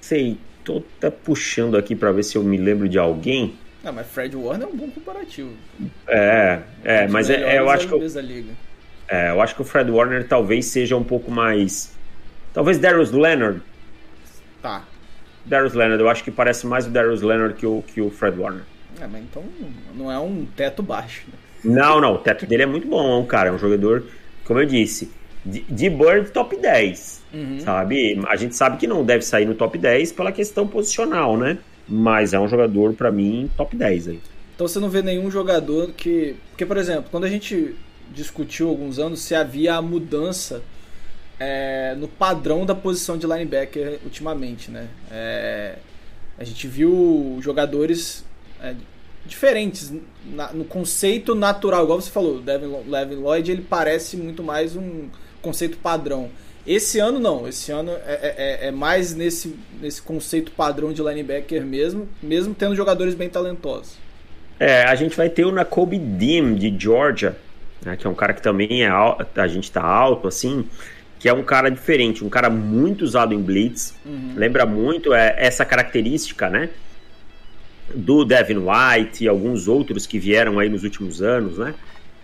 sei, 0.00 0.38
tô 0.64 0.80
tá 1.00 1.10
puxando 1.10 1.76
aqui 1.76 1.96
para 1.96 2.12
ver 2.12 2.22
se 2.22 2.36
eu 2.36 2.44
me 2.44 2.56
lembro 2.56 2.88
de 2.88 2.98
alguém. 2.98 3.54
Não, 3.82 3.92
mas 3.92 4.06
Fred 4.06 4.36
Warner 4.36 4.68
é 4.68 4.70
um 4.70 4.76
bom 4.76 4.88
comparativo. 4.88 5.52
É, 6.06 6.60
é, 6.84 7.08
mas 7.08 7.28
é, 7.28 7.56
é, 7.56 7.58
eu 7.58 7.68
acho 7.68 7.88
que 7.88 7.94
eu. 7.94 8.00
É, 9.08 9.30
eu 9.30 9.40
acho 9.42 9.54
que 9.54 9.62
o 9.62 9.64
Fred 9.64 9.90
Warner 9.90 10.26
talvez 10.26 10.66
seja 10.66 10.96
um 10.96 11.02
pouco 11.02 11.30
mais. 11.30 11.92
Talvez 12.52 12.78
Darius 12.78 13.10
Leonard. 13.10 13.60
Tá. 14.60 14.84
Darius 15.44 15.74
Leonard, 15.74 16.00
eu 16.00 16.08
acho 16.08 16.22
que 16.22 16.30
parece 16.30 16.66
mais 16.66 16.86
o 16.86 16.90
Darius 16.90 17.22
Leonard 17.22 17.54
que 17.54 17.66
o, 17.66 17.82
que 17.82 18.00
o 18.00 18.10
Fred 18.10 18.38
Warner. 18.38 18.62
É, 19.00 19.06
mas 19.06 19.22
então 19.22 19.42
não 19.94 20.10
é 20.10 20.18
um 20.18 20.46
teto 20.56 20.82
baixo. 20.82 21.24
né? 21.26 21.34
Não, 21.64 22.00
não, 22.00 22.14
o 22.14 22.18
teto 22.18 22.46
dele 22.46 22.62
é 22.62 22.66
muito 22.66 22.86
bom, 22.86 23.24
cara. 23.26 23.48
É 23.48 23.52
um 23.52 23.58
jogador, 23.58 24.04
como 24.44 24.60
eu 24.60 24.66
disse, 24.66 25.10
de, 25.44 25.62
de 25.62 25.90
Bird 25.90 26.30
top 26.30 26.56
10, 26.56 27.22
uhum. 27.34 27.60
sabe? 27.60 28.20
A 28.28 28.36
gente 28.36 28.54
sabe 28.54 28.76
que 28.76 28.86
não 28.86 29.04
deve 29.04 29.24
sair 29.24 29.44
no 29.44 29.54
top 29.54 29.76
10 29.76 30.12
pela 30.12 30.30
questão 30.30 30.66
posicional, 30.66 31.36
né? 31.36 31.58
Mas 31.94 32.32
é 32.32 32.40
um 32.40 32.48
jogador, 32.48 32.94
para 32.94 33.12
mim, 33.12 33.50
top 33.54 33.76
10 33.76 34.08
aí. 34.08 34.20
Então 34.54 34.66
você 34.66 34.80
não 34.80 34.88
vê 34.88 35.02
nenhum 35.02 35.30
jogador 35.30 35.92
que. 35.92 36.36
Porque, 36.48 36.64
por 36.64 36.78
exemplo, 36.78 37.10
quando 37.10 37.24
a 37.24 37.28
gente 37.28 37.74
discutiu 38.14 38.68
alguns 38.68 38.98
anos 38.98 39.20
se 39.20 39.34
havia 39.34 39.74
a 39.74 39.82
mudança 39.82 40.62
é, 41.38 41.94
no 41.98 42.08
padrão 42.08 42.64
da 42.64 42.74
posição 42.74 43.18
de 43.18 43.26
linebacker 43.26 43.98
ultimamente, 44.04 44.70
né? 44.70 44.88
É, 45.10 45.76
a 46.38 46.44
gente 46.44 46.66
viu 46.66 47.38
jogadores 47.40 48.24
é, 48.62 48.74
diferentes 49.26 49.92
na, 50.24 50.52
no 50.52 50.64
conceito 50.64 51.34
natural, 51.34 51.84
igual 51.84 52.00
você 52.00 52.10
falou, 52.10 52.40
Devin, 52.40 52.88
Levin 52.88 53.16
Lloyd 53.16 53.50
ele 53.50 53.66
parece 53.68 54.16
muito 54.16 54.42
mais 54.42 54.76
um 54.76 55.08
conceito 55.42 55.76
padrão. 55.76 56.30
Esse 56.66 57.00
ano 57.00 57.18
não, 57.18 57.48
esse 57.48 57.72
ano 57.72 57.90
é, 58.06 58.12
é, 58.12 58.34
é, 58.36 58.68
é, 58.68 58.70
mais 58.70 59.14
nesse, 59.14 59.56
nesse 59.80 60.00
conceito 60.00 60.52
padrão 60.52 60.92
de 60.92 61.02
linebacker 61.02 61.64
mesmo, 61.64 62.08
mesmo 62.22 62.54
tendo 62.54 62.76
jogadores 62.76 63.14
bem 63.14 63.28
talentosos. 63.28 63.98
É, 64.60 64.84
a 64.84 64.94
gente 64.94 65.16
vai 65.16 65.28
ter 65.28 65.44
o 65.44 65.50
Nakobe 65.50 65.98
Dean 65.98 66.54
de 66.54 66.72
Georgia, 66.78 67.36
né, 67.84 67.96
que 67.96 68.06
é 68.06 68.10
um 68.10 68.14
cara 68.14 68.32
que 68.32 68.40
também 68.40 68.84
é 68.84 68.88
alto, 68.88 69.26
a 69.40 69.48
gente 69.48 69.72
tá 69.72 69.82
alto, 69.82 70.28
assim, 70.28 70.64
que 71.18 71.28
é 71.28 71.32
um 71.32 71.42
cara 71.42 71.68
diferente, 71.68 72.24
um 72.24 72.28
cara 72.28 72.48
muito 72.48 73.02
usado 73.02 73.34
em 73.34 73.42
blitz, 73.42 73.94
uhum. 74.06 74.34
lembra 74.36 74.64
muito 74.64 75.12
é, 75.12 75.34
essa 75.38 75.64
característica, 75.64 76.48
né, 76.48 76.70
do 77.92 78.24
Devin 78.24 78.58
White 78.58 79.24
e 79.24 79.28
alguns 79.28 79.66
outros 79.66 80.06
que 80.06 80.16
vieram 80.16 80.60
aí 80.60 80.68
nos 80.68 80.84
últimos 80.84 81.20
anos, 81.20 81.58
né, 81.58 81.74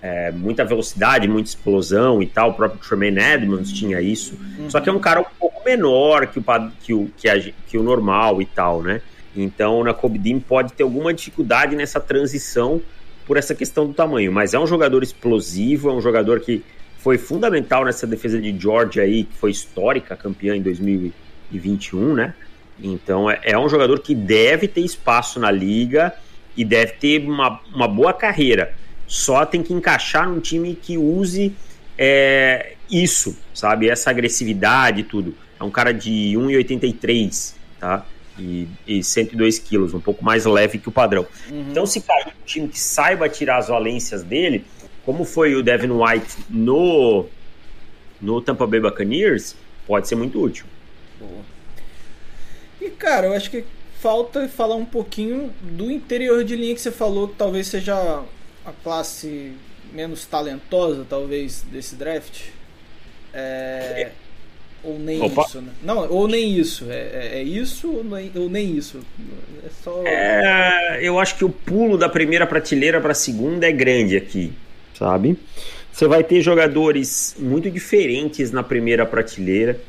é, 0.00 0.30
muita 0.30 0.64
velocidade, 0.64 1.26
muita 1.28 1.48
explosão 1.48 2.22
e 2.22 2.26
tal. 2.26 2.50
O 2.50 2.54
próprio 2.54 2.80
Tremaine 2.80 3.18
Edmonds 3.18 3.72
tinha 3.72 4.00
isso. 4.00 4.38
Uhum. 4.58 4.70
Só 4.70 4.80
que 4.80 4.88
é 4.88 4.92
um 4.92 4.98
cara 4.98 5.20
um 5.20 5.26
pouco 5.38 5.64
menor 5.64 6.26
que 6.26 6.38
o, 6.38 6.44
que 6.80 6.94
o, 6.94 7.10
que, 7.16 7.28
a, 7.28 7.40
que 7.66 7.78
o 7.78 7.82
normal 7.82 8.40
e 8.40 8.46
tal, 8.46 8.82
né? 8.82 9.00
Então, 9.36 9.84
na 9.84 9.92
Dean 9.92 10.40
pode 10.40 10.72
ter 10.72 10.82
alguma 10.82 11.12
dificuldade 11.12 11.76
nessa 11.76 12.00
transição 12.00 12.80
por 13.26 13.36
essa 13.36 13.54
questão 13.54 13.86
do 13.86 13.92
tamanho. 13.92 14.32
Mas 14.32 14.54
é 14.54 14.58
um 14.58 14.66
jogador 14.66 15.02
explosivo, 15.02 15.90
é 15.90 15.92
um 15.92 16.00
jogador 16.00 16.40
que 16.40 16.64
foi 16.98 17.18
fundamental 17.18 17.84
nessa 17.84 18.06
defesa 18.06 18.40
de 18.40 18.58
Georgia 18.58 19.02
aí, 19.02 19.24
que 19.24 19.36
foi 19.36 19.50
histórica, 19.50 20.16
campeã 20.16 20.56
em 20.56 20.62
2021, 20.62 22.14
né? 22.14 22.34
Então, 22.80 23.30
é, 23.30 23.40
é 23.42 23.58
um 23.58 23.68
jogador 23.68 24.00
que 24.00 24.14
deve 24.14 24.66
ter 24.66 24.80
espaço 24.80 25.38
na 25.38 25.50
liga 25.50 26.12
e 26.56 26.64
deve 26.64 26.92
ter 26.92 27.24
uma, 27.24 27.60
uma 27.72 27.86
boa 27.86 28.12
carreira 28.12 28.74
só 29.08 29.46
tem 29.46 29.62
que 29.62 29.72
encaixar 29.72 30.28
num 30.28 30.38
time 30.38 30.74
que 30.74 30.98
use 30.98 31.52
é, 31.96 32.74
isso, 32.90 33.36
sabe? 33.54 33.88
Essa 33.88 34.10
agressividade 34.10 35.00
e 35.00 35.04
tudo. 35.04 35.34
É 35.58 35.64
um 35.64 35.70
cara 35.70 35.92
de 35.92 36.34
1,83, 36.36 37.54
tá? 37.80 38.06
E, 38.38 38.68
e 38.86 39.02
102 39.02 39.58
quilos, 39.58 39.94
um 39.94 40.00
pouco 40.00 40.24
mais 40.24 40.44
leve 40.44 40.78
que 40.78 40.88
o 40.88 40.92
padrão. 40.92 41.26
Uhum. 41.50 41.70
Então, 41.70 41.86
se 41.86 42.00
cair 42.02 42.28
um 42.28 42.44
time 42.44 42.68
que 42.68 42.78
saiba 42.78 43.28
tirar 43.28 43.56
as 43.56 43.66
valências 43.66 44.22
dele, 44.22 44.64
como 45.04 45.24
foi 45.24 45.56
o 45.56 45.62
Devin 45.62 45.90
White 45.90 46.36
no, 46.48 47.26
no 48.20 48.40
Tampa 48.40 48.66
Bay 48.66 48.78
Buccaneers, 48.78 49.56
pode 49.86 50.06
ser 50.06 50.14
muito 50.14 50.40
útil. 50.40 50.66
Boa. 51.18 51.42
E, 52.80 52.90
cara, 52.90 53.26
eu 53.26 53.32
acho 53.32 53.50
que 53.50 53.64
falta 54.00 54.46
falar 54.48 54.76
um 54.76 54.84
pouquinho 54.84 55.52
do 55.60 55.90
interior 55.90 56.44
de 56.44 56.54
linha 56.54 56.74
que 56.74 56.80
você 56.80 56.92
falou, 56.92 57.26
que 57.26 57.34
talvez 57.34 57.66
seja 57.66 58.22
a 58.68 58.72
classe 58.82 59.52
menos 59.92 60.26
talentosa, 60.26 61.06
talvez, 61.08 61.64
desse 61.70 61.94
draft? 61.96 62.48
É, 63.32 64.10
ou 64.82 64.98
nem 64.98 65.20
Opa. 65.20 65.42
isso, 65.42 65.60
né? 65.60 65.72
Não, 65.82 66.10
ou 66.10 66.28
nem 66.28 66.56
isso. 66.56 66.86
É, 66.88 66.96
é, 66.96 67.30
é 67.38 67.42
isso 67.42 67.90
ou 67.90 68.04
nem, 68.04 68.30
ou 68.34 68.48
nem 68.48 68.76
isso? 68.76 69.00
É 69.64 69.68
só... 69.82 70.02
É, 70.06 70.98
eu 71.02 71.18
acho 71.18 71.36
que 71.36 71.44
o 71.44 71.50
pulo 71.50 71.96
da 71.96 72.08
primeira 72.08 72.46
prateleira 72.46 73.00
para 73.00 73.12
a 73.12 73.14
segunda 73.14 73.66
é 73.66 73.72
grande 73.72 74.16
aqui, 74.16 74.52
sabe? 74.94 75.36
Você 75.92 76.06
vai 76.06 76.22
ter 76.22 76.40
jogadores 76.42 77.34
muito 77.38 77.70
diferentes 77.70 78.52
na 78.52 78.62
primeira 78.62 79.04
prateleira 79.04 79.80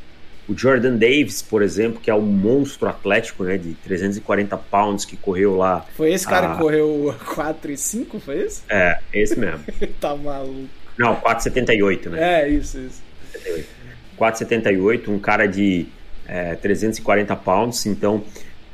o 0.49 0.57
Jordan 0.57 0.95
Davis, 0.95 1.43
por 1.43 1.61
exemplo, 1.61 2.01
que 2.01 2.09
é 2.09 2.15
um 2.15 2.21
monstro 2.21 2.89
atlético, 2.89 3.43
né, 3.43 3.55
de 3.55 3.75
340 3.75 4.57
pounds 4.57 5.05
que 5.05 5.15
correu 5.15 5.55
lá. 5.55 5.85
Foi 5.95 6.11
esse 6.11 6.27
cara 6.27 6.51
a... 6.51 6.55
que 6.55 6.61
correu 6.61 7.15
4 7.35 7.71
e 7.71 7.77
5, 7.77 8.19
foi 8.19 8.39
esse? 8.39 8.63
É, 8.67 8.97
esse 9.13 9.39
mesmo. 9.39 9.63
tá 10.01 10.15
maluco. 10.15 10.67
Não, 10.97 11.15
4,78, 11.17 12.09
né? 12.09 12.41
É, 12.41 12.49
isso, 12.49 12.79
isso. 12.79 13.01
4,78, 14.17 15.07
um 15.07 15.19
cara 15.19 15.45
de 15.45 15.85
é, 16.27 16.55
340 16.55 17.35
pounds, 17.35 17.85
então 17.85 18.23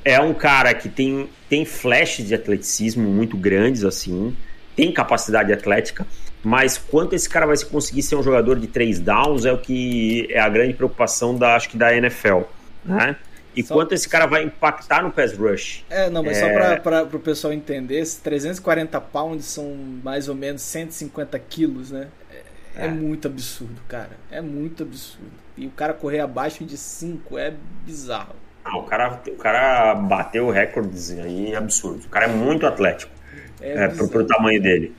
é 0.03 0.19
um 0.19 0.33
cara 0.33 0.73
que 0.73 0.87
tem, 0.87 1.29
tem 1.49 1.65
flashes 1.65 2.25
de 2.25 2.33
atleticismo 2.33 3.07
muito 3.09 3.35
grandes, 3.35 3.83
assim, 3.83 4.35
tem 4.75 4.93
capacidade 4.93 5.51
atlética, 5.51 6.07
mas 6.45 6.77
quanto 6.77 7.15
esse 7.15 7.27
cara 7.27 7.47
vai 7.47 7.57
conseguir 7.57 8.03
ser 8.03 8.15
um 8.15 8.21
jogador 8.21 8.59
de 8.59 8.67
três 8.67 8.99
downs 8.99 9.45
é 9.45 9.51
o 9.51 9.57
que 9.57 10.27
é 10.29 10.39
a 10.39 10.47
grande 10.47 10.75
preocupação 10.75 11.35
da 11.35 11.55
acho 11.55 11.67
que 11.67 11.75
da 11.75 11.97
NFL, 11.97 12.41
né? 12.85 13.15
E 13.55 13.63
só... 13.63 13.73
quanto 13.73 13.93
esse 13.93 14.07
cara 14.07 14.27
vai 14.27 14.43
impactar 14.43 15.01
no 15.01 15.11
pass 15.11 15.35
rush. 15.35 15.83
É, 15.89 16.07
não, 16.07 16.21
mas 16.21 16.37
é... 16.37 16.41
só 16.41 16.79
para 16.81 17.03
o 17.03 17.19
pessoal 17.19 17.51
entender, 17.51 17.99
esses 17.99 18.19
340 18.19 19.01
pounds 19.01 19.45
são 19.45 19.75
mais 20.03 20.29
ou 20.29 20.35
menos 20.35 20.61
150 20.61 21.39
quilos, 21.39 21.89
né? 21.89 22.09
É, 22.31 22.83
é, 22.83 22.85
é, 22.85 22.87
muito 22.89 23.27
absurdo, 23.27 23.81
cara. 23.87 24.11
É 24.29 24.39
muito 24.39 24.83
absurdo. 24.83 25.31
E 25.57 25.65
o 25.65 25.71
cara 25.71 25.93
correr 25.93 26.19
abaixo 26.19 26.63
de 26.63 26.77
5 26.77 27.39
é 27.39 27.55
bizarro. 27.83 28.35
Não, 28.63 28.81
o 28.81 28.83
cara, 28.83 29.19
o 29.27 29.37
cara 29.37 29.95
bateu 29.95 30.51
recordes 30.51 31.09
aí 31.11 31.55
absurdos. 31.55 32.05
O 32.05 32.09
cara 32.09 32.25
é 32.25 32.29
muito 32.29 32.67
atlético. 32.67 33.11
É, 33.59 33.85
é 33.85 33.87
pro, 33.87 34.07
pro 34.07 34.27
tamanho 34.27 34.61
dele. 34.61 34.93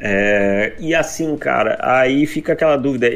É, 0.00 0.74
e 0.78 0.94
assim, 0.94 1.36
cara, 1.36 1.78
aí 1.80 2.26
fica 2.26 2.52
aquela 2.52 2.76
dúvida. 2.76 3.08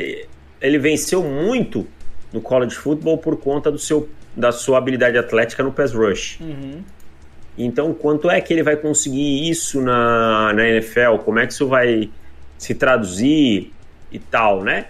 Ele 0.61 0.79
venceu 0.79 1.23
muito 1.23 1.87
no 2.33 2.41
college 2.41 2.75
football 2.75 3.19
por 3.19 3.37
conta 3.37 3.71
do 3.71 3.79
seu, 3.79 4.09
da 4.37 4.53
sua 4.53 4.79
habilidade 4.79 5.19
atlética 5.19 5.63
no 5.63 5.73
pass 5.73 5.93
rush. 5.93 6.39
Uhum. 6.41 6.83
Então, 7.59 7.93
quanto 7.93 8.31
é 8.31 8.41
que 8.41 8.53
ele 8.53 8.63
vai 8.63 8.77
conseguir 8.77 9.51
isso 9.51 9.83
na, 9.83 10.53
na 10.53 10.67
NFL? 10.69 11.19
Como 11.25 11.39
é 11.39 11.47
que 11.47 11.53
isso 11.53 11.67
vai 11.67 12.09
se 12.57 12.75
traduzir 12.75 13.73
e 14.11 14.19
tal, 14.19 14.63
né? 14.63 14.87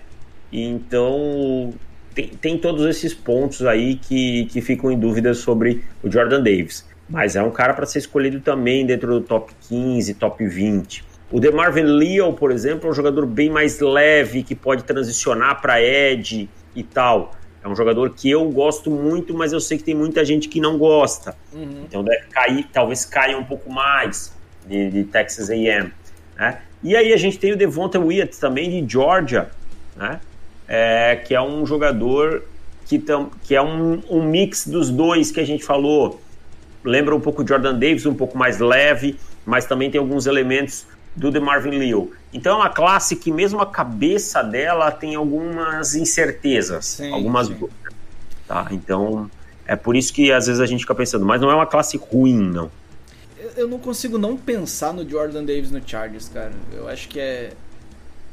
Então, 0.52 1.72
tem, 2.14 2.28
tem 2.28 2.58
todos 2.58 2.84
esses 2.86 3.14
pontos 3.14 3.64
aí 3.64 3.96
que, 3.96 4.46
que 4.46 4.60
ficam 4.60 4.90
em 4.90 4.98
dúvida 4.98 5.34
sobre 5.34 5.84
o 6.02 6.10
Jordan 6.10 6.42
Davis. 6.42 6.86
Mas 7.08 7.34
é 7.34 7.42
um 7.42 7.50
cara 7.50 7.74
para 7.74 7.86
ser 7.86 7.98
escolhido 7.98 8.40
também 8.40 8.86
dentro 8.86 9.08
do 9.08 9.20
top 9.20 9.52
15, 9.68 10.14
top 10.14 10.46
20. 10.46 11.09
O 11.30 11.38
DeMarvin 11.38 11.82
Leal, 11.82 12.32
por 12.32 12.50
exemplo, 12.50 12.88
é 12.88 12.90
um 12.90 12.94
jogador 12.94 13.24
bem 13.24 13.48
mais 13.48 13.78
leve, 13.78 14.42
que 14.42 14.54
pode 14.54 14.82
transicionar 14.82 15.60
para 15.60 15.80
edge 15.80 16.48
e 16.74 16.82
tal. 16.82 17.34
É 17.62 17.68
um 17.68 17.76
jogador 17.76 18.10
que 18.10 18.28
eu 18.28 18.48
gosto 18.50 18.90
muito, 18.90 19.34
mas 19.34 19.52
eu 19.52 19.60
sei 19.60 19.78
que 19.78 19.84
tem 19.84 19.94
muita 19.94 20.24
gente 20.24 20.48
que 20.48 20.60
não 20.60 20.76
gosta. 20.76 21.36
Uhum. 21.52 21.84
Então 21.86 22.02
deve 22.02 22.26
cair, 22.26 22.66
talvez 22.72 23.04
caia 23.04 23.38
um 23.38 23.44
pouco 23.44 23.70
mais 23.70 24.32
de, 24.66 24.90
de 24.90 25.04
Texas 25.04 25.50
A&M. 25.50 25.92
Né? 26.36 26.58
E 26.82 26.96
aí 26.96 27.12
a 27.12 27.16
gente 27.16 27.38
tem 27.38 27.52
o 27.52 27.56
Devonta 27.56 28.00
Wyatt 28.00 28.40
também 28.40 28.70
de 28.70 28.92
Georgia, 28.92 29.50
né? 29.96 30.20
É, 30.66 31.16
que 31.16 31.34
é 31.34 31.42
um 31.42 31.66
jogador 31.66 32.44
que, 32.86 32.98
tam, 32.98 33.30
que 33.42 33.54
é 33.54 33.62
um, 33.62 34.00
um 34.08 34.22
mix 34.22 34.66
dos 34.66 34.88
dois 34.88 35.30
que 35.30 35.40
a 35.40 35.44
gente 35.44 35.64
falou. 35.64 36.20
Lembra 36.82 37.14
um 37.14 37.20
pouco 37.20 37.46
Jordan 37.46 37.74
Davis, 37.74 38.06
um 38.06 38.14
pouco 38.14 38.38
mais 38.38 38.58
leve, 38.58 39.18
mas 39.44 39.66
também 39.66 39.90
tem 39.90 39.98
alguns 39.98 40.26
elementos 40.26 40.86
do 41.14 41.30
The 41.32 41.40
Marvin 41.40 41.70
Leo. 41.70 42.12
Então 42.32 42.54
é 42.54 42.56
uma 42.56 42.70
classe 42.70 43.16
que 43.16 43.32
mesmo 43.32 43.60
a 43.60 43.66
cabeça 43.66 44.42
dela 44.42 44.90
tem 44.90 45.14
algumas 45.14 45.94
incertezas, 45.94 46.86
sim, 46.86 47.12
algumas 47.12 47.48
sim. 47.48 47.54
dúvidas. 47.54 47.94
Tá? 48.46 48.68
Então 48.70 49.30
é 49.66 49.76
por 49.76 49.96
isso 49.96 50.12
que 50.12 50.32
às 50.32 50.46
vezes 50.46 50.60
a 50.60 50.66
gente 50.66 50.80
fica 50.80 50.94
pensando, 50.94 51.24
mas 51.24 51.40
não 51.40 51.50
é 51.50 51.54
uma 51.54 51.66
classe 51.66 51.96
ruim, 51.96 52.38
não. 52.38 52.70
Eu 53.56 53.66
não 53.68 53.78
consigo 53.78 54.18
não 54.18 54.36
pensar 54.36 54.92
no 54.92 55.08
Jordan 55.08 55.44
Davis 55.44 55.70
no 55.70 55.80
Chargers, 55.86 56.28
cara. 56.28 56.52
Eu 56.72 56.88
acho 56.88 57.08
que 57.08 57.18
é. 57.18 57.52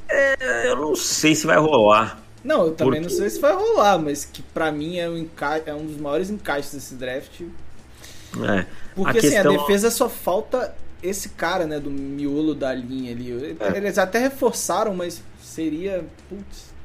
é 0.10 0.70
eu 0.70 0.76
não 0.76 0.96
sei 0.96 1.34
se 1.34 1.48
vai 1.48 1.58
rolar. 1.58 2.22
Não, 2.44 2.68
eu 2.68 2.72
também 2.74 3.02
porque... 3.02 3.14
não 3.14 3.22
sei 3.22 3.30
se 3.30 3.40
vai 3.40 3.54
rolar, 3.54 3.98
mas 3.98 4.26
que 4.26 4.42
para 4.42 4.72
mim 4.72 4.98
é 4.98 5.10
um, 5.10 5.18
enca... 5.18 5.62
é 5.66 5.74
um 5.74 5.86
dos 5.86 5.98
maiores 5.98 6.30
encaixes 6.30 6.74
desse 6.74 6.96
draft. 6.96 7.42
É. 7.42 8.66
Porque 8.96 9.18
a 9.18 9.20
assim, 9.20 9.30
questão... 9.30 9.54
a 9.54 9.58
defesa 9.58 9.92
só 9.92 10.08
falta 10.08 10.74
esse 11.10 11.30
cara, 11.30 11.66
né, 11.66 11.80
do 11.80 11.90
miolo 11.90 12.54
da 12.54 12.74
linha 12.74 13.12
ali. 13.12 13.58
É. 13.60 13.78
Eles 13.78 13.98
até 13.98 14.20
reforçaram, 14.20 14.94
mas 14.94 15.24
seria. 15.42 16.06
Putz. 16.30 16.76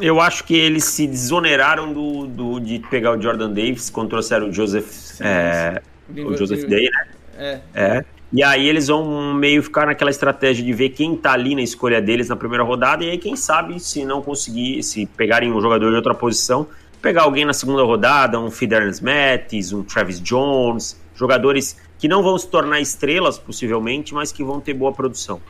Eu 0.00 0.20
acho 0.20 0.44
que 0.44 0.54
eles 0.54 0.84
se 0.84 1.06
desoneraram 1.06 1.92
do, 1.92 2.26
do, 2.26 2.60
de 2.60 2.78
pegar 2.90 3.16
o 3.16 3.20
Jordan 3.20 3.50
Davis 3.50 3.90
quando 3.90 4.10
trouxeram 4.10 4.48
o 4.48 4.52
Joseph. 4.52 4.90
Sim, 4.90 5.24
é, 5.24 5.82
sim. 6.14 6.24
O 6.24 6.36
Joseph 6.36 6.64
Day, 6.64 6.88
né? 6.90 7.08
É. 7.36 7.60
é. 7.74 8.04
E 8.32 8.42
aí 8.42 8.66
eles 8.66 8.86
vão 8.86 9.34
meio 9.34 9.62
ficar 9.62 9.84
naquela 9.84 10.10
estratégia 10.10 10.64
de 10.64 10.72
ver 10.72 10.90
quem 10.90 11.14
tá 11.14 11.32
ali 11.32 11.54
na 11.54 11.60
escolha 11.60 12.00
deles 12.00 12.30
na 12.30 12.36
primeira 12.36 12.64
rodada, 12.64 13.04
e 13.04 13.10
aí 13.10 13.18
quem 13.18 13.36
sabe 13.36 13.78
se 13.78 14.06
não 14.06 14.22
conseguir, 14.22 14.82
se 14.82 15.04
pegarem 15.04 15.52
um 15.52 15.60
jogador 15.60 15.90
de 15.90 15.96
outra 15.96 16.14
posição, 16.14 16.66
pegar 17.02 17.24
alguém 17.24 17.44
na 17.44 17.52
segunda 17.52 17.82
rodada, 17.82 18.40
um 18.40 18.50
Fidernes 18.50 19.02
Mattis, 19.02 19.70
um 19.72 19.82
Travis 19.82 20.18
Jones, 20.18 20.96
jogadores 21.14 21.76
que 22.02 22.08
não 22.08 22.20
vão 22.20 22.36
se 22.36 22.48
tornar 22.48 22.80
estrelas 22.80 23.38
possivelmente, 23.38 24.12
mas 24.12 24.32
que 24.32 24.42
vão 24.42 24.60
ter 24.60 24.74
boa 24.74 24.92
produção. 24.92 25.40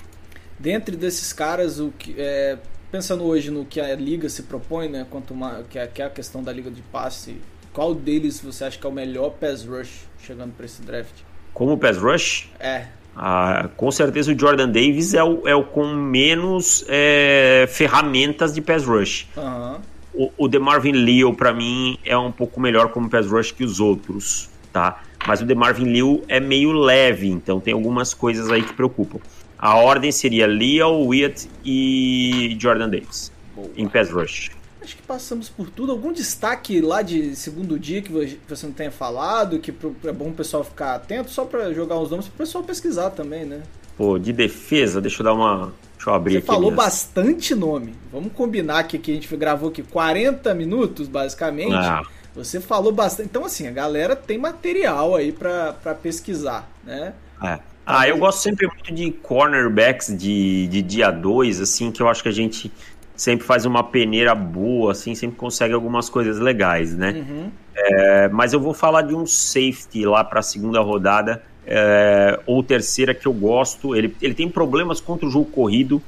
Dentre 0.58 0.94
desses 0.98 1.32
caras, 1.32 1.80
o 1.80 1.90
que, 1.98 2.14
é, 2.18 2.58
pensando 2.90 3.24
hoje 3.24 3.50
no 3.50 3.64
que 3.64 3.80
a 3.80 3.96
liga 3.96 4.28
se 4.28 4.42
propõe, 4.42 4.86
né, 4.86 5.06
quanto 5.08 5.32
uma, 5.32 5.64
que, 5.70 5.78
é, 5.78 5.86
que 5.86 6.02
é 6.02 6.04
a 6.04 6.10
questão 6.10 6.42
da 6.42 6.52
liga 6.52 6.70
de 6.70 6.82
passe, 6.82 7.36
qual 7.72 7.94
deles 7.94 8.38
você 8.38 8.64
acha 8.64 8.78
que 8.78 8.86
é 8.86 8.90
o 8.90 8.92
melhor 8.92 9.30
pass 9.30 9.64
rush 9.64 10.06
chegando 10.22 10.52
para 10.52 10.66
esse 10.66 10.82
draft? 10.82 11.14
Como 11.54 11.78
pass 11.78 11.96
rush? 11.96 12.50
É. 12.60 12.88
Ah, 13.16 13.70
com 13.74 13.90
certeza 13.90 14.30
o 14.30 14.38
Jordan 14.38 14.68
Davis 14.68 15.14
é 15.14 15.24
o, 15.24 15.48
é 15.48 15.54
o 15.54 15.64
com 15.64 15.86
menos 15.86 16.84
é, 16.86 17.64
ferramentas 17.70 18.52
de 18.52 18.60
pass 18.60 18.84
rush. 18.84 19.26
Aham. 19.38 19.80
O, 20.12 20.30
o 20.36 20.48
DeMarvin 20.48 20.92
Leo, 20.92 21.32
para 21.32 21.54
mim, 21.54 21.98
é 22.04 22.14
um 22.18 22.30
pouco 22.30 22.60
melhor 22.60 22.88
como 22.92 23.08
pass 23.08 23.26
rush 23.26 23.52
que 23.52 23.64
os 23.64 23.80
outros, 23.80 24.51
tá? 24.72 25.02
Mas 25.26 25.40
o 25.40 25.44
DeMarvin 25.44 25.84
Leo 25.84 26.22
é 26.28 26.40
meio 26.40 26.72
leve, 26.72 27.28
então 27.28 27.60
tem 27.60 27.74
algumas 27.74 28.12
coisas 28.14 28.50
aí 28.50 28.62
que 28.62 28.72
preocupam. 28.72 29.18
A 29.58 29.76
ordem 29.76 30.10
seria 30.10 30.46
Leo, 30.46 31.06
Wyatt 31.06 31.48
e 31.64 32.56
Jordan 32.60 32.88
Davis 32.88 33.30
Boa. 33.54 33.68
em 33.76 33.86
pass 33.88 34.10
rush. 34.10 34.50
Acho 34.82 34.96
que 34.96 35.02
passamos 35.02 35.48
por 35.48 35.70
tudo. 35.70 35.92
Algum 35.92 36.12
destaque 36.12 36.80
lá 36.80 37.02
de 37.02 37.36
segundo 37.36 37.78
dia 37.78 38.02
que 38.02 38.10
você 38.48 38.66
não 38.66 38.72
tenha 38.72 38.90
falado, 38.90 39.60
que 39.60 39.72
é 40.04 40.12
bom 40.12 40.30
o 40.30 40.32
pessoal 40.32 40.64
ficar 40.64 40.96
atento, 40.96 41.30
só 41.30 41.44
para 41.44 41.72
jogar 41.72 41.96
os 42.00 42.10
nomes, 42.10 42.26
para 42.26 42.34
o 42.34 42.38
pessoal 42.38 42.64
pesquisar 42.64 43.10
também, 43.10 43.44
né? 43.44 43.62
Pô, 43.96 44.18
de 44.18 44.32
defesa, 44.32 45.00
deixa 45.00 45.20
eu 45.20 45.24
dar 45.24 45.34
uma. 45.34 45.72
Deixa 45.96 46.10
eu 46.10 46.14
abrir 46.14 46.32
Você 46.32 46.38
aqui. 46.38 46.46
falou 46.48 46.62
minhas- 46.72 46.84
bastante 46.84 47.54
nome. 47.54 47.94
Vamos 48.10 48.32
combinar 48.32 48.82
que 48.88 48.96
aqui 48.96 49.12
a 49.12 49.14
gente 49.14 49.36
gravou 49.36 49.68
aqui 49.68 49.84
40 49.84 50.52
minutos, 50.52 51.06
basicamente. 51.06 51.72
Ah, 51.74 52.02
Você 52.34 52.60
falou 52.60 52.92
bastante. 52.92 53.28
Então, 53.28 53.44
assim, 53.44 53.66
a 53.66 53.70
galera 53.70 54.16
tem 54.16 54.38
material 54.38 55.14
aí 55.14 55.32
pra, 55.32 55.72
pra 55.74 55.94
pesquisar, 55.94 56.68
né? 56.84 57.12
é. 57.42 57.58
Ah, 57.84 58.08
eu 58.08 58.16
gosto 58.16 58.40
sempre 58.40 58.66
muito 58.68 58.94
de 58.94 59.10
cornerbacks 59.10 60.16
de, 60.16 60.68
de 60.68 60.82
dia 60.82 61.10
2, 61.10 61.60
assim, 61.60 61.90
que 61.90 62.00
eu 62.00 62.08
acho 62.08 62.22
que 62.22 62.28
a 62.28 62.32
gente 62.32 62.70
sempre 63.16 63.44
faz 63.44 63.66
uma 63.66 63.82
peneira 63.82 64.34
boa, 64.34 64.92
assim, 64.92 65.14
sempre 65.14 65.36
consegue 65.36 65.74
algumas 65.74 66.08
coisas 66.08 66.38
legais, 66.38 66.96
né? 66.96 67.10
Uhum. 67.10 67.50
É, 67.74 68.28
mas 68.28 68.52
eu 68.52 68.60
vou 68.60 68.72
falar 68.72 69.02
de 69.02 69.14
um 69.14 69.26
safety 69.26 70.04
lá 70.04 70.22
para 70.22 70.40
a 70.40 70.42
segunda 70.42 70.80
rodada, 70.80 71.42
é, 71.66 72.38
ou 72.46 72.62
terceira, 72.62 73.14
que 73.14 73.26
eu 73.26 73.32
gosto. 73.32 73.96
Ele, 73.96 74.14
ele 74.22 74.34
tem 74.34 74.48
problemas 74.48 75.00
contra 75.00 75.26
o 75.26 75.30
jogo 75.30 75.50
corrido, 75.50 76.00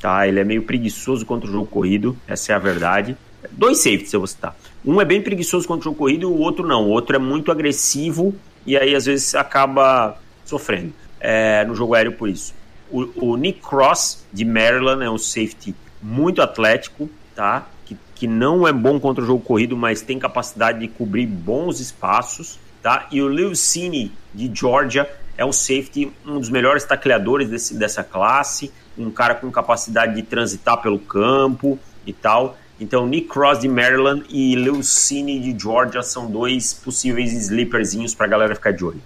tá? 0.00 0.26
Ele 0.26 0.38
é 0.38 0.44
meio 0.44 0.62
preguiçoso 0.62 1.26
contra 1.26 1.48
o 1.48 1.52
jogo 1.52 1.66
corrido, 1.66 2.16
essa 2.26 2.52
é 2.52 2.54
a 2.54 2.58
verdade. 2.58 3.16
Dois 3.50 3.78
safeties 3.78 4.12
eu 4.12 4.20
vou 4.20 4.26
citar. 4.26 4.56
Um 4.84 5.00
é 5.00 5.04
bem 5.04 5.20
preguiçoso 5.20 5.66
contra 5.66 5.82
o 5.82 5.84
jogo 5.84 5.98
corrido 5.98 6.22
e 6.22 6.26
o 6.26 6.38
outro 6.38 6.66
não. 6.66 6.84
O 6.84 6.88
outro 6.88 7.16
é 7.16 7.18
muito 7.18 7.50
agressivo 7.50 8.34
e 8.66 8.76
aí 8.76 8.94
às 8.94 9.06
vezes 9.06 9.34
acaba 9.34 10.16
sofrendo 10.44 10.92
é, 11.20 11.64
no 11.64 11.74
jogo 11.74 11.94
aéreo 11.94 12.12
por 12.12 12.28
isso. 12.28 12.54
O, 12.90 13.32
o 13.32 13.36
Nick 13.36 13.60
Cross, 13.60 14.24
de 14.32 14.44
Maryland, 14.44 15.04
é 15.04 15.10
um 15.10 15.18
safety 15.18 15.74
muito 16.02 16.40
atlético, 16.40 17.08
tá? 17.34 17.66
Que, 17.84 17.96
que 18.14 18.26
não 18.26 18.66
é 18.66 18.72
bom 18.72 18.98
contra 18.98 19.22
o 19.22 19.26
jogo 19.26 19.42
corrido, 19.42 19.76
mas 19.76 20.00
tem 20.00 20.18
capacidade 20.18 20.78
de 20.80 20.88
cobrir 20.88 21.26
bons 21.26 21.80
espaços, 21.80 22.58
tá? 22.82 23.06
E 23.10 23.20
o 23.20 23.28
Lil 23.28 23.54
Cine, 23.54 24.12
de 24.32 24.50
Georgia, 24.52 25.08
é 25.36 25.44
um 25.44 25.52
safety, 25.52 26.10
um 26.26 26.38
dos 26.38 26.48
melhores 26.48 26.84
tacleadores 26.84 27.48
desse, 27.48 27.74
dessa 27.74 28.02
classe, 28.02 28.72
um 28.96 29.10
cara 29.10 29.34
com 29.34 29.50
capacidade 29.50 30.14
de 30.14 30.22
transitar 30.22 30.80
pelo 30.80 30.98
campo 30.98 31.78
e 32.06 32.12
tal. 32.12 32.56
Então, 32.80 33.06
Nick 33.06 33.28
Cross 33.28 33.60
de 33.60 33.68
Maryland 33.68 34.24
e 34.28 34.54
Lil 34.54 34.82
Cine 34.82 35.40
de 35.40 35.60
Georgia 35.60 36.02
são 36.02 36.30
dois 36.30 36.72
possíveis 36.72 37.32
sleeperzinhos 37.32 38.14
pra 38.14 38.26
galera 38.26 38.54
ficar 38.54 38.72
de 38.72 38.84
olho. 38.84 39.00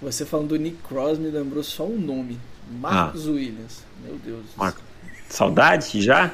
Você 0.00 0.24
falando 0.24 0.48
do 0.48 0.56
Nick 0.56 0.76
Cross 0.88 1.18
me 1.18 1.28
lembrou 1.30 1.62
só 1.64 1.84
um 1.84 1.98
nome: 1.98 2.38
Marcos 2.80 3.26
Williams. 3.26 3.82
Meu 4.04 4.16
Deus 4.16 4.42
do 4.44 4.56
Marco. 4.58 4.80
Saudade 5.28 6.00
já? 6.00 6.32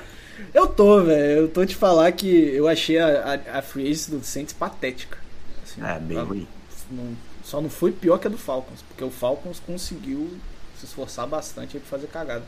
Eu 0.52 0.66
tô, 0.66 1.02
velho. 1.02 1.40
Eu 1.42 1.48
tô 1.48 1.64
te 1.64 1.74
falar 1.74 2.12
que 2.12 2.26
eu 2.28 2.68
achei 2.68 2.98
a, 2.98 3.40
a, 3.54 3.58
a 3.58 3.62
free 3.62 3.84
agency 3.84 4.10
do 4.10 4.22
Saints 4.22 4.52
patética. 4.52 5.16
Assim, 5.62 5.80
É, 5.82 5.98
bem 5.98 6.16
ela 6.18 6.26
ruim. 6.26 6.46
não- 6.90 7.16
só 7.42 7.60
não 7.60 7.70
foi 7.70 7.90
pior 7.90 8.18
que 8.18 8.26
a 8.26 8.30
do 8.30 8.38
Falcons, 8.38 8.82
porque 8.88 9.02
o 9.02 9.10
Falcons 9.10 9.60
conseguiu 9.66 10.30
se 10.78 10.84
esforçar 10.86 11.26
bastante 11.26 11.76
aí 11.76 11.80
pra 11.80 11.90
fazer 11.90 12.06
cagada. 12.08 12.44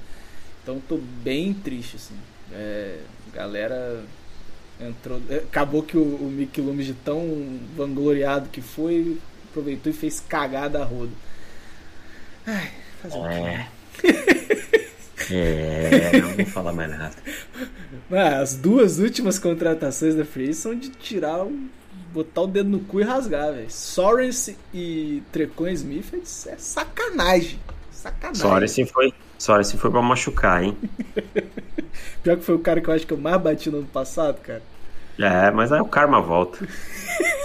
Então 0.62 0.80
tô 0.88 0.98
bem 0.98 1.52
triste, 1.54 1.96
assim. 1.96 2.14
É, 2.52 2.98
galera 3.32 4.02
entrou. 4.80 5.20
é, 5.28 5.36
Acabou 5.36 5.82
que 5.82 5.96
o, 5.96 6.02
o 6.02 6.30
Mick 6.30 6.60
Loomis, 6.60 6.86
de 6.86 6.94
tão 6.94 7.58
vangloriado 7.76 8.48
que 8.50 8.60
foi, 8.60 9.18
aproveitou 9.50 9.90
e 9.92 9.94
fez 9.94 10.20
cagada 10.20 10.80
a 10.80 10.84
rodo. 10.84 11.12
Ai, 12.46 12.70
fazer 13.02 13.18
o? 13.18 13.26
É. 13.26 13.68
É, 15.30 16.20
não 16.20 16.34
vou 16.34 16.44
falar 16.44 16.72
mais 16.72 16.90
nada. 16.90 17.14
As 18.40 18.56
duas 18.56 18.98
últimas 18.98 19.38
contratações 19.38 20.14
da 20.14 20.24
Free 20.24 20.52
são 20.52 20.74
de 20.74 20.90
tirar 20.90 21.44
o. 21.46 21.58
botar 22.12 22.42
o 22.42 22.46
dedo 22.46 22.68
no 22.68 22.80
cu 22.80 23.00
e 23.00 23.04
rasgar, 23.04 23.52
velho. 23.54 23.70
Sorensen 23.70 24.56
e 24.72 25.22
Trecon 25.32 25.68
Smith 25.68 26.12
é 26.12 26.50
é 26.50 26.56
sacanagem. 26.58 27.58
Sacanagem. 27.90 28.40
Sorensen 28.40 28.86
foi, 28.86 29.14
Sorensen 29.38 29.78
foi 29.78 29.90
pra 29.90 30.02
machucar, 30.02 30.62
hein? 30.62 30.76
Pior 32.22 32.36
que 32.36 32.44
foi 32.44 32.54
o 32.54 32.58
cara 32.58 32.80
que 32.80 32.88
eu 32.88 32.94
acho 32.94 33.06
que 33.06 33.12
eu 33.12 33.18
mais 33.18 33.40
bati 33.40 33.70
no 33.70 33.78
ano 33.78 33.86
passado, 33.86 34.40
cara. 34.40 34.62
É, 35.18 35.50
mas 35.50 35.72
aí 35.72 35.80
o 35.80 35.86
karma 35.86 36.20
volta. 36.20 36.66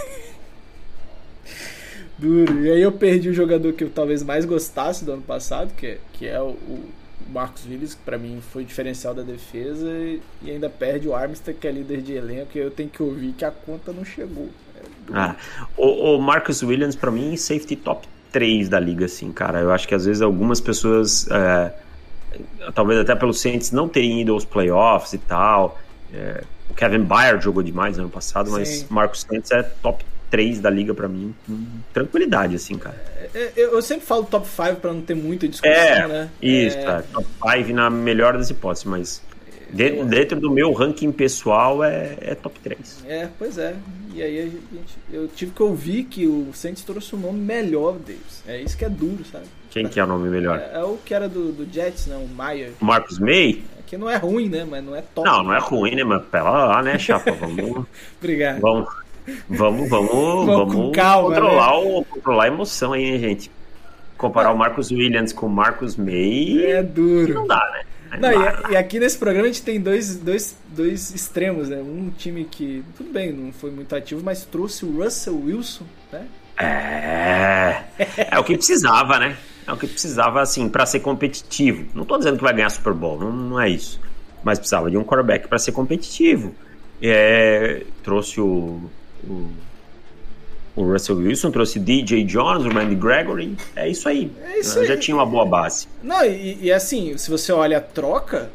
Duro. 2.17 2.65
E 2.65 2.71
aí 2.71 2.81
eu 2.81 2.91
perdi 2.91 3.29
o 3.29 3.33
jogador 3.33 3.71
que 3.73 3.83
eu 3.83 3.89
talvez 3.89 4.21
mais 4.23 4.43
gostasse 4.43 5.05
do 5.05 5.13
ano 5.13 5.21
passado, 5.21 5.71
que 5.75 5.87
é, 5.87 5.97
que 6.13 6.27
é 6.27 6.41
o, 6.41 6.49
o 6.49 6.89
Marcos 7.31 7.65
Willis, 7.65 7.93
que 7.93 8.01
pra 8.01 8.17
mim 8.17 8.41
foi 8.51 8.63
o 8.63 8.65
diferencial 8.65 9.13
da 9.13 9.21
defesa, 9.21 9.87
e, 9.87 10.21
e 10.41 10.51
ainda 10.51 10.69
perde 10.69 11.07
o 11.07 11.15
Armstead, 11.15 11.57
que 11.57 11.67
é 11.67 11.71
líder 11.71 12.01
de 12.01 12.13
elenco, 12.13 12.51
e 12.55 12.59
eu 12.59 12.71
tenho 12.71 12.89
que 12.89 13.01
ouvir 13.01 13.33
que 13.33 13.45
a 13.45 13.51
conta 13.51 13.93
não 13.93 14.03
chegou. 14.03 14.49
É. 14.75 15.13
Ah, 15.13 15.35
o, 15.77 16.15
o 16.15 16.21
Marcus 16.21 16.61
Williams, 16.61 16.95
pra 16.95 17.09
mim, 17.09 17.35
safety 17.37 17.75
top 17.75 18.07
3 18.31 18.69
da 18.69 18.79
liga, 18.79 19.05
assim, 19.05 19.31
cara. 19.31 19.59
Eu 19.59 19.71
acho 19.71 19.87
que 19.87 19.95
às 19.95 20.05
vezes 20.05 20.21
algumas 20.21 20.59
pessoas, 20.59 21.27
é, 21.31 21.73
talvez 22.73 22.99
até 22.99 23.15
pelos 23.15 23.39
Saints 23.41 23.71
não 23.71 23.87
terem 23.87 24.21
ido 24.21 24.33
aos 24.33 24.45
playoffs 24.45 25.13
e 25.13 25.17
tal. 25.17 25.79
é, 26.13 26.43
o 26.69 26.73
Kevin 26.73 27.03
Byard 27.03 27.43
jogou 27.43 27.63
demais 27.63 27.97
ano 27.97 28.09
passado, 28.09 28.51
mas 28.51 28.67
Sim. 28.67 28.85
Marcus 28.89 29.21
Saints 29.27 29.49
é 29.51 29.63
top 29.63 30.05
3 30.29 30.59
da 30.59 30.69
liga 30.69 30.93
pra 30.93 31.07
mim, 31.07 31.33
com 31.47 31.65
tranquilidade, 31.91 32.55
assim, 32.55 32.77
cara. 32.77 32.95
É, 33.33 33.51
Eu, 33.55 33.71
eu 33.73 33.81
sempre 33.81 34.05
falo 34.05 34.23
top 34.23 34.47
5 34.47 34.75
pra 34.75 34.93
não 34.93 35.01
ter 35.01 35.15
muita 35.15 35.47
discussão, 35.47 35.73
É, 35.73 36.07
né? 36.07 36.29
isso, 36.41 36.77
É, 36.77 36.81
é, 36.99 37.01
top 37.11 37.27
5 37.57 37.73
na 37.73 37.89
melhor 37.89 38.37
das 38.37 38.51
hipóteses, 38.51 38.85
mas 38.85 39.21
dentro, 39.71 40.05
dentro 40.05 40.39
do 40.39 40.51
meu 40.51 40.71
ranking 40.71 41.11
pessoal 41.11 41.83
é, 41.83 42.15
é 42.21 42.35
top 42.35 42.59
3. 42.59 43.03
É, 43.07 43.27
pois 43.39 43.57
é. 43.57 43.75
E 44.13 44.21
aí 44.21 44.51
gente, 44.71 44.97
eu 45.11 45.27
tive 45.27 45.51
que 45.51 45.63
ouvir 45.63 46.03
que 46.03 46.27
o 46.27 46.49
Saints 46.53 46.83
trouxe 46.83 47.15
um 47.15 47.19
nome 47.19 47.39
melhor 47.39 47.93
deles. 47.97 48.43
É 48.47 48.59
isso 48.61 48.77
que 48.77 48.85
é 48.85 48.89
duro, 48.89 49.23
sabe? 49.31 49.45
Quem 49.69 49.87
que 49.87 49.99
é 49.99 50.03
o 50.03 50.07
nome 50.07 50.29
melhor? 50.29 50.57
É, 50.59 50.79
é 50.79 50.83
o 50.83 50.97
que 50.97 51.13
era 51.13 51.29
do, 51.29 51.51
do 51.51 51.71
Jets, 51.71 52.07
né? 52.07 52.15
O 52.17 52.27
Mayer. 52.27 52.71
Marcus 52.79 53.19
May? 53.19 53.61
Que 53.85 53.97
não 53.97 54.09
é 54.09 54.17
ruim, 54.17 54.49
né? 54.49 54.65
Mas 54.69 54.83
não 54.83 54.95
é 54.95 55.01
top. 55.01 55.27
Não, 55.27 55.43
não 55.43 55.53
é 55.53 55.59
ruim, 55.59 55.95
né? 55.95 56.03
Mas 56.03 56.23
pera 56.25 56.49
lá, 56.49 56.81
né, 56.83 56.97
chapa? 56.99 57.31
Vamos, 57.39 57.85
Obrigado. 58.19 58.61
vamos, 58.61 58.89
vamos, 59.47 59.89
vamos, 59.89 60.09
com 60.09 60.45
vamos 60.45 60.95
calma, 60.95 61.27
controlar, 61.29 61.79
o, 61.79 62.05
controlar 62.05 62.43
a 62.43 62.47
emoção 62.47 62.93
aí, 62.93 63.19
gente? 63.19 63.51
Comparar 64.17 64.51
o 64.51 64.57
Marcus 64.57 64.91
Williams 64.91 65.31
com 65.33 65.45
o 65.45 65.49
Marcus 65.49 65.95
May 65.95 66.65
É 66.65 66.83
duro. 66.83 67.33
não 67.35 67.47
dá, 67.47 67.61
né? 67.73 68.17
Não, 68.19 68.31
e, 68.31 68.73
e 68.73 68.75
aqui 68.75 68.99
nesse 68.99 69.17
programa 69.17 69.45
a 69.45 69.47
gente 69.51 69.61
tem 69.61 69.79
dois, 69.79 70.17
dois, 70.17 70.57
dois 70.69 71.13
extremos, 71.13 71.69
né? 71.69 71.77
Um 71.77 72.09
time 72.17 72.43
que, 72.43 72.83
tudo 72.97 73.11
bem, 73.11 73.31
não 73.31 73.51
foi 73.53 73.69
muito 73.69 73.95
ativo, 73.95 74.21
mas 74.23 74.43
trouxe 74.45 74.83
o 74.83 75.03
Russell 75.03 75.39
Wilson, 75.45 75.85
né? 76.11 76.25
É, 76.57 77.83
é 78.31 78.39
o 78.39 78.43
que 78.43 78.55
precisava, 78.57 79.17
né? 79.19 79.37
É 79.69 79.73
o 79.73 79.77
que 79.77 79.85
precisava, 79.85 80.41
assim, 80.41 80.67
pra 80.67 80.83
ser 80.83 80.99
competitivo. 81.01 81.85
Não 81.93 82.03
tô 82.03 82.17
dizendo 82.17 82.37
que 82.37 82.43
vai 82.43 82.53
ganhar 82.53 82.71
Super 82.71 82.91
Bowl, 82.91 83.19
não, 83.19 83.31
não 83.31 83.61
é 83.61 83.69
isso. 83.69 83.99
Mas 84.43 84.57
precisava 84.57 84.89
de 84.89 84.97
um 84.97 85.03
quarterback 85.03 85.47
pra 85.47 85.59
ser 85.59 85.73
competitivo. 85.73 86.55
É, 86.99 87.83
trouxe 88.03 88.41
o, 88.41 88.81
o, 89.23 89.47
o 90.75 90.83
Russell 90.91 91.17
Wilson, 91.17 91.51
trouxe 91.51 91.79
DJ 91.79 92.23
Jones, 92.23 92.65
o 92.65 92.69
Randy 92.69 92.95
Gregory. 92.95 93.55
É 93.75 93.87
isso 93.87 94.09
aí. 94.09 94.31
É 94.43 94.59
isso 94.59 94.83
Já 94.87 94.93
aí. 94.93 94.99
tinha 94.99 95.15
uma 95.15 95.25
boa 95.25 95.45
base. 95.45 95.87
Não, 96.01 96.25
e, 96.25 96.57
e 96.63 96.71
assim, 96.71 97.15
se 97.15 97.29
você 97.29 97.51
olha 97.51 97.77
a 97.77 97.81
troca, 97.81 98.49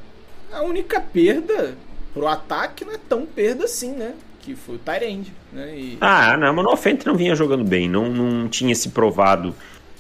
a 0.53 0.63
única 0.63 1.01
perda 1.01 1.77
pro 2.13 2.27
ataque 2.27 2.85
não 2.85 2.93
é 2.95 2.99
tão 3.09 3.25
perda 3.25 3.67
assim, 3.67 3.93
né? 3.93 4.15
Que 4.41 4.57
foi 4.57 4.75
o 4.75 4.79
Tyrande, 4.79 5.33
né? 5.53 5.79
E, 5.79 5.97
Ah, 6.01 6.37
não, 6.37 6.53
mas 6.53 6.65
no 6.65 6.77
Fenton 6.77 7.11
não 7.11 7.17
vinha 7.17 7.37
jogando 7.37 7.63
bem, 7.65 7.89
não, 7.89 8.11
não 8.11 8.49
tinha 8.49 8.75
se 8.75 8.89
provado 8.89 9.55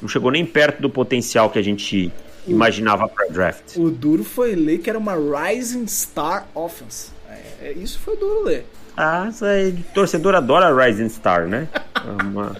não 0.04 0.08
chegou 0.08 0.30
nem 0.30 0.44
perto 0.44 0.82
do 0.82 0.90
potencial 0.90 1.48
que 1.48 1.58
a 1.58 1.62
gente 1.62 2.12
imaginava 2.46 3.08
para 3.08 3.26
draft. 3.28 3.74
O 3.78 3.88
duro 3.88 4.22
foi 4.22 4.54
ler 4.54 4.78
que 4.78 4.90
era 4.90 4.98
uma 4.98 5.14
Rising 5.14 5.86
Star 5.86 6.46
Offense. 6.54 7.10
É, 7.26 7.68
é 7.68 7.72
isso 7.72 7.98
foi 8.00 8.14
duro 8.18 8.44
ler. 8.44 8.66
Ah, 8.94 9.30
é, 9.42 9.72
torcedor 9.94 10.34
adora 10.34 10.70
Rising 10.84 11.08
Star, 11.08 11.48
né? 11.48 11.66
É 11.96 12.22
uma, 12.22 12.54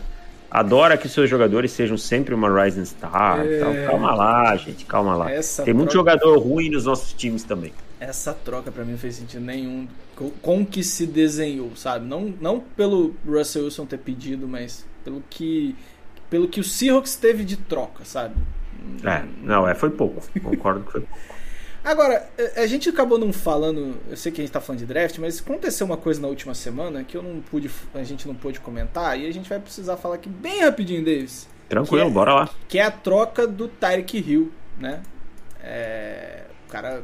adora 0.51 0.97
que 0.97 1.07
seus 1.07 1.29
jogadores 1.29 1.71
sejam 1.73 1.99
sempre 1.99 2.35
uma 2.35 2.49
Rising 2.65 2.87
Star. 2.87 3.41
É... 3.45 3.87
Calma 3.89 4.15
lá, 4.15 4.57
gente, 4.57 4.87
calma 4.87 5.15
lá. 5.15 5.31
Essa 5.31 5.65
Tem 5.65 5.75
muito 5.75 5.93
jogador 5.93 6.39
ruim 6.39 6.71
nos 6.71 6.87
nossos 6.87 7.13
times 7.13 7.45
também. 7.45 7.75
Essa 8.01 8.33
troca 8.33 8.73
para 8.73 8.87
mim 8.87 8.93
não 8.93 8.99
fez 8.99 9.17
sentido 9.17 9.45
nenhum 9.45 9.87
com, 10.17 10.31
com 10.31 10.65
que 10.65 10.83
se 10.83 11.07
desenhou, 11.07 11.77
sabe? 11.77 12.07
Não, 12.07 12.33
não 12.41 12.59
pelo 12.59 13.15
Russell 13.27 13.65
Wilson 13.65 13.85
ter 13.85 13.99
pedido, 13.99 14.49
mas 14.49 14.87
pelo 15.05 15.23
que 15.29 15.77
pelo 16.35 16.49
que 16.49 16.59
o 16.59 16.65
Seahawks 16.65 17.15
teve 17.15 17.45
de 17.45 17.57
troca, 17.57 18.05
sabe? 18.05 18.35
É, 19.05 19.23
não, 19.41 19.69
é, 19.69 19.73
foi 19.73 19.89
pouco. 19.89 20.21
Concordo 20.43 20.85
que 20.85 20.91
foi 20.91 21.01
pouco. 21.03 21.25
Agora, 21.85 22.29
é, 22.37 22.61
a 22.61 22.67
gente 22.67 22.89
acabou 22.89 23.17
não 23.17 23.33
falando, 23.33 23.95
eu 24.11 24.17
sei 24.17 24.33
que 24.33 24.41
a 24.41 24.45
gente 24.45 24.53
tá 24.53 24.61
falando 24.61 24.81
de 24.81 24.87
draft, 24.87 25.17
mas 25.19 25.39
aconteceu 25.39 25.87
uma 25.87 25.97
coisa 25.97 26.21
na 26.21 26.27
última 26.27 26.53
semana 26.53 27.05
que 27.05 27.17
eu 27.17 27.23
não 27.23 27.41
pude, 27.41 27.71
a 27.95 28.03
gente 28.03 28.27
não 28.27 28.35
pôde 28.35 28.59
comentar 28.59 29.17
e 29.17 29.29
a 29.29 29.33
gente 29.33 29.49
vai 29.49 29.61
precisar 29.61 29.97
falar 29.97 30.17
aqui 30.17 30.29
bem 30.29 30.65
rapidinho, 30.65 31.05
Davis. 31.05 31.49
Tranquilo, 31.69 32.09
é, 32.09 32.11
bora 32.11 32.35
lá. 32.35 32.51
Que 32.67 32.81
é 32.81 32.83
a 32.83 32.91
troca 32.91 33.47
do 33.47 33.69
Tyreek 33.69 34.19
Hill, 34.19 34.51
né? 34.77 35.05
É, 35.63 36.47
o 36.67 36.69
cara 36.69 37.01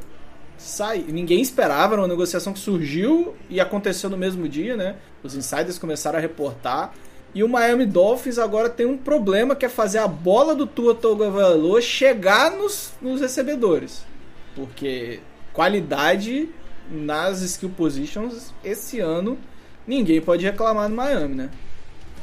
sai, 0.57 1.05
ninguém 1.07 1.39
esperava, 1.39 1.93
era 1.93 2.01
uma 2.01 2.07
negociação 2.09 2.51
que 2.51 2.59
surgiu 2.59 3.33
e 3.49 3.61
aconteceu 3.61 4.09
no 4.09 4.17
mesmo 4.17 4.49
dia, 4.49 4.75
né? 4.75 4.97
Os 5.23 5.35
insiders 5.35 5.79
começaram 5.79 6.17
a 6.19 6.21
reportar 6.21 6.91
e 7.33 7.43
o 7.43 7.49
Miami 7.49 7.85
Dolphins 7.85 8.37
agora 8.37 8.69
tem 8.69 8.85
um 8.85 8.97
problema 8.97 9.55
que 9.55 9.65
é 9.65 9.69
fazer 9.69 9.99
a 9.99 10.07
bola 10.07 10.53
do 10.53 10.67
Tua 10.67 10.93
Tagovailoa 10.93 11.81
chegar 11.81 12.51
nos, 12.51 12.93
nos 13.01 13.21
recebedores. 13.21 14.05
Porque 14.53 15.19
qualidade 15.53 16.49
nas 16.89 17.41
skill 17.41 17.69
positions 17.69 18.53
esse 18.63 18.99
ano 18.99 19.37
ninguém 19.87 20.19
pode 20.19 20.43
reclamar 20.43 20.89
no 20.89 20.95
Miami, 20.95 21.35
né? 21.35 21.49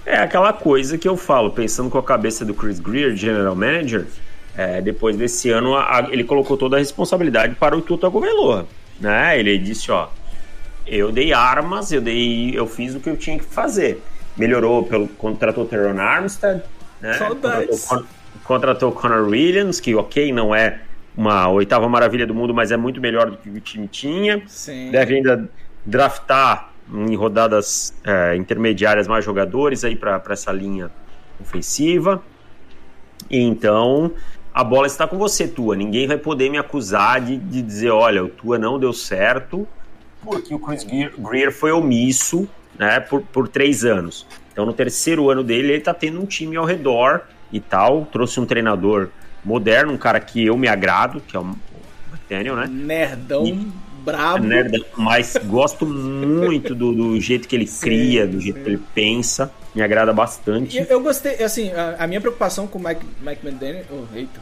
É 0.05 0.17
aquela 0.17 0.53
coisa 0.53 0.97
que 0.97 1.09
eu 1.09 1.17
falo, 1.17 1.51
pensando 1.51 1.91
com 1.91 1.99
a 1.99 2.03
cabeça 2.03 2.45
do 2.45 2.55
Chris 2.55 2.79
Greer, 2.79 3.17
general 3.17 3.55
manager, 3.55 4.07
é, 4.57 4.81
depois 4.81 5.17
desse 5.17 5.51
ano 5.51 5.75
a, 5.75 5.99
a, 5.99 6.09
ele 6.11 6.25
colocou 6.25 6.57
toda 6.57 6.77
a 6.77 6.79
responsabilidade 6.79 7.55
para 7.55 7.77
o 7.77 7.83
Tuta 7.83 8.09
Goveloa, 8.09 8.67
né? 9.01 9.39
Ele 9.39 9.59
disse, 9.59 9.91
ó, 9.91 10.09
eu 10.87 11.13
dei 11.13 11.33
armas, 11.33 11.93
eu 11.93 12.01
dei, 12.01 12.53
eu 12.55 12.67
fiz 12.67 12.95
o 12.95 13.01
que 13.01 13.09
eu 13.09 13.17
tinha 13.17 13.39
que 13.39 13.45
fazer. 13.45 14.03
Melhorou 14.39 14.85
pelo 14.85 15.09
contratou 15.09 15.67
Teron 15.67 15.99
Armstead, 16.01 16.63
né? 17.01 17.15
Saudades. 17.15 17.85
Contratou, 17.85 18.09
contratou 18.45 18.93
Connor 18.93 19.29
Williams, 19.29 19.81
que 19.81 19.95
ok, 19.95 20.33
não 20.33 20.55
é 20.55 20.81
uma 21.17 21.49
oitava 21.49 21.89
maravilha 21.89 22.27
do 22.27 22.35
mundo, 22.35 22.55
mas 22.55 22.71
é 22.71 22.77
muito 22.77 23.01
melhor 23.01 23.31
do 23.31 23.37
que 23.37 23.51
o 23.51 23.61
time 23.61 23.89
tinha. 23.89 24.43
Sim. 24.47 24.91
Deve 24.91 25.17
ainda 25.17 25.49
draftar 25.85 26.71
em 26.93 27.15
rodadas 27.17 27.93
é, 28.05 28.37
intermediárias 28.37 29.09
mais 29.09 29.25
jogadores 29.25 29.85
aí 29.85 29.97
para 29.97 30.23
essa 30.31 30.53
linha 30.53 30.91
ofensiva. 31.41 32.23
Então, 33.31 34.13
a 34.55 34.63
bola 34.63 34.87
está 34.87 35.07
com 35.07 35.19
você, 35.19 35.47
Tua. 35.49 35.77
Ninguém 35.77 36.07
vai 36.07 36.17
poder 36.17 36.49
me 36.49 36.57
acusar 36.57 37.21
de, 37.21 37.37
de 37.37 37.61
dizer, 37.61 37.91
olha, 37.91 38.25
o 38.25 38.29
Tua 38.29 38.59
não 38.59 38.79
deu 38.79 38.93
certo 38.93 39.67
porque 40.23 40.55
o 40.55 40.59
Chris 40.59 40.85
Greer 40.85 41.53
foi 41.53 41.73
omisso 41.73 42.49
né, 42.79 43.01
por, 43.01 43.23
por 43.23 43.49
três 43.49 43.85
anos. 43.85 44.27
Então, 44.53 44.65
no 44.65 44.73
terceiro 44.73 45.31
ano 45.31 45.43
dele, 45.43 45.69
ele 45.69 45.79
está 45.79 45.95
tendo 45.95 46.21
um 46.21 46.27
time 46.27 46.57
ao 46.57 46.65
redor 46.65 47.23
e 47.53 47.61
tal. 47.61 48.07
Trouxe 48.07 48.41
um 48.41 48.47
treinador 48.47 49.09
moderno, 49.45 49.93
um 49.93 49.99
cara 49.99 50.21
que 50.21 50.47
eu 50.47 50.57
me 50.57 50.69
agrado, 50.69 51.21
que 51.21 51.37
é 51.37 51.41
o 51.41 51.57
McDaniel, 52.11 52.57
né? 52.57 52.67
Nerdão. 52.67 53.47
E, 53.47 53.73
brabo. 54.05 54.45
Nerdão, 54.45 54.85
mas 54.97 55.37
gosto 55.45 55.87
muito 55.87 56.75
do, 56.75 56.93
do, 56.93 57.21
jeito 57.21 57.47
que 57.47 57.55
ele 57.55 57.67
sim, 57.67 57.81
cria, 57.81 58.27
do 58.27 58.41
jeito 58.41 58.57
sim. 58.57 58.65
que 58.65 58.71
ele 58.71 58.83
pensa. 58.95 59.53
Me 59.75 59.83
agrada 59.83 60.13
bastante. 60.13 60.77
Eu, 60.77 60.85
eu 60.87 61.01
gostei, 61.01 61.43
assim, 61.43 61.71
a, 61.73 61.97
a, 62.03 62.07
minha 62.07 62.21
preocupação 62.21 62.67
com 62.67 62.79
o 62.79 62.83
Mike, 62.83 63.05
Mike 63.21 63.47
McDaniel. 63.47 63.85
Oh, 63.91 64.17
eita. 64.17 64.41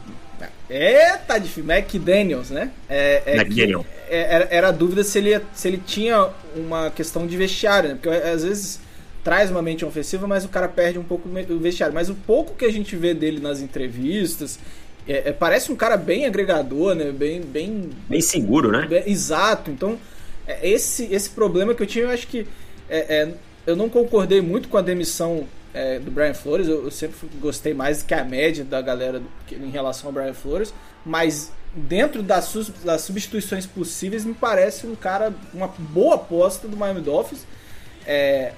É, 0.69 1.15
tá 1.17 1.37
difícil. 1.37 1.69
McDaniels, 1.69 2.49
né? 2.49 2.71
É, 2.89 3.23
é 3.25 3.35
McDaniel. 3.37 3.85
É, 4.09 4.35
era, 4.35 4.47
era 4.51 4.67
a 4.69 4.71
dúvida 4.71 5.03
se 5.03 5.17
ele, 5.17 5.41
se 5.53 5.67
ele 5.67 5.77
tinha 5.77 6.29
uma 6.55 6.89
questão 6.89 7.25
de 7.25 7.37
vestiário, 7.37 7.89
né? 7.89 7.95
Porque 8.01 8.09
às 8.09 8.43
vezes 8.43 8.79
traz 9.23 9.51
uma 9.51 9.61
mente 9.61 9.83
ofensiva, 9.83 10.27
mas 10.27 10.45
o 10.45 10.49
cara 10.49 10.67
perde 10.67 10.99
um 10.99 11.03
pouco 11.03 11.27
o 11.27 11.59
vestiário. 11.59 11.93
Mas 11.93 12.09
o 12.09 12.15
pouco 12.15 12.53
que 12.55 12.65
a 12.65 12.71
gente 12.71 12.95
vê 12.95 13.13
dele 13.13 13.39
nas 13.39 13.61
entrevistas 13.61 14.59
é, 15.07 15.29
é, 15.29 15.31
parece 15.31 15.71
um 15.71 15.75
cara 15.75 15.95
bem 15.95 16.25
agregador, 16.25 16.93
né? 16.93 17.11
Bem, 17.11 17.41
bem, 17.41 17.89
bem 18.09 18.21
seguro, 18.21 18.71
né? 18.71 18.85
Bem, 18.87 19.03
exato. 19.07 19.71
Então, 19.71 19.97
é, 20.45 20.69
esse, 20.69 21.05
esse 21.13 21.29
problema 21.29 21.73
que 21.73 21.81
eu 21.81 21.87
tinha, 21.87 22.05
eu 22.05 22.11
acho 22.11 22.27
que 22.27 22.45
é, 22.89 23.15
é 23.15 23.33
eu 23.65 23.75
não 23.75 23.89
concordei 23.89 24.39
muito 24.39 24.69
com 24.69 24.77
a 24.77 24.81
demissão 24.81 25.45
é, 25.77 25.99
do 25.99 26.09
Brian 26.09 26.33
Flores. 26.33 26.67
Eu, 26.67 26.85
eu, 26.85 26.91
sempre 26.91 27.15
gostei 27.39 27.73
mais 27.73 28.01
que 28.01 28.13
a 28.13 28.23
média 28.23 28.65
da 28.65 28.81
galera 28.81 29.19
do, 29.19 29.27
em 29.51 29.69
relação 29.69 30.07
ao 30.07 30.13
Brian 30.13 30.33
Flores, 30.33 30.73
mas 31.05 31.51
dentro 31.73 32.23
das, 32.23 32.51
das 32.83 33.01
substituições 33.01 33.67
possíveis, 33.67 34.25
me 34.25 34.33
parece 34.33 34.87
um 34.87 34.95
cara, 34.95 35.33
uma 35.53 35.67
boa 35.77 36.15
aposta 36.15 36.67
do 36.67 36.75
Miami 36.75 37.01
Dolphins. 37.01 37.45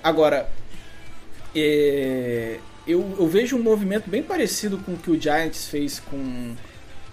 agora, 0.02 0.50
é, 1.54 2.60
eu, 2.88 3.16
eu, 3.20 3.28
vejo 3.28 3.58
um 3.58 3.62
movimento 3.62 4.10
bem 4.10 4.24
parecido 4.24 4.78
com 4.78 4.94
o 4.94 4.98
que 4.98 5.12
o 5.12 5.20
Giants 5.20 5.68
fez 5.68 6.00
com 6.00 6.56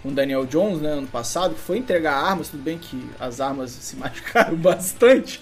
o 0.05 0.11
Daniel 0.13 0.47
Jones 0.47 0.81
né, 0.81 0.93
ano 0.93 1.09
passado, 1.09 1.55
que 1.55 1.61
foi 1.61 1.79
entregar 1.79 2.15
armas, 2.15 2.49
tudo 2.49 2.63
bem 2.63 2.79
que 2.79 3.11
as 3.19 3.41
armas 3.41 3.73
se 3.73 3.97
machucaram 3.99 4.55
bastante, 4.57 5.41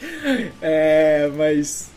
é, 0.62 1.30
mas. 1.36 1.90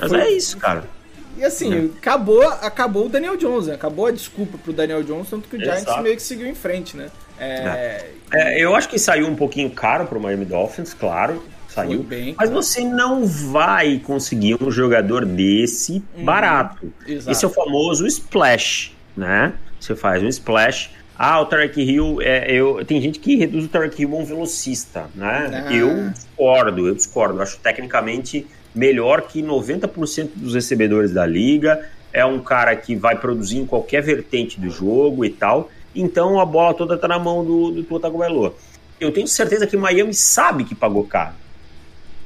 Mas 0.00 0.12
é 0.12 0.30
isso, 0.30 0.56
cara. 0.56 0.97
E 1.38 1.44
assim, 1.44 1.72
é. 1.72 1.98
acabou, 1.98 2.42
acabou 2.42 3.06
o 3.06 3.08
Daniel 3.08 3.36
Jones, 3.36 3.68
né? 3.68 3.74
acabou 3.74 4.06
a 4.06 4.10
desculpa 4.10 4.58
pro 4.58 4.72
Daniel 4.72 5.02
Jones, 5.02 5.30
tanto 5.30 5.48
que 5.48 5.56
o 5.56 5.58
Giants 5.58 5.82
Exato. 5.82 6.02
meio 6.02 6.16
que 6.16 6.22
seguiu 6.22 6.46
em 6.46 6.54
frente, 6.54 6.96
né? 6.96 7.10
É... 7.38 8.06
É, 8.30 8.60
eu 8.60 8.74
acho 8.74 8.88
que 8.88 8.98
saiu 8.98 9.26
um 9.26 9.36
pouquinho 9.36 9.70
caro 9.70 10.06
pro 10.06 10.20
Miami 10.20 10.44
Dolphins, 10.44 10.92
claro 10.92 11.42
saiu. 11.78 12.02
Bem, 12.02 12.34
mas 12.36 12.50
você 12.50 12.82
não 12.82 13.24
vai 13.24 13.98
conseguir 13.98 14.62
um 14.62 14.70
jogador 14.70 15.24
desse 15.24 16.02
uhum, 16.16 16.24
barato. 16.24 16.92
Exato. 17.06 17.30
Esse 17.30 17.44
é 17.44 17.48
o 17.48 17.50
famoso 17.50 18.06
splash, 18.06 18.92
né? 19.16 19.52
Você 19.78 19.94
faz 19.94 20.22
um 20.22 20.28
splash. 20.28 20.90
Ah, 21.16 21.40
o 21.40 21.46
Tarek 21.46 21.80
Hill, 21.80 22.20
é, 22.22 22.50
eu, 22.52 22.84
tem 22.84 23.00
gente 23.00 23.18
que 23.18 23.36
reduz 23.36 23.64
o 23.64 23.68
Tarek 23.68 24.00
Hill 24.00 24.14
a 24.14 24.18
um 24.18 24.24
velocista, 24.24 25.06
né? 25.14 25.64
Ah. 25.66 25.72
Eu 25.72 26.10
discordo, 26.10 26.86
eu 26.86 26.94
discordo. 26.94 27.38
Eu 27.38 27.42
acho 27.42 27.58
tecnicamente 27.58 28.46
melhor 28.74 29.22
que 29.22 29.42
90% 29.42 30.30
dos 30.34 30.54
recebedores 30.54 31.12
da 31.12 31.26
liga. 31.26 31.86
É 32.12 32.24
um 32.24 32.40
cara 32.40 32.74
que 32.74 32.96
vai 32.96 33.16
produzir 33.16 33.58
em 33.58 33.66
qualquer 33.66 34.02
vertente 34.02 34.60
do 34.60 34.70
jogo 34.70 35.24
e 35.24 35.30
tal. 35.30 35.70
Então 35.94 36.40
a 36.40 36.44
bola 36.44 36.74
toda 36.74 36.96
tá 36.96 37.08
na 37.08 37.18
mão 37.18 37.44
do, 37.44 37.70
do 37.70 37.82
Tua. 37.82 38.54
Eu 38.98 39.12
tenho 39.12 39.28
certeza 39.28 39.66
que 39.66 39.76
Miami 39.76 40.14
sabe 40.14 40.64
que 40.64 40.74
pagou 40.74 41.04
caro 41.04 41.34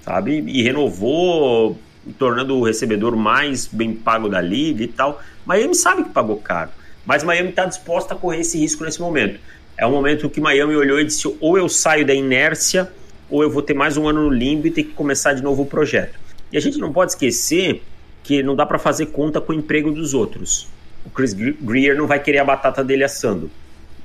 sabe? 0.04 0.44
E 0.46 0.62
renovou, 0.62 1.78
tornando 2.18 2.56
o 2.56 2.64
recebedor 2.64 3.16
mais 3.16 3.66
bem 3.66 3.94
pago 3.94 4.28
da 4.28 4.40
liga 4.40 4.82
e 4.82 4.88
tal. 4.88 5.20
Miami 5.46 5.74
sabe 5.74 6.04
que 6.04 6.10
pagou 6.10 6.36
caro, 6.36 6.70
mas 7.06 7.22
Miami 7.22 7.50
está 7.50 7.64
disposta 7.64 8.14
a 8.14 8.16
correr 8.16 8.40
esse 8.40 8.58
risco 8.58 8.84
nesse 8.84 9.00
momento. 9.00 9.40
É 9.76 9.86
um 9.86 9.92
momento 9.92 10.28
que 10.28 10.40
Miami 10.40 10.74
olhou 10.74 11.00
e 11.00 11.04
disse: 11.04 11.34
ou 11.40 11.56
eu 11.56 11.68
saio 11.68 12.04
da 12.04 12.14
inércia, 12.14 12.90
ou 13.30 13.42
eu 13.42 13.50
vou 13.50 13.62
ter 13.62 13.74
mais 13.74 13.96
um 13.96 14.06
ano 14.06 14.24
no 14.24 14.30
limbo 14.30 14.66
e 14.66 14.70
ter 14.70 14.84
que 14.84 14.92
começar 14.92 15.32
de 15.32 15.42
novo 15.42 15.62
o 15.62 15.66
projeto. 15.66 16.18
E 16.52 16.56
a 16.56 16.60
gente 16.60 16.78
não 16.78 16.92
pode 16.92 17.12
esquecer 17.12 17.82
que 18.22 18.42
não 18.42 18.54
dá 18.54 18.66
para 18.66 18.78
fazer 18.78 19.06
conta 19.06 19.40
com 19.40 19.52
o 19.52 19.54
emprego 19.54 19.90
dos 19.90 20.14
outros. 20.14 20.68
O 21.04 21.10
Chris 21.10 21.32
Greer 21.32 21.96
não 21.96 22.06
vai 22.06 22.20
querer 22.20 22.38
a 22.38 22.44
batata 22.44 22.84
dele 22.84 23.02
assando. 23.02 23.50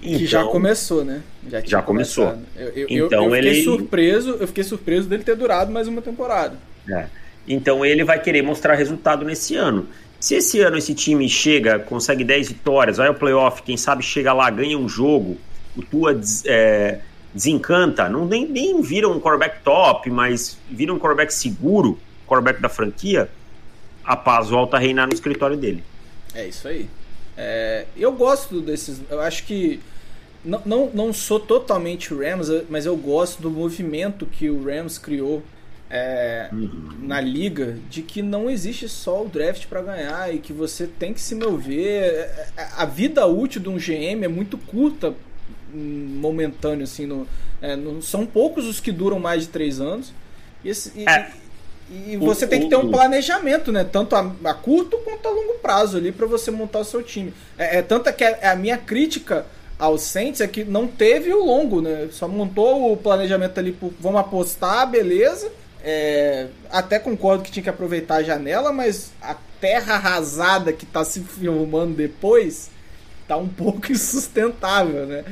Então, 0.01 0.19
que 0.19 0.25
já 0.25 0.41
então, 0.41 0.51
começou, 0.51 1.03
né? 1.03 1.21
Já, 1.49 1.61
já 1.61 1.81
começou. 1.81 2.37
Eu, 2.55 2.69
eu, 2.69 3.05
então 3.05 3.25
eu, 3.25 3.31
fiquei 3.31 3.49
ele... 3.49 3.63
surpreso, 3.63 4.29
eu 4.39 4.47
fiquei 4.47 4.63
surpreso 4.63 5.07
dele 5.07 5.23
ter 5.23 5.35
durado 5.35 5.71
mais 5.71 5.87
uma 5.87 6.01
temporada. 6.01 6.57
É. 6.89 7.07
Então 7.47 7.85
ele 7.85 8.03
vai 8.03 8.21
querer 8.21 8.41
mostrar 8.41 8.75
resultado 8.75 9.25
nesse 9.25 9.55
ano. 9.55 9.87
Se 10.19 10.35
esse 10.35 10.59
ano 10.59 10.77
esse 10.77 10.93
time 10.93 11.27
chega, 11.29 11.79
consegue 11.79 12.23
10 12.23 12.49
vitórias, 12.49 12.97
vai 12.97 13.07
ao 13.07 13.13
playoff, 13.13 13.61
quem 13.61 13.77
sabe 13.77 14.03
chega 14.03 14.33
lá, 14.33 14.49
ganha 14.49 14.77
um 14.77 14.89
jogo, 14.89 15.37
o 15.75 15.81
Tua 15.83 16.19
é, 16.45 16.99
desencanta, 17.33 18.09
não 18.09 18.25
nem, 18.25 18.47
nem 18.47 18.81
vira 18.81 19.07
um 19.07 19.19
quarterback 19.19 19.63
top, 19.63 20.09
mas 20.09 20.57
vira 20.69 20.91
um 20.91 20.97
quarterback 20.97 21.31
seguro, 21.31 21.99
quarterback 22.27 22.61
da 22.61 22.69
franquia, 22.69 23.29
a 24.03 24.15
paz 24.15 24.49
volta 24.49 24.77
a 24.77 24.79
reinar 24.79 25.07
no 25.07 25.13
escritório 25.13 25.57
dele. 25.57 25.83
É 26.33 26.47
isso 26.47 26.67
aí. 26.67 26.89
É, 27.35 27.85
eu 27.95 28.11
gosto 28.11 28.61
desses. 28.61 29.01
Eu 29.09 29.21
acho 29.21 29.45
que. 29.45 29.79
Não, 30.45 30.61
não, 30.65 30.91
não 30.93 31.13
sou 31.13 31.39
totalmente 31.39 32.13
Rams, 32.13 32.47
mas 32.69 32.85
eu 32.85 32.95
gosto 32.95 33.41
do 33.41 33.49
movimento 33.49 34.25
que 34.25 34.49
o 34.49 34.63
Rams 34.63 34.97
criou 34.97 35.43
é, 35.89 36.49
uhum. 36.51 36.99
na 37.01 37.19
liga 37.21 37.77
de 37.89 38.01
que 38.01 38.21
não 38.21 38.49
existe 38.49 38.89
só 38.89 39.23
o 39.23 39.27
draft 39.27 39.67
para 39.67 39.81
ganhar 39.81 40.33
e 40.33 40.39
que 40.39 40.51
você 40.51 40.87
tem 40.87 41.13
que 41.13 41.21
se 41.21 41.35
mover. 41.35 42.03
É, 42.03 42.47
é, 42.57 42.67
a 42.75 42.85
vida 42.85 43.25
útil 43.25 43.61
de 43.61 43.69
um 43.69 43.77
GM 43.77 44.23
é 44.23 44.27
muito 44.27 44.57
curta, 44.57 45.13
hum, 45.73 46.17
momentâneo, 46.19 46.83
assim. 46.83 47.05
No, 47.05 47.27
é, 47.61 47.75
não, 47.75 48.01
são 48.01 48.25
poucos 48.25 48.65
os 48.65 48.79
que 48.79 48.91
duram 48.91 49.19
mais 49.19 49.43
de 49.43 49.49
três 49.49 49.79
anos. 49.79 50.13
E, 50.63 50.69
e, 50.69 51.09
é. 51.09 51.31
E 51.89 52.17
você 52.17 52.45
o, 52.45 52.47
tem 52.47 52.61
que 52.61 52.69
ter 52.69 52.75
um 52.75 52.91
planejamento, 52.91 53.71
né? 53.71 53.83
Tanto 53.83 54.15
a, 54.15 54.31
a 54.45 54.53
curto 54.53 54.97
quanto 54.97 55.27
a 55.27 55.31
longo 55.31 55.53
prazo 55.55 55.97
ali 55.97 56.11
para 56.11 56.25
você 56.25 56.51
montar 56.51 56.79
o 56.79 56.85
seu 56.85 57.01
time. 57.01 57.33
É, 57.57 57.77
é 57.77 57.81
tanto 57.81 58.11
que 58.13 58.23
a, 58.23 58.51
a 58.51 58.55
minha 58.55 58.77
crítica 58.77 59.45
ao 59.79 59.97
Saints 59.97 60.41
é 60.41 60.47
que 60.47 60.63
não 60.63 60.87
teve 60.87 61.33
o 61.33 61.43
longo, 61.43 61.81
né? 61.81 62.09
Só 62.11 62.27
montou 62.27 62.91
o 62.91 62.97
planejamento 62.97 63.59
ali, 63.59 63.71
por, 63.71 63.93
vamos 63.99 64.19
apostar, 64.19 64.89
beleza 64.89 65.51
é, 65.89 66.47
até 66.69 66.99
concordo 66.99 67.43
que 67.43 67.51
tinha 67.51 67.63
que 67.63 67.69
aproveitar 67.69 68.15
a 68.15 68.23
janela, 68.23 68.73
mas 68.73 69.11
a 69.21 69.35
terra 69.61 69.95
arrasada 69.95 70.73
que 70.73 70.83
está 70.83 71.05
se 71.05 71.21
filmando 71.39 71.93
depois 71.93 72.69
tá 73.27 73.35
um 73.37 73.47
pouco 73.47 73.89
insustentável, 73.91 75.05
né? 75.05 75.23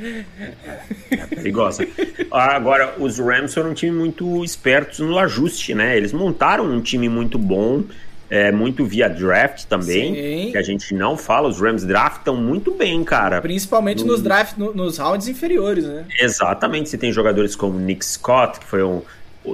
É 1.10 1.26
perigosa. 1.26 1.86
Agora, 2.30 2.94
os 2.98 3.18
Rams 3.18 3.54
foram 3.54 3.70
um 3.70 3.74
time 3.74 3.96
muito 3.96 4.44
espertos 4.44 4.98
no 5.00 5.18
ajuste, 5.18 5.74
né? 5.74 5.96
Eles 5.96 6.12
montaram 6.12 6.64
um 6.64 6.80
time 6.80 7.08
muito 7.08 7.38
bom, 7.38 7.84
é, 8.28 8.52
muito 8.52 8.84
via 8.84 9.08
draft 9.08 9.64
também, 9.64 10.14
Sim. 10.14 10.52
que 10.52 10.58
a 10.58 10.62
gente 10.62 10.94
não 10.94 11.16
fala. 11.16 11.48
Os 11.48 11.60
Rams 11.60 11.84
draftam 11.84 12.36
muito 12.36 12.72
bem, 12.72 13.02
cara. 13.02 13.40
Principalmente 13.40 14.04
no... 14.04 14.12
nos 14.12 14.22
draft, 14.22 14.56
no, 14.58 14.74
nos 14.74 14.98
rounds 14.98 15.28
inferiores, 15.28 15.84
né? 15.84 16.04
Exatamente. 16.20 16.90
Você 16.90 16.98
tem 16.98 17.10
jogadores 17.12 17.56
como 17.56 17.78
Nick 17.78 18.04
Scott, 18.04 18.60
que 18.60 18.66
foi 18.66 18.82
um 18.82 19.02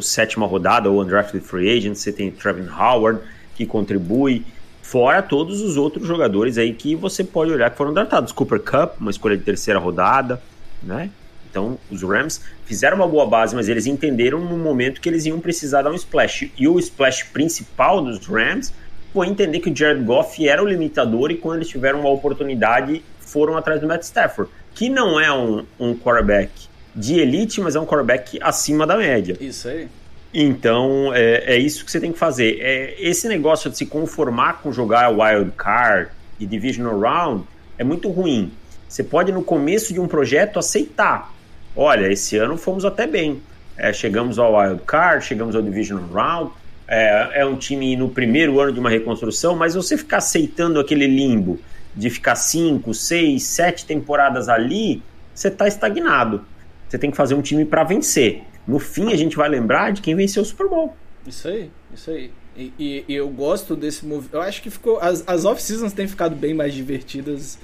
sétima 0.01 0.47
rodada, 0.47 0.89
ou 0.91 1.03
undrafted 1.03 1.45
free 1.45 1.77
agent, 1.77 1.97
você 1.97 2.11
tem 2.11 2.31
Trevin 2.31 2.69
Howard, 2.69 3.21
que 3.55 3.67
contribui, 3.67 4.45
fora 4.93 5.23
todos 5.23 5.63
os 5.63 5.79
outros 5.79 6.07
jogadores 6.07 6.59
aí 6.59 6.75
que 6.75 6.95
você 6.95 7.25
pode 7.25 7.51
olhar 7.51 7.71
que 7.71 7.79
foram 7.79 7.95
draftados. 7.95 8.31
Cooper 8.31 8.61
Cup, 8.61 9.01
uma 9.01 9.11
escolha 9.11 9.39
de 9.39 9.43
terceira 9.43 9.81
rodada, 9.81 10.39
né? 10.83 11.09
Então, 11.51 11.79
os 11.91 12.03
Rams 12.03 12.43
fizeram 12.67 12.99
uma 12.99 13.09
boa 13.09 13.25
base, 13.25 13.55
mas 13.55 13.71
eles 13.71 13.87
entenderam 13.87 14.39
no 14.41 14.59
momento 14.59 15.01
que 15.01 15.09
eles 15.09 15.25
iam 15.25 15.41
precisar 15.41 15.81
dar 15.81 15.91
um 15.91 15.95
splash. 15.95 16.53
E 16.59 16.69
o 16.69 16.79
splash 16.79 17.25
principal 17.25 18.03
dos 18.03 18.27
Rams 18.27 18.71
foi 19.15 19.29
entender 19.29 19.61
que 19.61 19.71
o 19.71 19.77
Jared 19.77 20.05
Goff 20.05 20.47
era 20.47 20.63
o 20.63 20.67
limitador 20.67 21.31
e 21.31 21.37
quando 21.37 21.57
eles 21.57 21.69
tiveram 21.69 22.01
uma 22.01 22.11
oportunidade, 22.11 23.03
foram 23.19 23.57
atrás 23.57 23.81
do 23.81 23.87
Matt 23.87 24.03
Stafford, 24.03 24.51
que 24.75 24.91
não 24.91 25.19
é 25.19 25.33
um, 25.33 25.65
um 25.81 25.95
quarterback 25.95 26.51
de 26.95 27.19
elite, 27.19 27.63
mas 27.63 27.75
é 27.77 27.81
um 27.81 27.87
quarterback 27.87 28.39
acima 28.43 28.87
da 28.87 28.99
média. 28.99 29.39
Isso 29.41 29.69
aí. 29.69 29.89
Então, 30.35 31.13
é, 31.15 31.55
é 31.55 31.59
isso 31.59 31.85
que 31.85 31.91
você 31.91 32.01
tem 32.01 32.13
que 32.13 32.19
fazer. 32.19 32.59
É, 32.61 32.95
esse 32.99 33.29
negócio 33.29 33.71
de 33.71 33.77
se 33.77 33.85
conformar 33.85 34.63
com 34.63 34.73
jogar 34.73 35.11
wild 35.11 35.53
card 35.57 36.11
e 36.41 36.47
divisional 36.47 36.99
round 36.99 37.45
é 37.77 37.85
muito 37.85 38.09
ruim. 38.09 38.51
Você 38.89 39.03
pode, 39.03 39.31
no 39.31 39.43
começo 39.43 39.93
de 39.93 40.01
um 40.01 40.09
projeto, 40.09 40.59
aceitar. 40.59 41.33
Olha, 41.77 42.11
esse 42.11 42.37
ano 42.37 42.57
fomos 42.57 42.85
até 42.85 43.07
bem. 43.07 43.43
É, 43.77 43.93
chegamos 43.93 44.39
ao 44.39 44.55
wild 44.55 44.83
card, 44.87 45.25
chegamos 45.25 45.55
ao 45.55 45.63
divisional 45.63 46.09
round. 46.13 46.53
É, 46.89 47.41
é 47.41 47.47
um 47.47 47.57
time 47.57 47.97
no 47.97 48.09
primeiro 48.09 48.61
ano 48.61 48.73
de 48.73 48.81
uma 48.81 48.91
reconstrução, 48.91 49.55
mas 49.55 49.75
você 49.75 49.97
ficar 49.97 50.19
aceitando 50.19 50.81
aquele 50.81 51.07
limbo 51.07 51.59
de 51.95 52.09
ficar 52.09 52.37
cinco, 52.37 52.95
seis, 52.95 53.45
sete 53.45 53.85
temporadas 53.85 54.49
ali, 54.49 55.03
você 55.35 55.49
está 55.49 55.69
estagnado. 55.69 56.45
Você 56.89 56.99
tem 56.99 57.11
que 57.11 57.17
fazer 57.17 57.35
um 57.35 57.43
time 57.43 57.65
para 57.65 57.85
vencer. 57.85 58.43
No 58.67 58.79
fim, 58.79 59.13
a 59.13 59.17
gente 59.17 59.37
vai 59.37 59.49
lembrar 59.49 59.93
de 59.93 60.01
quem 60.01 60.15
venceu 60.15 60.43
o 60.43 60.47
Super 60.47 60.69
Bowl. 60.69 60.97
Isso 61.27 61.49
aí, 61.49 61.71
isso 61.93 62.11
aí. 62.11 62.31
E, 62.57 62.73
e, 62.79 63.05
e 63.09 63.15
eu 63.15 63.29
gosto 63.29 63.75
desse 63.75 64.05
movimento. 64.05 64.35
Eu 64.35 64.43
acho 64.43 64.63
que 64.63 64.71
ficou. 64.71 64.99
As, 65.01 65.25
as 65.27 65.45
off-seasons 65.45 65.93
têm 65.93 66.07
ficado 66.07 66.37
bem 66.37 66.55
mais 66.55 66.75
divertidas. 66.75 67.59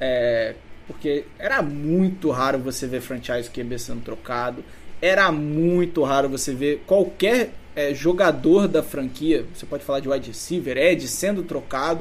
É, 0.00 0.54
porque 0.86 1.24
era 1.38 1.62
muito 1.62 2.30
raro 2.30 2.58
você 2.58 2.86
ver 2.86 3.00
franchise 3.00 3.50
QB 3.50 3.78
sendo 3.78 4.02
trocado. 4.02 4.64
Era 5.00 5.30
muito 5.32 6.02
raro 6.02 6.28
você 6.28 6.54
ver 6.54 6.82
qualquer 6.86 7.52
é, 7.76 7.94
jogador 7.94 8.68
da 8.68 8.82
franquia, 8.82 9.44
você 9.52 9.66
pode 9.66 9.84
falar 9.84 10.00
de 10.00 10.08
wide 10.08 10.28
receiver, 10.28 10.76
Ed, 10.76 11.06
sendo 11.08 11.42
trocado. 11.42 12.00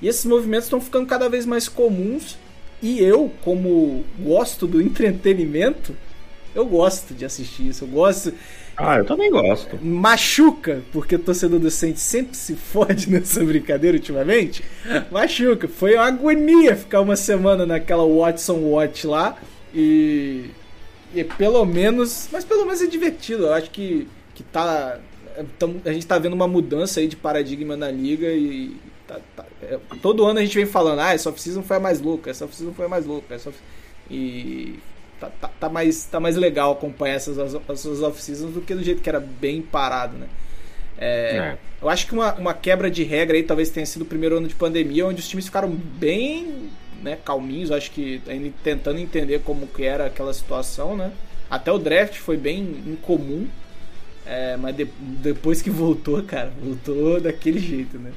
E 0.00 0.08
esses 0.08 0.24
movimentos 0.24 0.66
estão 0.66 0.80
ficando 0.80 1.06
cada 1.06 1.28
vez 1.28 1.46
mais 1.46 1.68
comuns. 1.68 2.38
E 2.82 3.00
eu, 3.00 3.32
como 3.42 4.04
gosto 4.18 4.66
do 4.66 4.82
entretenimento, 4.82 5.96
eu 6.56 6.64
gosto 6.64 7.12
de 7.12 7.24
assistir 7.24 7.68
isso, 7.68 7.84
eu 7.84 7.88
gosto. 7.88 8.32
Ah, 8.74 8.96
eu 8.96 9.04
também 9.04 9.30
gosto. 9.30 9.78
Machuca, 9.84 10.82
porque 10.90 11.16
o 11.16 11.18
torcedor 11.18 11.60
do 11.60 11.70
Saints 11.70 12.00
sempre 12.00 12.34
se 12.34 12.54
fode 12.54 13.08
nessa 13.12 13.44
brincadeira 13.44 13.96
ultimamente. 13.96 14.64
Machuca. 15.10 15.68
Foi 15.68 15.94
uma 15.94 16.06
agonia 16.06 16.74
ficar 16.74 17.02
uma 17.02 17.14
semana 17.14 17.66
naquela 17.66 18.06
Watson 18.06 18.56
Watch 18.60 19.06
lá. 19.06 19.36
E. 19.74 20.50
E 21.14 21.24
pelo 21.24 21.64
menos. 21.66 22.28
Mas 22.32 22.44
pelo 22.44 22.64
menos 22.64 22.80
é 22.80 22.86
divertido. 22.86 23.44
Eu 23.44 23.52
acho 23.52 23.70
que, 23.70 24.08
que 24.34 24.42
tá. 24.42 24.98
a 25.84 25.92
gente 25.92 26.06
tá 26.06 26.18
vendo 26.18 26.32
uma 26.32 26.48
mudança 26.48 27.00
aí 27.00 27.06
de 27.06 27.16
paradigma 27.16 27.76
na 27.76 27.90
liga 27.90 28.28
e. 28.32 28.76
Tá, 29.06 29.20
tá, 29.36 29.44
é, 29.62 29.78
todo 30.02 30.24
ano 30.24 30.40
a 30.40 30.42
gente 30.42 30.56
vem 30.56 30.66
falando, 30.66 30.98
ah, 30.98 31.14
essa 31.14 31.30
off-season 31.30 31.62
foi 31.62 31.76
a 31.76 31.80
mais 31.80 32.00
louca, 32.00 32.28
essa 32.28 32.44
off-season 32.44 32.72
foi 32.72 32.86
a 32.86 32.88
mais 32.88 33.06
louca. 33.06 33.34
Essa 33.34 33.52
e 34.10 34.78
tá, 35.20 35.30
tá, 35.40 35.48
tá, 35.48 35.68
mais, 35.68 36.04
tá 36.04 36.20
mais 36.20 36.36
legal 36.36 36.72
acompanhar 36.72 37.14
essas, 37.14 37.36
essas 37.68 38.02
off-seasons 38.02 38.54
do 38.54 38.60
que 38.60 38.74
do 38.74 38.82
jeito 38.82 39.02
que 39.02 39.08
era 39.08 39.20
bem 39.20 39.62
parado, 39.62 40.16
né? 40.16 40.26
É, 40.98 41.36
é. 41.36 41.58
Eu 41.80 41.88
acho 41.88 42.06
que 42.06 42.14
uma, 42.14 42.34
uma 42.34 42.54
quebra 42.54 42.90
de 42.90 43.02
regra 43.04 43.36
aí 43.36 43.42
talvez 43.42 43.70
tenha 43.70 43.84
sido 43.84 44.02
o 44.02 44.06
primeiro 44.06 44.38
ano 44.38 44.48
de 44.48 44.54
pandemia, 44.54 45.06
onde 45.06 45.20
os 45.20 45.28
times 45.28 45.44
ficaram 45.46 45.68
bem 45.68 46.70
né, 47.02 47.18
calminhos, 47.24 47.70
acho 47.70 47.90
que 47.90 48.22
tentando 48.62 48.98
entender 48.98 49.40
como 49.44 49.66
que 49.66 49.84
era 49.84 50.06
aquela 50.06 50.32
situação, 50.32 50.96
né? 50.96 51.12
Até 51.48 51.70
o 51.70 51.78
draft 51.78 52.16
foi 52.16 52.36
bem 52.36 52.60
incomum, 52.86 53.46
é, 54.24 54.56
mas 54.56 54.74
de, 54.74 54.88
depois 54.98 55.62
que 55.62 55.70
voltou, 55.70 56.22
cara, 56.22 56.50
voltou 56.60 57.20
daquele 57.20 57.60
jeito, 57.60 57.98
né? 57.98 58.12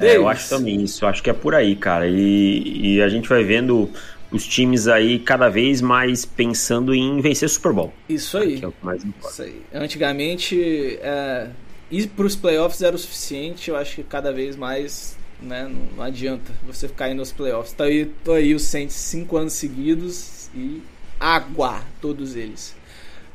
É. 0.00 0.06
é 0.06 0.16
eu 0.16 0.28
acho 0.28 0.48
também 0.48 0.82
isso, 0.82 1.04
acho 1.04 1.22
que 1.22 1.28
é 1.28 1.34
por 1.34 1.54
aí, 1.54 1.76
cara. 1.76 2.08
E, 2.08 2.94
e 2.94 3.02
a 3.02 3.08
gente 3.08 3.28
vai 3.28 3.44
vendo 3.44 3.90
os 4.30 4.46
times 4.46 4.88
aí 4.88 5.18
cada 5.18 5.48
vez 5.48 5.80
mais 5.80 6.24
pensando 6.24 6.94
em 6.94 7.20
vencer 7.20 7.48
Super 7.48 7.72
Bowl. 7.72 7.92
Isso 8.08 8.36
aí. 8.38 8.60
É 8.62 8.66
o 8.66 8.72
que 8.72 8.84
mais 8.84 9.04
importa. 9.04 9.28
Isso 9.28 9.42
aí. 9.42 9.62
Antigamente, 9.72 10.98
é, 11.00 11.48
ir 11.90 12.08
para 12.08 12.26
os 12.26 12.36
playoffs 12.36 12.82
era 12.82 12.96
o 12.96 12.98
suficiente. 12.98 13.70
Eu 13.70 13.76
acho 13.76 13.96
que 13.96 14.02
cada 14.02 14.32
vez 14.32 14.56
mais 14.56 15.16
né, 15.40 15.70
não, 15.96 16.02
adianta 16.02 16.52
você 16.66 16.88
ficar 16.88 17.08
indo 17.08 17.18
nos 17.18 17.32
playoffs. 17.32 17.72
Tá 17.72 17.84
aí, 17.84 18.06
tô 18.24 18.32
aí 18.32 18.54
os 18.54 18.62
Saints 18.62 18.94
cinco 18.94 19.36
anos 19.36 19.52
seguidos 19.52 20.48
e 20.54 20.82
água, 21.18 21.82
todos 22.00 22.36
eles. 22.36 22.74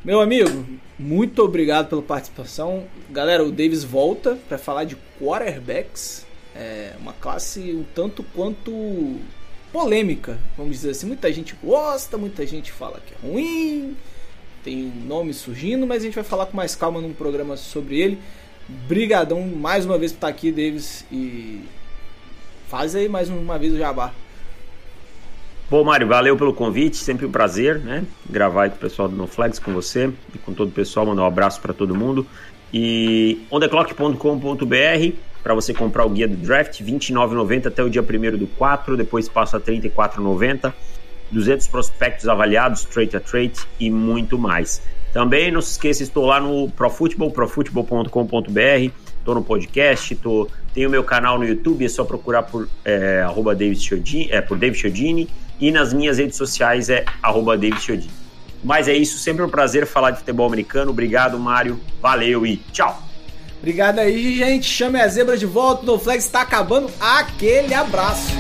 Meu 0.04 0.20
amigo, 0.20 0.66
muito 0.98 1.44
obrigado 1.44 1.90
pela 1.90 2.02
participação. 2.02 2.86
Galera, 3.10 3.44
o 3.44 3.52
Davis 3.52 3.84
volta 3.84 4.38
para 4.48 4.58
falar 4.58 4.84
de 4.84 4.98
quarterbacks. 5.20 6.26
É 6.56 6.94
uma 7.00 7.14
classe 7.14 7.72
um 7.72 7.86
tanto 7.96 8.24
quanto 8.24 8.72
polêmica, 9.72 10.38
vamos 10.58 10.74
dizer 10.74 10.92
assim. 10.92 11.08
Muita 11.08 11.32
gente 11.32 11.56
gosta, 11.64 12.18
muita 12.18 12.46
gente 12.46 12.72
fala 12.72 13.02
que 13.06 13.14
é 13.14 13.30
ruim, 13.30 13.96
tem 14.64 14.92
nomes 15.06 15.38
surgindo, 15.38 15.88
mas 15.88 16.02
a 16.02 16.06
gente 16.06 16.16
vai 16.16 16.24
falar 16.24 16.46
com 16.46 16.58
mais 16.58 16.76
calma 16.76 17.02
num 17.02 17.14
programa 17.14 17.58
sobre 17.58 18.00
ele. 18.00 18.20
Brigadão 18.88 19.42
mais 19.42 19.86
uma 19.86 19.98
vez 19.98 20.12
por 20.12 20.18
estar 20.18 20.28
aqui, 20.28 20.52
Davis, 20.52 21.06
e 21.12 21.62
faz 22.68 22.96
aí 22.96 23.10
mais 23.10 23.30
uma 23.30 23.58
vez 23.58 23.74
o 23.74 23.78
jabá. 23.78 24.14
Bom, 25.70 25.86
Mário, 25.86 26.06
valeu 26.06 26.36
pelo 26.36 26.54
convite, 26.54 26.98
sempre 26.98 27.26
um 27.26 27.32
prazer, 27.32 27.80
né? 27.80 28.04
Gravar 28.30 28.70
com 28.70 28.76
o 28.76 28.80
pessoal 28.80 29.08
do 29.08 29.16
NoFlex, 29.16 29.58
com 29.58 29.74
você 29.74 30.12
e 30.36 30.38
com 30.38 30.54
todo 30.54 30.68
o 30.68 30.72
pessoal, 30.72 31.06
mandar 31.06 31.24
um 31.24 31.26
abraço 31.26 31.62
para 31.62 31.74
todo 31.74 31.96
mundo. 31.96 32.28
E 32.74 33.46
ondeclock.com.br 33.50 35.16
para 35.44 35.54
você 35.54 35.74
comprar 35.74 36.06
o 36.06 36.10
guia 36.10 36.28
do 36.28 36.36
draft, 36.36 36.80
R$ 36.80 36.86
29,90 36.92 37.68
até 37.68 37.84
o 37.84 37.90
dia 37.90 38.02
1 38.02 38.38
do 38.38 38.48
4, 38.48 38.96
depois 38.96 39.28
passa 39.28 39.58
R$ 39.58 39.64
34,90. 39.64 40.74
200 41.32 41.68
prospectos 41.68 42.28
avaliados, 42.28 42.84
trade 42.84 43.16
a 43.16 43.20
trade 43.20 43.54
e 43.80 43.90
muito 43.90 44.38
mais. 44.38 44.82
Também 45.14 45.52
não 45.52 45.62
se 45.62 45.72
esqueça, 45.72 46.04
estou 46.04 46.26
lá 46.26 46.40
no 46.40 46.70
ProFootball, 46.70 47.32
profutbol.com.br, 47.32 48.92
estou 49.18 49.36
no 49.36 49.44
podcast, 49.44 50.16
tô, 50.16 50.48
tenho 50.74 50.90
meu 50.90 51.04
canal 51.04 51.38
no 51.38 51.46
YouTube, 51.46 51.84
é 51.84 51.90
só 51.90 52.04
procurar 52.04 52.44
por, 52.44 52.70
é, 52.86 53.22
arroba 53.22 53.54
David 53.54 53.82
Chiodini, 53.82 54.30
é, 54.32 54.40
por 54.40 54.58
David 54.58 54.80
Chiodini, 54.80 55.30
e 55.60 55.72
nas 55.72 55.94
minhas 55.94 56.18
redes 56.18 56.38
sociais 56.38 56.90
é 56.90 57.04
arroba 57.22 57.58
David 57.58 57.82
Chiodini. 57.82 58.12
Mas 58.64 58.88
é 58.88 58.94
isso, 58.94 59.18
sempre 59.18 59.44
um 59.44 59.50
prazer 59.50 59.86
falar 59.86 60.12
de 60.12 60.20
futebol 60.20 60.46
americano. 60.46 60.92
Obrigado, 60.92 61.38
Mário. 61.40 61.80
Valeu 62.00 62.46
e 62.46 62.58
tchau! 62.72 63.11
Obrigado 63.62 64.00
aí, 64.00 64.38
gente. 64.38 64.66
Chame 64.66 65.00
a 65.00 65.08
zebra 65.08 65.38
de 65.38 65.46
volta. 65.46 65.90
O 65.92 66.00
Flex 66.00 66.26
está 66.26 66.42
acabando. 66.42 66.90
Aquele 67.00 67.76
abraço. 67.76 68.34